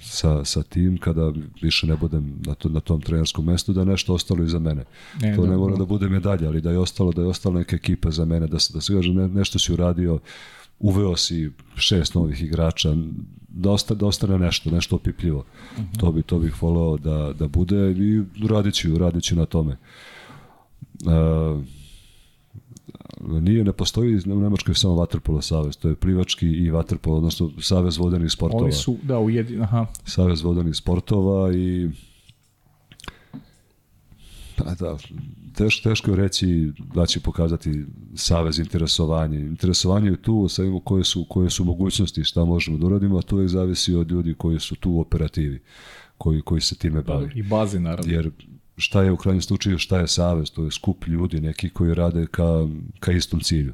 [0.00, 1.32] sa, sa tim, kada
[1.62, 4.84] više ne budem na, to, na tom trenerskom mestu, da je nešto ostalo iza mene.
[5.22, 7.76] Ne, to ne mora da bude medalja, ali da je ostalo, da je ostalo neka
[7.76, 10.18] ekipa za mene, da se, da se kaže ne, nešto si uradio,
[10.78, 12.94] uveo si šest novih igrača,
[13.48, 15.44] da, osta, da ostane nešto, nešto opipljivo.
[15.72, 15.82] Mhm.
[15.82, 16.00] -huh.
[16.00, 19.76] To bi to bih voleo da, da bude i radit ću, radit ću na tome.
[21.04, 21.62] Uh,
[23.20, 27.96] nije, ne postoji u Nemačkoj samo Waterpolo savez, to je plivački i Waterpolo, odnosno savez
[27.96, 28.62] vodenih sportova.
[28.62, 29.86] Oni su, da, ujedin, aha.
[30.04, 31.90] Savez vodenih sportova i
[34.56, 34.96] Pa da,
[35.56, 37.84] teško, teško je reći da će pokazati
[38.14, 39.38] savez interesovanje.
[39.38, 43.40] Interesovanje je tu, sa koje su, koje su mogućnosti, šta možemo da uradimo, a to
[43.40, 45.62] je zavisi od ljudi koji su tu u operativi,
[46.18, 47.30] koji, koji se time bavi.
[47.34, 48.12] I baze, naravno.
[48.12, 48.30] Jer
[48.76, 52.26] šta je u krajnjem slučaju, šta je savez, to je skup ljudi, neki koji rade
[52.26, 52.66] ka,
[53.00, 53.72] ka istom cilju.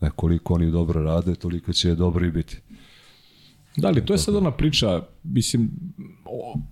[0.00, 2.60] E, koliko oni dobro rade, toliko će dobro i biti.
[3.76, 5.70] Da li, to je sad ona priča, mislim,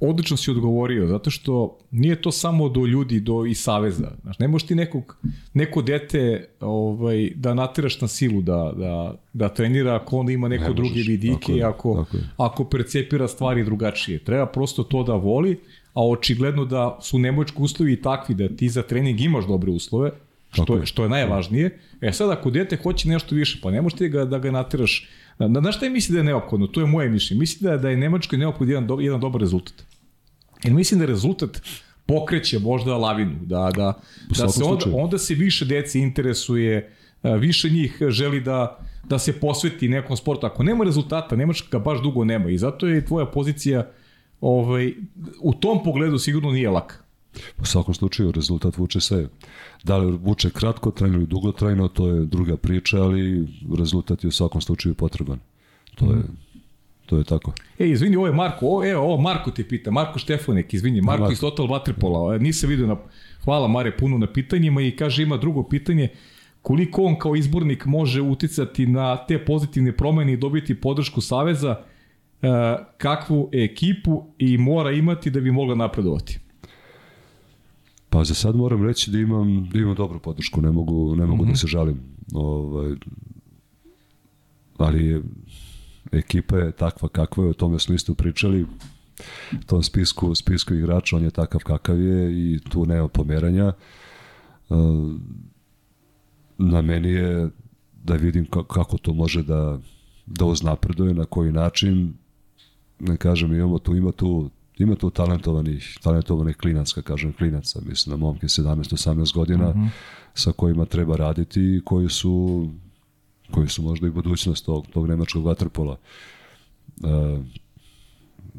[0.01, 4.11] odlično si odgovorio, zato što nije to samo do ljudi, do i saveza.
[4.23, 5.16] Znaš, ne možeš ti nekog,
[5.55, 10.73] neko dete ovaj, da natiraš na silu da, da, da trenira ako onda ima neko
[10.73, 14.19] druge vidike i ako, tako ako percepira stvari drugačije.
[14.19, 15.61] Treba prosto to da voli,
[15.95, 20.11] a očigledno da su nemoćki uslovi takvi da ti za trening imaš dobre uslove,
[20.51, 21.79] što, je, što je najvažnije.
[22.01, 25.09] E sad, ako dete hoće nešto više, pa ne možeš ti ga, da ga natiraš.
[25.39, 26.66] Na, na šta je misli da je neophodno?
[26.66, 27.39] To je moje mišljenje.
[27.39, 29.74] Misli da, da je Nemačkoj neophodno jedan, do, jedan dobar rezultat.
[30.65, 31.62] Jer mislim da rezultat
[32.06, 33.93] pokreće možda lavinu, da, da,
[34.39, 36.93] da se onda, onda se više deci interesuje,
[37.23, 40.47] više njih želi da, da se posveti nekom sportu.
[40.47, 43.90] Ako nema rezultata, Nemačka baš dugo nema i zato je tvoja pozicija
[44.40, 44.93] ovaj,
[45.40, 47.07] u tom pogledu sigurno nije laka.
[47.60, 49.28] U svakom slučaju rezultat vuče sve.
[49.84, 53.48] Da li vuče kratko trajno ili dugo trajno, to je druga priča, ali
[53.78, 55.38] rezultat je u svakom slučaju potreban.
[55.94, 56.22] To je
[57.09, 57.52] to je tako.
[57.78, 61.20] E, izvini, ovo je Marko, ovo, evo, ovo Marko te pita, Marko Štefanek, izvini, Marko,
[61.20, 61.32] Marko.
[61.32, 62.96] iz Total Waterpola, nisam vidio na,
[63.44, 66.09] hvala Mare puno na pitanjima i kaže ima drugo pitanje,
[66.62, 71.76] koliko on kao izbornik može uticati na te pozitivne promene i dobiti podršku Saveza,
[72.42, 72.48] e,
[72.98, 76.38] kakvu ekipu i mora imati da bi mogla napredovati?
[78.10, 81.36] Pa za sad moram reći da imam, da imam dobru podršku, ne mogu, ne mogu
[81.36, 81.48] mm -hmm.
[81.48, 81.56] da mhm.
[81.56, 82.01] se žalim.
[82.32, 82.94] Ovaj,
[84.76, 85.22] ali
[86.12, 88.66] ekipa je takva kakva je, o tome smo isto pričali,
[89.66, 93.72] tom spisku, spisku igrača, on je takav kakav je i tu nema pomeranja.
[96.59, 97.51] Na meni je
[98.05, 99.78] da vidim kako to može da,
[100.26, 102.14] da uznapreduje, na koji način,
[103.01, 108.16] ne kažem, imamo tu, ima tu ima tu talentovanih, talentovanih klinaca, kažem klinaca, mislim na
[108.16, 109.84] momke 17-18 godina, uh mhm.
[109.84, 109.90] -huh.
[110.34, 112.68] sa kojima treba raditi i koji su
[113.50, 115.96] koji su možda i budućnost tog, tog nemačkog vaterpola.
[117.00, 117.44] Uh,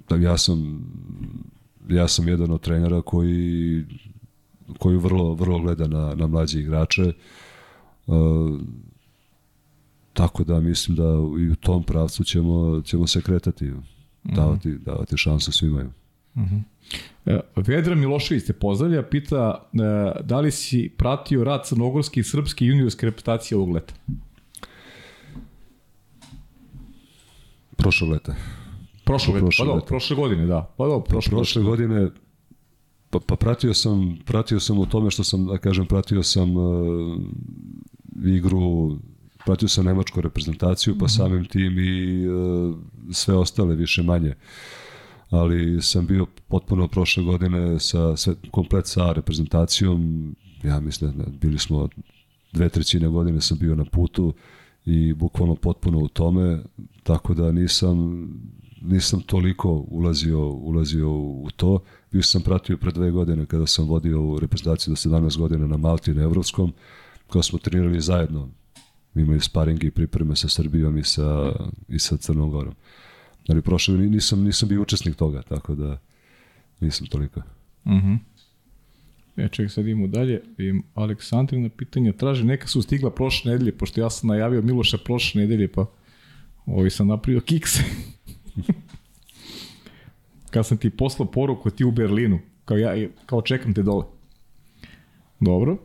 [0.09, 0.85] da ja sam
[1.89, 3.85] ja sam jedan od trenera koji
[4.77, 7.13] koji vrlo vrlo gleda na na mlađe igrače.
[8.07, 8.59] Uh,
[10.13, 11.03] tako da mislim da
[11.39, 13.79] i u tom pravcu ćemo ćemo se kretati, mhm.
[14.35, 15.98] davati davati šansu svima.
[16.39, 17.41] Uh -huh.
[17.55, 23.05] Vedra Milošević se pozdravlja, pita uh, da li si pratio rad crnogorske i srpske juniorske
[23.05, 23.93] reputacije ovog leta?
[27.77, 28.35] Prošle leta.
[29.05, 30.73] Prošle, leta, pa do, prošle godine, da.
[30.77, 32.09] Pa do, prošle, prošle godine
[33.09, 37.17] pa, pa pratio sam pratio sam u tome što sam da kažem pratio sam uh,
[38.25, 38.97] igru
[39.45, 41.17] pratio sam nemačku reprezentaciju pa -hmm.
[41.17, 42.75] samim tim i uh,
[43.11, 44.35] sve ostale više manje
[45.29, 51.59] ali sam bio potpuno prošle godine sa sve, komplet sa reprezentacijom ja mislim da bili
[51.59, 51.89] smo
[52.53, 54.33] dve trećine godine sam bio na putu
[54.85, 56.63] i bukvalno potpuno u tome,
[57.03, 58.27] tako da nisam
[58.81, 61.79] nisam toliko ulazio, ulazio u to.
[62.11, 65.77] Bio sam pratio pre dve godine kada sam vodio u reprezentaciju do 17 godina na
[65.77, 66.73] Malti na Evropskom,
[67.27, 68.49] kada smo trenirali zajedno.
[69.15, 71.51] Imali sparingi i pripreme sa Srbijom i sa,
[71.87, 72.73] i sa Crnom Gorom.
[73.47, 75.97] Ali prošle nisam, nisam bio učesnik toga, tako da
[76.79, 77.41] nisam toliko.
[77.85, 77.95] Mhm.
[77.95, 78.17] Uh -huh.
[79.37, 80.41] E, čekaj, sad idemo dalje.
[80.57, 85.41] Im Aleksandrina pitanja traže, neka su stigla prošle nedelje, pošto ja sam najavio Miloša prošle
[85.41, 85.85] nedelje, pa
[86.65, 87.83] ovi sam napravio kikse.
[90.51, 94.05] Kad sam ti poslao poruku ti u Berlinu, kao ja, kao čekam te dole.
[95.39, 95.77] Dobro.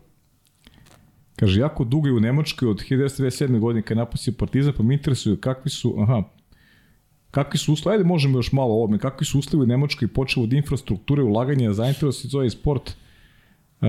[1.36, 3.58] Kaže, jako dugo je u Nemačkoj od 1997.
[3.58, 6.22] godine kad napustio Partizan, pa mi interesuje kakvi su, aha,
[7.34, 10.42] kakvi su uslovi, ajde možemo još malo o ovome, kakvi su uslovi u Nemačkoj počeo
[10.42, 13.88] od infrastrukture, ulaganja, zainteresosti za ovaj sport, uh,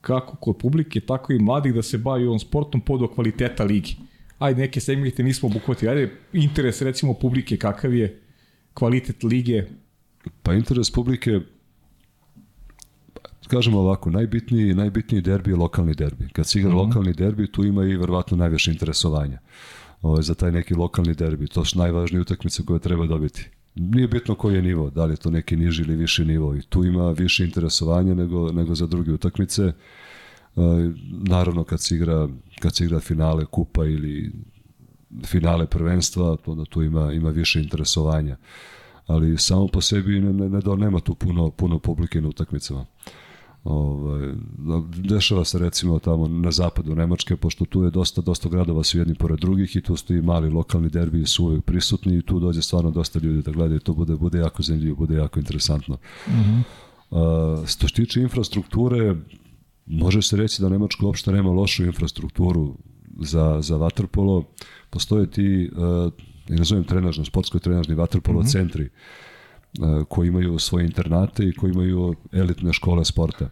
[0.00, 3.96] kako kod publike, tako i mladih da se bavi ovom sportom pod kvaliteta ligi.
[4.38, 5.90] Ajde, neke segmente nismo obuhvatili.
[5.90, 8.20] Ajde, interes recimo publike, kakav je
[8.74, 9.64] kvalitet lige?
[10.42, 11.40] Pa interes publike,
[13.48, 16.28] kažemo ovako, najbitniji, najbitniji derbi je lokalni derbi.
[16.32, 16.86] Kad se igra mm -hmm.
[16.86, 19.38] lokalni derbi, tu ima i verovatno najviše interesovanja
[20.02, 21.46] ovaj, za taj neki lokalni derbi.
[21.46, 23.48] To su najvažnije utakmice koje treba dobiti.
[23.74, 26.62] Nije bitno koji je nivo, da li je to neki niži ili viši nivo i
[26.62, 29.72] tu ima više interesovanja nego, nego za druge utakmice.
[30.56, 32.28] Ovaj, naravno kad se igra,
[32.60, 34.32] kad se igra finale kupa ili
[35.24, 38.36] finale prvenstva, to da tu ima, ima više interesovanja.
[39.06, 42.86] Ali samo po sebi ne, ne, ne, nema tu puno, puno publike na utakmicama.
[43.64, 44.34] Ovaj,
[44.96, 49.14] dešava se recimo tamo na zapadu Nemačke, pošto tu je dosta, dosta gradova su jedni
[49.14, 52.90] pored drugih i tu stoji mali lokalni derbi su uvijek prisutni i tu dođe stvarno
[52.90, 55.98] dosta ljudi da gledaju, to bude, bude jako zanimljivo, bude jako interesantno.
[56.28, 57.66] Mm -hmm.
[57.66, 59.16] Što se tiče infrastrukture,
[59.86, 62.76] može se reći da Nemačka uopšte nema lošu infrastrukturu
[63.20, 64.44] za, za vaterpolo.
[64.90, 66.12] Postoje ti, uh,
[66.48, 68.52] ja nazovem trenažno, sportsko trenažni vaterpolo mm -hmm.
[68.52, 68.90] centri
[70.08, 73.48] koji imaju svoje internate i koji imaju elitne škole sporta.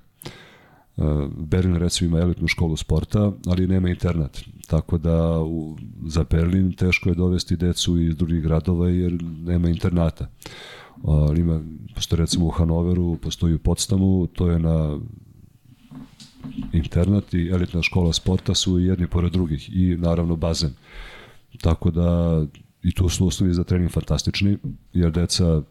[1.36, 4.40] Berlin recimo ima elitnu školu sporta, ali nema internat.
[4.66, 5.76] Tako da u,
[6.06, 10.28] za Berlin teško je dovesti decu iz drugih gradova jer nema internata.
[11.04, 11.60] Ali ima,
[11.94, 14.98] postoje recimo u Hanoveru, postoji u Potsdamu, to je na
[16.72, 20.70] internat i elitna škola sporta su jedni pored drugih i naravno bazen.
[21.60, 22.42] Tako da
[22.82, 24.58] i tu su uslovi za trening fantastični,
[24.92, 25.62] jer deca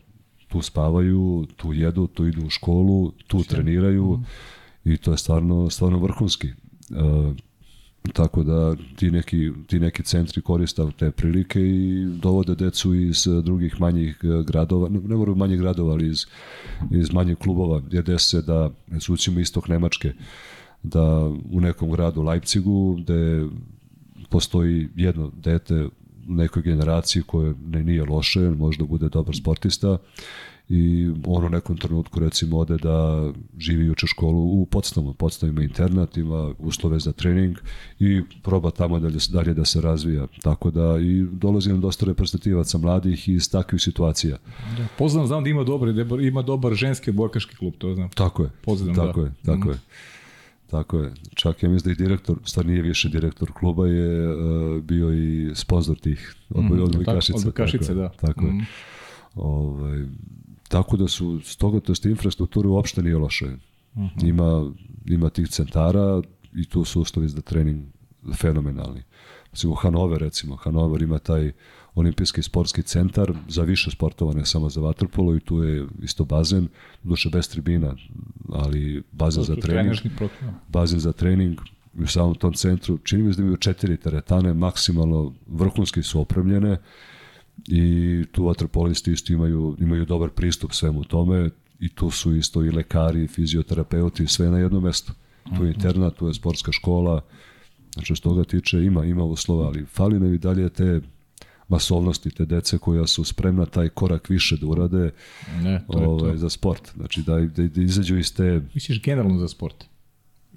[0.48, 3.56] tu spavaju, tu jedu, tu idu u školu, tu Šta?
[3.56, 4.26] treniraju mm.
[4.90, 6.48] i to je stvarno, stvarno vrhunski.
[6.48, 6.54] E,
[8.14, 13.82] tako da ti neki, ti neki centri koriste te prilike i dovode decu iz drugih
[13.82, 16.26] manjih gradova, ne, ne moraju manjih gradova, ali iz,
[16.92, 20.14] iz manjih klubova, gdje se da, recimo istok Nemačke,
[20.84, 23.48] da u nekom gradu Leipzigu, gde
[24.30, 25.88] postoji jedno dete
[26.26, 29.98] nekoj generaciji koja ne nije loše, možda bude dobar sportista
[30.70, 35.14] i on u nekom trenutku recimo ode da živi uče školu u Podstavu.
[35.14, 37.58] Podstav ima internat, ima uslove za trening
[38.00, 40.28] i proba tamo dalje, dalje da se razvija.
[40.42, 44.38] Tako da i dolazi nam dosta reprezentativaca mladih iz takvih situacija.
[44.78, 45.90] Da, poznam, znam da ima dobar,
[46.22, 48.10] ima dobar ženski borkaški klub, to znam.
[48.10, 48.50] Tako je.
[48.62, 49.28] Poznam, tako da.
[49.28, 49.72] je, tako mm.
[49.72, 49.78] je.
[50.68, 51.14] Tako je.
[51.36, 55.52] Čak ja mislim da i direktor, stvar nije više direktor kluba, je uh, bio i
[55.56, 57.38] sponsor tih od, mm, odbojkašica.
[57.38, 58.10] Odbojkašice, tako da.
[58.10, 58.48] Tako mm.
[58.48, 58.54] je.
[58.54, 58.64] Mhm.
[59.36, 60.06] Ovaj,
[60.68, 63.46] tako da su, stoga to ste infrastruktura uopšte nije loše.
[63.46, 63.60] Mm
[63.96, 64.30] -hmm.
[64.30, 64.72] ima,
[65.06, 66.22] ima tih centara
[66.56, 67.86] i tu su uslovi za trening
[68.34, 69.04] fenomenalni.
[69.52, 71.52] Recimo Hanover, recimo, Hanover ima taj
[71.96, 76.68] olimpijski sportski centar za više sportova, ne samo za vaterpolo i tu je isto bazen,
[77.04, 77.96] duše bez tribina,
[78.50, 79.96] ali bazen za trening,
[80.68, 81.60] bazen za trening
[82.04, 86.78] u samom tom centru, čini mi se da imaju četiri teretane, maksimalno vrhunski su opremljene
[87.68, 91.50] i tu vaterpolisti isto imaju, imaju dobar pristup svemu tome
[91.80, 95.14] i tu su isto i lekari, i fizioterapeuti, sve na jednom mestu.
[95.58, 97.22] Tu je internat, tu je sportska škola,
[97.94, 101.02] znači što toga tiče ima, ima uslova, ali fali nam i dalje te
[101.68, 105.12] masovnosti te dece koja su spremna taj korak više da urade
[105.62, 106.38] ne, to je ovaj, to.
[106.38, 106.92] za sport.
[106.96, 108.62] Znači da, da, da izađu iz te...
[108.74, 109.86] Misliš generalno za sport?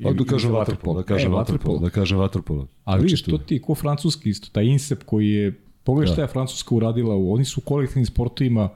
[0.02, 2.66] Pa da kažem vaterpolo, da kažem e, vaterpolo, da kažem vaterpolo.
[2.84, 5.52] A znači, vidiš, to ti ko francuski isto, taj INSEP koji je,
[5.84, 6.12] pogledaj da.
[6.12, 8.68] šta je Francuska uradila, oni su u kolektivnim sportovima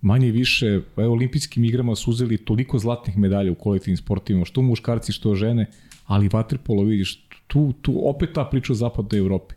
[0.00, 5.12] manje više, evo, olimpijskim igrama su uzeli toliko zlatnih medalja u kolektivnim sportovima, što muškarci,
[5.12, 5.66] što žene,
[6.06, 9.54] ali vaterpolo, vidiš, tu, tu opet ta priča o zapadnoj Evropi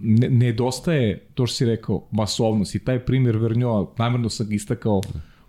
[0.00, 5.00] ne, nedostaje, to što si rekao, masovnost i taj primjer Vernjoa, namjerno sam ga istakao,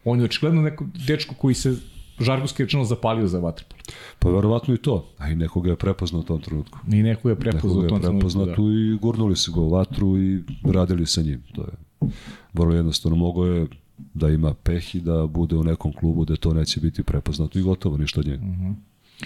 [0.05, 1.75] on je očigledno neko dečko koji se
[2.19, 3.81] žargonski rečeno zapalio za vaterpolo.
[4.19, 6.79] Pa verovatno i to, a i nekoga je prepoznao u tom trenutku.
[6.91, 8.55] I neko je prepoznao u tom trenutku, da.
[8.55, 11.43] tu i gurnuli su ga u vatru i radili sa njim.
[11.55, 12.09] To je
[12.53, 13.17] vrlo jednostavno.
[13.17, 13.67] Mogo je
[14.13, 17.61] da ima peh i da bude u nekom klubu da to neće biti prepoznato i
[17.61, 18.43] gotovo ništa od njega.
[18.43, 18.65] Uh mhm.
[18.65, 18.75] -huh.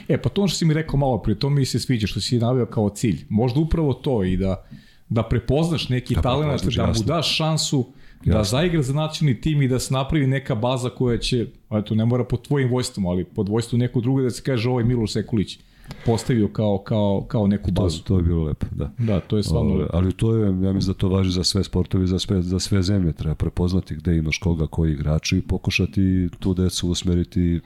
[0.07, 2.39] E, pa to što si mi rekao malo prije, to mi se sviđa što si
[2.39, 3.25] navio kao cilj.
[3.29, 4.67] Možda upravo to i da
[5.09, 7.85] da prepoznaš neki da talent, da mu daš šansu
[8.25, 8.37] da jasno.
[8.37, 12.05] da zaigra za nacionalni tim i da se napravi neka baza koja će, eto ne
[12.05, 15.11] mora pod tvojim vojstvom, ali pod vojstvom nekog druga da se kaže ovo je Miloš
[15.11, 15.59] Sekulić
[16.05, 17.97] postavio kao, kao, kao neku bazu.
[17.97, 18.91] To, to je bilo lepo, da.
[18.97, 19.97] Da, to je stvarno lepo.
[19.97, 22.83] Ali to je, ja mislim da to važi za sve sportove, za sve, za sve
[22.83, 23.13] zemlje.
[23.13, 27.59] Treba prepoznati gde imaš koga, koji igrači i pokušati tu decu usmeriti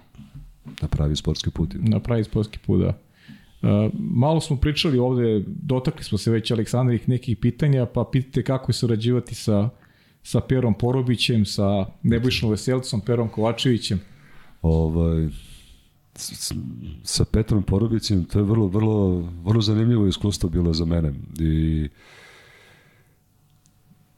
[0.82, 1.70] na pravi sportski put.
[1.80, 2.98] Na pravi sportski put, da.
[3.94, 8.74] Malo smo pričali ovde, dotakli smo se već Aleksandrovih nekih pitanja, pa pitate kako je
[8.74, 9.70] surađivati sa,
[10.24, 11.64] sa Perom Porobićem, sa
[12.04, 14.00] Nebojšom Veselcom, Perom Kovačevićem.
[14.62, 15.28] Ovaj,
[16.16, 16.54] s-
[17.04, 19.10] sa Petrom Porobicim, to je vrlo, vrlo,
[19.44, 21.14] vrlo zanimljivo iskustvo bilo za mene.
[21.40, 21.90] I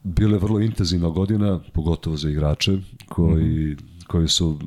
[0.02, 3.76] bile vrlo intenzivna godina, pogotovo za igrače, koji,
[4.06, 4.58] koji su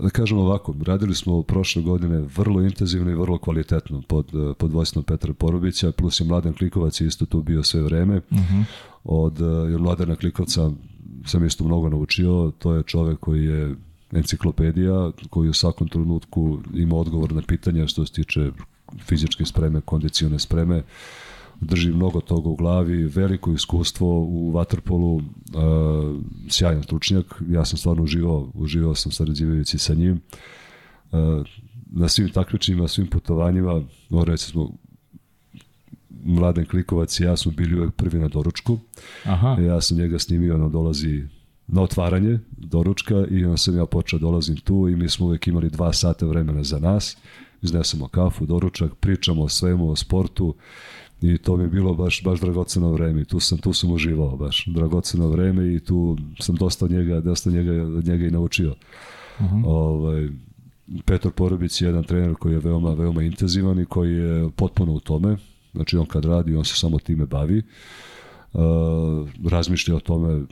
[0.00, 4.26] da kažem ovako, radili smo prošle godine vrlo intenzivno i vrlo kvalitetno pod,
[4.58, 8.20] pod vojstvom Petra Porobića, plus i Mladen Klikovac je isto tu bio sve vreme.
[9.04, 10.70] Od, eh, jer Mladena Klikovca
[11.26, 13.74] sam isto mnogo naučio, to je čovek koji je
[14.12, 18.50] enciklopedija, koji u svakom trenutku ima odgovor na pitanja što se tiče
[19.00, 20.82] fizičke spreme, kondicione spreme,
[21.60, 25.22] drži mnogo toga u glavi, veliko iskustvo u vaterpolu, uh,
[26.48, 30.20] sjajan stručnjak, ja sam stvarno uživao, uživao sam sarađivajući sa njim.
[31.12, 31.18] Uh,
[31.86, 34.70] na svim takmičima, svim putovanjima, no recimo
[36.24, 38.78] Mladen Klikovac i ja smo bili uvek prvi na doručku.
[39.24, 39.56] Aha.
[39.60, 41.24] Ja sam njega snimio, ono dolazi
[41.66, 45.70] na otvaranje doručka i onda sam ja počeo dolazim tu i mi smo uvek imali
[45.70, 47.16] dva sata vremena za nas.
[47.62, 50.54] Iznesemo kafu, doručak, pričamo o svemu, o sportu
[51.22, 54.64] i to mi je bilo baš, baš dragoceno vreme tu sam, tu sam uživao baš
[54.66, 58.74] dragoceno vreme i tu sam dosta od njega, dosta njega, od njega i naučio.
[59.64, 60.28] Ovaj,
[61.04, 65.00] Petar Porobić je jedan trener koji je veoma, veoma intenzivan i koji je potpuno u
[65.00, 65.36] tome.
[65.72, 67.62] Znači on kad radi, on se samo time bavi.
[68.52, 68.62] Uh,
[69.50, 70.46] razmišlja o tome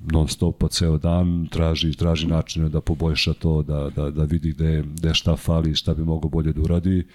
[0.00, 4.52] non stop pa ceo dan, traži, traži načine da poboljša to, da, da, da vidi
[4.52, 7.06] gde, gde šta fali, šta bi mogao bolje da uradi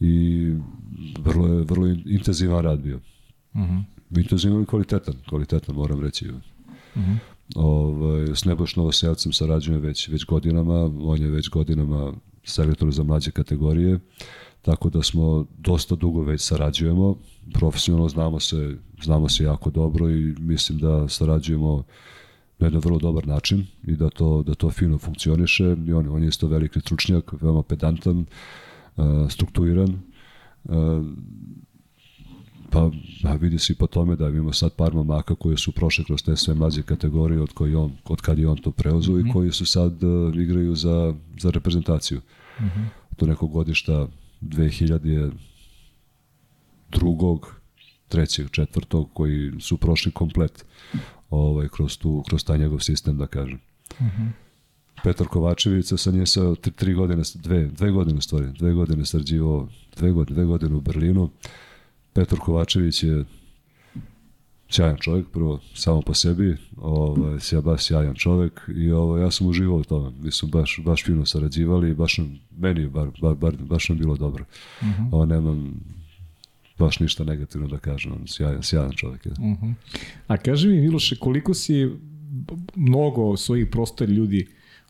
[0.00, 0.52] i
[1.18, 2.96] vrlo je, vrlo intenzivan rad bio.
[2.96, 3.82] Uh -huh.
[4.16, 6.28] Intenzivan i kvalitetan, kvalitetan moram reći.
[6.28, 6.34] Uh
[6.96, 7.16] -huh.
[7.54, 12.12] ovaj, s Nebojš Novoselcem sarađujem već, već godinama, on je već godinama
[12.44, 13.98] selektor za mlađe kategorije,
[14.62, 17.16] tako da smo dosta dugo već sarađujemo,
[17.52, 21.82] profesionalno znamo se, znamo se jako dobro i mislim da sarađujemo
[22.58, 26.22] na jedan vrlo dobar način i da to, da to fino funkcioniše i on, on
[26.22, 28.26] je isto veliki stručnjak, veoma pedantan, uh,
[29.30, 30.00] strukturiran,
[30.64, 31.06] uh,
[32.70, 32.90] pa
[33.24, 36.22] a vidi se i po tome da imamo sad par momaka koji su prošli kroz
[36.22, 39.28] te sve mlađe kategorije od, koji on, od kad je on to preuzeo mm -hmm.
[39.28, 42.20] i koji su sad uh, igraju za, za reprezentaciju.
[42.60, 42.86] Mm -hmm.
[43.16, 44.08] To nekog godišta
[44.40, 45.30] 2000
[46.90, 47.60] drugog,
[48.08, 50.64] trećeg, četvrtog koji su prošli komplet
[51.30, 53.60] ovaj, kroz, tu, kroz taj njegov sistem, da kažem.
[54.00, 54.47] Uh -huh.
[55.04, 59.68] Petar Kovačević sa njim sa tri, tri godine, dve, dve godine stvari, dve godine srđivo,
[59.96, 61.30] dve godine, dve godine u Berlinu.
[62.12, 63.24] Petar Kovačević je
[64.70, 69.46] sjajan čovjek, prvo samo po sebi, ovaj, ja baš sjajan čovjek i ovaj, ja sam
[69.46, 70.10] uživao u tome.
[70.20, 73.88] Mi smo baš, baš fino sarađivali i baš nam, meni je bar, bar, bar, baš
[73.88, 74.44] nam bilo dobro.
[74.80, 75.08] Uh -huh.
[75.12, 75.74] Ovo, nemam
[76.78, 79.32] baš ništa negativno da kažem, on sjajan, sjajan čovjek je.
[79.32, 79.74] Uh -huh.
[80.26, 81.90] A kaži mi Miloše, koliko si
[82.74, 84.48] mnogo svojih prostora ljudi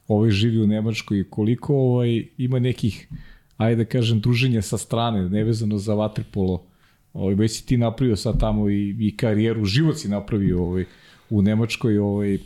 [0.08, 3.08] ovaj živi u Nemačkoj i koliko ovaj, ima nekih,
[3.56, 6.64] ajde da kažem, druženja sa strane, nevezano za vaterpolo,
[7.12, 10.84] ovaj, već si ti napravio sad tamo i, i karijeru, život si napravio ovaj,
[11.30, 12.38] u Nemačkoj, ovaj,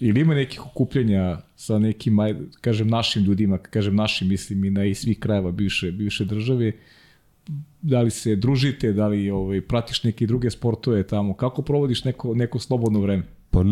[0.00, 4.84] ili ima nekih okupljanja sa nekim, ajde, kažem, našim ljudima, kažem našim, mislim i na
[4.84, 6.72] i svih krajeva bivše, bivše države,
[7.82, 12.34] da li se družite, da li ovaj, pratiš neke druge sportove tamo, kako provodiš neko,
[12.34, 13.22] neko slobodno vreme?
[13.50, 13.62] Pa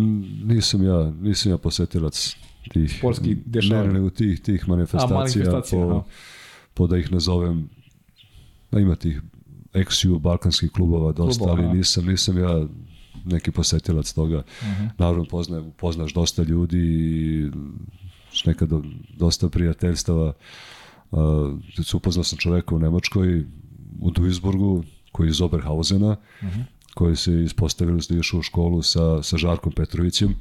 [0.45, 2.37] nisam ja, nisam ja posetilac
[2.73, 3.87] tih sportskih dešavanja.
[3.87, 6.05] Ne, nego tih, tih manifestacija, A, manifestacija po,
[6.75, 7.69] po, da ih nazovem,
[8.73, 9.23] da ima tih
[9.75, 12.67] ex-ju balkanskih klubova dosta, Klubova, ali nisam, nisam ja
[13.25, 14.37] neki posetilac toga.
[14.39, 14.89] Uh -huh.
[14.99, 17.51] Naravno, pozna, poznaš dosta ljudi i
[18.47, 18.81] nekada
[19.17, 20.33] dosta prijateljstava.
[21.11, 21.21] Uh,
[21.95, 23.45] upoznao sam čoveka u Nemačkoj,
[24.01, 26.65] u Duisburgu, koji je iz Oberhausena, uh -huh.
[26.95, 30.35] koji se ispostavili da je išao u školu sa, sa Žarkom Petrovićem.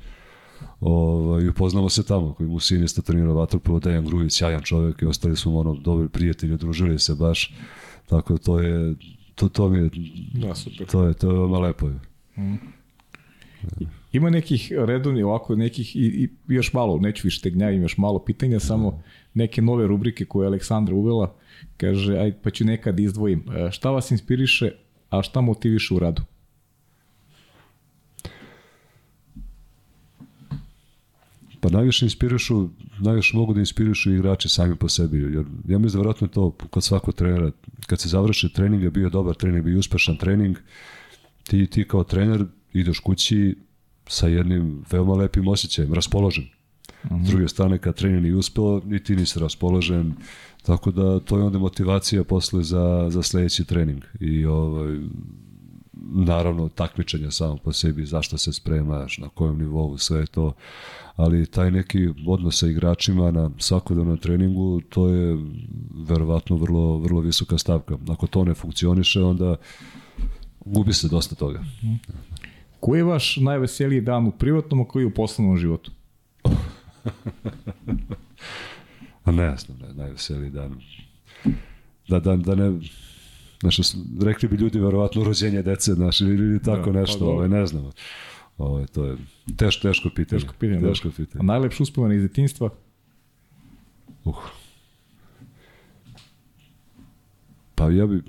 [0.80, 5.06] Ovaj, upoznamo se tamo, koji mu sin isto trenirao vaterpolo, Dejan Grujić, sjajan čovjek i
[5.06, 7.54] ostali smo ono dobri prijatelji, družili se baš.
[8.10, 8.96] Tako to je,
[9.36, 9.90] to, to mi je,
[10.34, 10.88] da, super.
[10.88, 11.90] to je, to je veoma lepo.
[12.38, 12.56] Mm.
[14.12, 18.60] Ima nekih redovni ovako nekih i, i još malo, neću više tegnjavim, još malo pitanja,
[18.60, 19.04] samo
[19.34, 21.36] neke nove rubrike koje je Aleksandra uvela.
[21.78, 23.44] Kaže, aj, pa ću nekad izdvojim.
[23.72, 24.72] Šta vas inspiriše,
[25.10, 26.22] a šta motiviše u radu?
[31.66, 32.70] Pa najviše inspirišu,
[33.00, 36.84] najviše mogu da inspirišu igrači sami po sebi, jer ja mislim da vjerojatno to kod
[36.84, 37.52] svakog trenera,
[37.88, 40.58] kad se završi trening, je bio dobar trening, bio uspešan trening,
[41.44, 43.56] ti, ti kao trener ideš kući
[44.08, 46.44] sa jednim veoma lepim osjećajem, raspoložen.
[46.44, 47.26] Mm -hmm.
[47.26, 50.14] S druge strane, kad trening nije uspeo, ni ti nisi raspoložen,
[50.64, 54.04] tako da to je onda motivacija posle za, za sledeći trening.
[54.20, 55.00] I ovaj,
[56.02, 60.54] naravno takmičenje samo po sebi, zašto se spremaš, na kojem nivou, sve to,
[61.16, 65.38] ali taj neki odnos sa igračima na svakodnevnom treningu, to je
[66.08, 67.98] verovatno vrlo, vrlo visoka stavka.
[68.10, 69.56] Ako to ne funkcioniše, onda
[70.66, 71.64] gubi se dosta toga.
[72.80, 75.92] Koji je vaš najveseliji dan u privatnom, a koji u poslovnom životu?
[79.26, 80.82] A ne znam, ne, najveseliji dan.
[82.08, 82.80] Da, da, da ne,
[83.72, 87.66] Znaš, rekli bi ljudi verovatno rođenje dece, znaš, ili tako da, nešto, pa, ovaj, ne
[87.66, 87.92] znam.
[88.58, 89.18] Ovaj, to je
[89.58, 90.40] teško, teško pitanje.
[90.40, 90.88] Teško pitanje, da.
[90.88, 91.40] teško pitanje.
[91.40, 92.70] A najlepše uspomene iz detinjstva?
[94.26, 94.36] Uh.
[97.76, 98.24] Pa ja bi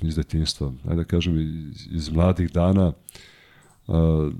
[0.00, 2.92] iz detinjstva, ajde da kažem, iz, iz mladih dana,
[3.86, 4.32] uh,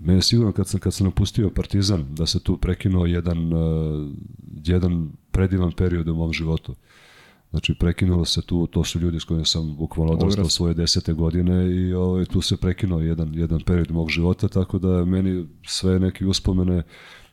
[0.00, 4.10] mene je sigurno kad sam, kad sam napustio Partizan, da se tu prekinuo jedan, uh,
[4.64, 6.74] jedan predivan period u mom životu.
[7.50, 11.70] Znači, prekinulo se tu, to su ljudi s kojima sam bukvalno odrastao svoje desete godine
[11.70, 16.26] i ovaj, tu se prekinuo jedan, jedan period mog života, tako da meni sve neke
[16.26, 16.82] uspomene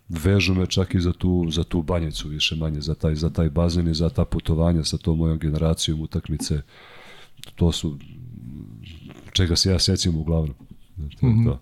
[0.10, 3.49] vežu me čak i za tu, za tu banjicu više manje, za taj, za taj
[3.49, 6.61] bazen i za ta putovanja sa tom mojom generacijom utakmice.
[7.56, 7.98] To su
[9.31, 10.56] čega se ja sećam uglavnom.
[11.19, 11.45] To, mm -hmm.
[11.45, 11.60] to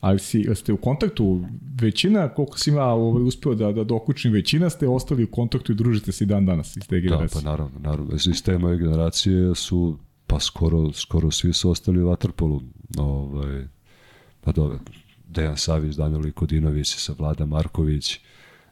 [0.00, 1.44] ali si, ste u kontaktu,
[1.80, 5.74] većina, koliko si ima ovaj, uspeo da, da dokučim, većina ste ostali u kontaktu i
[5.74, 7.42] družite se i dan danas iz te generacije.
[7.42, 8.14] Da, pa naravno, naravno.
[8.14, 12.60] Iz te moje generacije su, pa skoro, skoro svi su ostali u Waterpolu.
[12.98, 13.66] Ovaj,
[14.40, 14.78] pa dobro,
[15.28, 18.20] Dejan Savić, Danilo Ikodinović, sa Vlada Marković,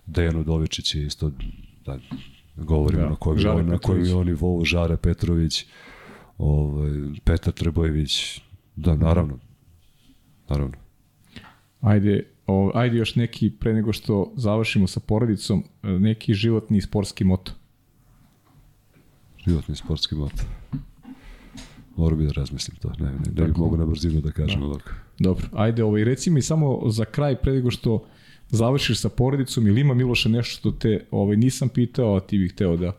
[0.06, 1.30] Dejan Udovičić je isto,
[1.86, 1.98] da,
[2.56, 5.66] govorimo da, na kojem, on, na kojem je on nivou, Žare Petrović,
[6.38, 6.90] ovaj,
[7.24, 8.40] Petar Trebojević,
[8.76, 9.38] da, naravno,
[10.48, 10.85] naravno.
[11.86, 17.24] Ajde, o, ajde još neki, pre nego što završimo sa porodicom, e, neki životni sportski
[17.24, 17.52] moto.
[19.46, 20.42] Životni sportski moto.
[21.96, 22.92] Moram bi da razmislim to.
[22.98, 24.66] Ne, ne, ne, ne mogu na brzinu da kažem da.
[24.66, 24.90] ovako.
[25.18, 28.04] Dobro, ajde, ovaj, reci mi samo za kraj, pre nego što
[28.48, 32.52] završiš sa porodicom, ili ima Miloše nešto što te ovaj, nisam pitao, a ti bih
[32.52, 32.92] hteo da,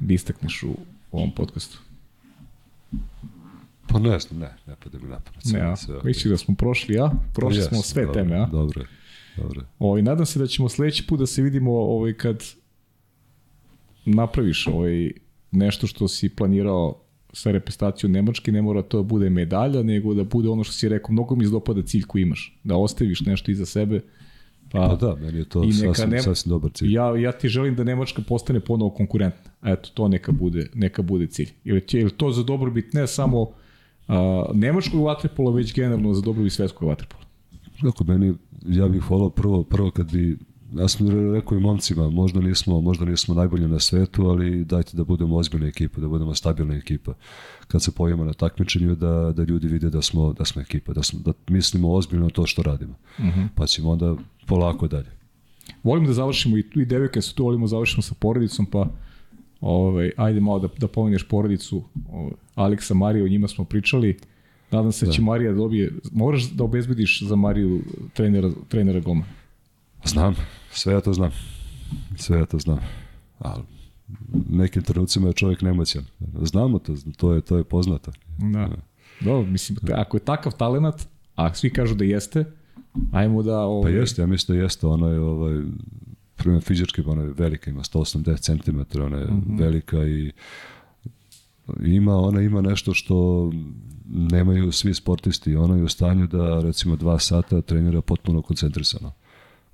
[0.00, 0.76] da istakneš u
[1.12, 1.78] ovom podcastu?
[3.92, 5.44] Pa ne znam, ne, ne pada mi na pamet.
[5.44, 7.12] Ne, ja, mislim da smo prošli, ja?
[7.34, 8.48] Prošli yes, smo sve dobro, teme, ja?
[8.52, 8.84] Dobro,
[9.36, 9.62] dobro.
[9.78, 12.44] Ovaj, nadam se da ćemo sledeći put da se vidimo ovaj, kad
[14.04, 15.10] napraviš ovaj,
[15.50, 17.02] nešto što si planirao
[17.32, 20.88] sa reprezentacijom Nemačke, ne mora to da bude medalja, nego da bude ono što si
[20.88, 24.00] rekao, mnogo mi izdopada cilj koji imaš, da ostaviš nešto iza sebe,
[24.72, 26.92] Pa, pa da, meni je to sasvim, Nema, sasvim dobar cilj.
[26.92, 29.50] Ja, ja ti želim da Nemačka postane ponovo konkurentna.
[29.62, 31.48] Eto, to neka bude, neka bude cilj.
[31.64, 33.50] Ili, ili to za dobrobit ne samo
[34.10, 37.24] a, nemačkog vaterpola, već generalno za dobrobit svetskog vaterpola.
[37.82, 38.34] Kako meni,
[38.66, 40.38] ja bih volao prvo, prvo kad bi
[40.72, 45.04] ja sam rekao i momcima, možda nismo, možda nismo najbolji na svetu, ali dajte da
[45.04, 47.14] budemo ozbiljna ekipa, da budemo stabilna ekipa.
[47.68, 51.02] Kad se pojemo na takmičenju, da, da ljudi vide da smo, da smo ekipa, da,
[51.02, 52.94] smo, da mislimo ozbiljno to što radimo.
[53.18, 53.40] Uh mhm.
[53.40, 53.48] -huh.
[53.54, 54.16] Pa ćemo onda
[54.46, 55.10] polako dalje.
[55.82, 58.88] Volimo da završimo i, i devojke su tu, volimo da završimo sa porodicom, pa
[59.60, 61.82] ovaj, ajde malo da, da pomeneš porodicu
[62.12, 64.18] ovaj, Aleksa Marija, o njima smo pričali.
[64.70, 65.12] Nadam se da.
[65.12, 67.82] će Marija dobije, moraš da obezbediš za Mariju
[68.12, 69.24] trenera, trenera Goma.
[70.04, 70.34] Znam,
[70.70, 71.30] sve ja to znam.
[72.16, 72.78] Sve ja to znam.
[73.38, 73.62] Ali
[74.48, 76.04] nekim trenucima je čovjek nemoćan.
[76.42, 78.12] Znamo to, to je, to je poznato.
[78.38, 78.68] Da.
[79.20, 82.44] Dobro, mislim, ako je takav talenat, a svi kažu da jeste,
[83.12, 83.58] ajmo da...
[83.58, 83.92] Ovaj...
[83.92, 84.86] Pa jeste, ja mislim da jeste.
[84.86, 85.62] Ona je ovaj,
[86.40, 89.60] primjer fizički, ona je velika, ima 180 cm, ona je mm -hmm.
[89.60, 90.32] velika i
[91.82, 93.50] ima, ona ima nešto što
[94.08, 95.56] nemaju svi sportisti.
[95.56, 99.12] Ona je u stanju da recimo dva sata trenira potpuno koncentrisano.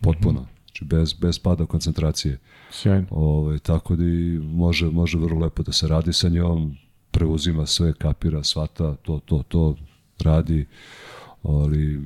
[0.00, 0.40] Potpuno.
[0.40, 0.56] Mm -hmm.
[0.66, 2.38] Znači bez, bez pada koncentracije.
[2.70, 3.06] Sjajno.
[3.10, 4.04] Ove, ovaj, tako da
[4.42, 6.76] može, može vrlo lepo da se radi sa njom,
[7.10, 9.76] preuzima sve, kapira, svata, to, to, to
[10.24, 10.66] radi,
[11.42, 12.02] ali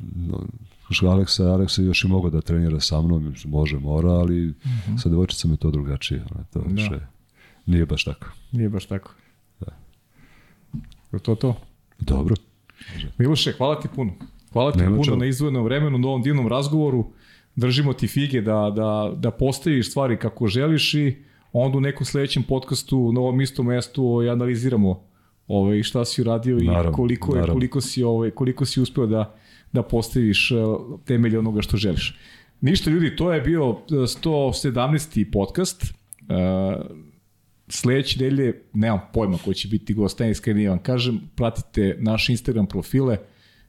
[0.00, 0.44] no,
[1.02, 5.02] Aleksa, Aleksa još i mogao da trenira sa mnom, može, mora, ali mm -hmm.
[5.02, 6.24] sa devojčicama je to drugačije.
[6.34, 6.74] Ona, to da.
[6.74, 7.00] više,
[7.66, 8.26] nije baš tako.
[8.52, 9.14] Nije baš tako.
[9.60, 9.72] Da.
[11.12, 11.56] Je to to?
[12.00, 12.34] Dobro.
[13.18, 14.12] Miloše, hvala ti puno.
[14.52, 15.16] Hvala ti Nema puno čemu.
[15.16, 17.06] na izvojenom vremenu, na ovom divnom razgovoru.
[17.56, 21.16] Držimo ti fige da, da, da postaviš stvari kako želiš i
[21.52, 25.02] onda u nekom sledećem podcastu na ovom istom mestu ovaj, analiziramo
[25.48, 29.34] ovaj, šta si uradio naravno, i koliko, je, koliko, si, ovaj, koliko si uspeo da
[29.74, 30.54] da postaviš e,
[31.04, 32.18] temelje onoga što želiš.
[32.60, 35.22] Ništa ljudi, to je bio 117.
[35.22, 35.84] E, podcast.
[35.84, 36.96] Uh,
[37.68, 42.66] sledeće nedelje, nemam pojma ko će biti gost, ne iskreni vam kažem, pratite naše Instagram
[42.66, 43.18] profile,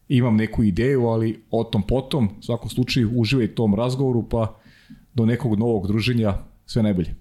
[0.07, 4.60] imam neku ideju, ali o tom potom, u svakom slučaju uživajte u tom razgovoru, pa
[5.14, 6.34] do nekog novog druženja,
[6.65, 7.15] sve najbolje.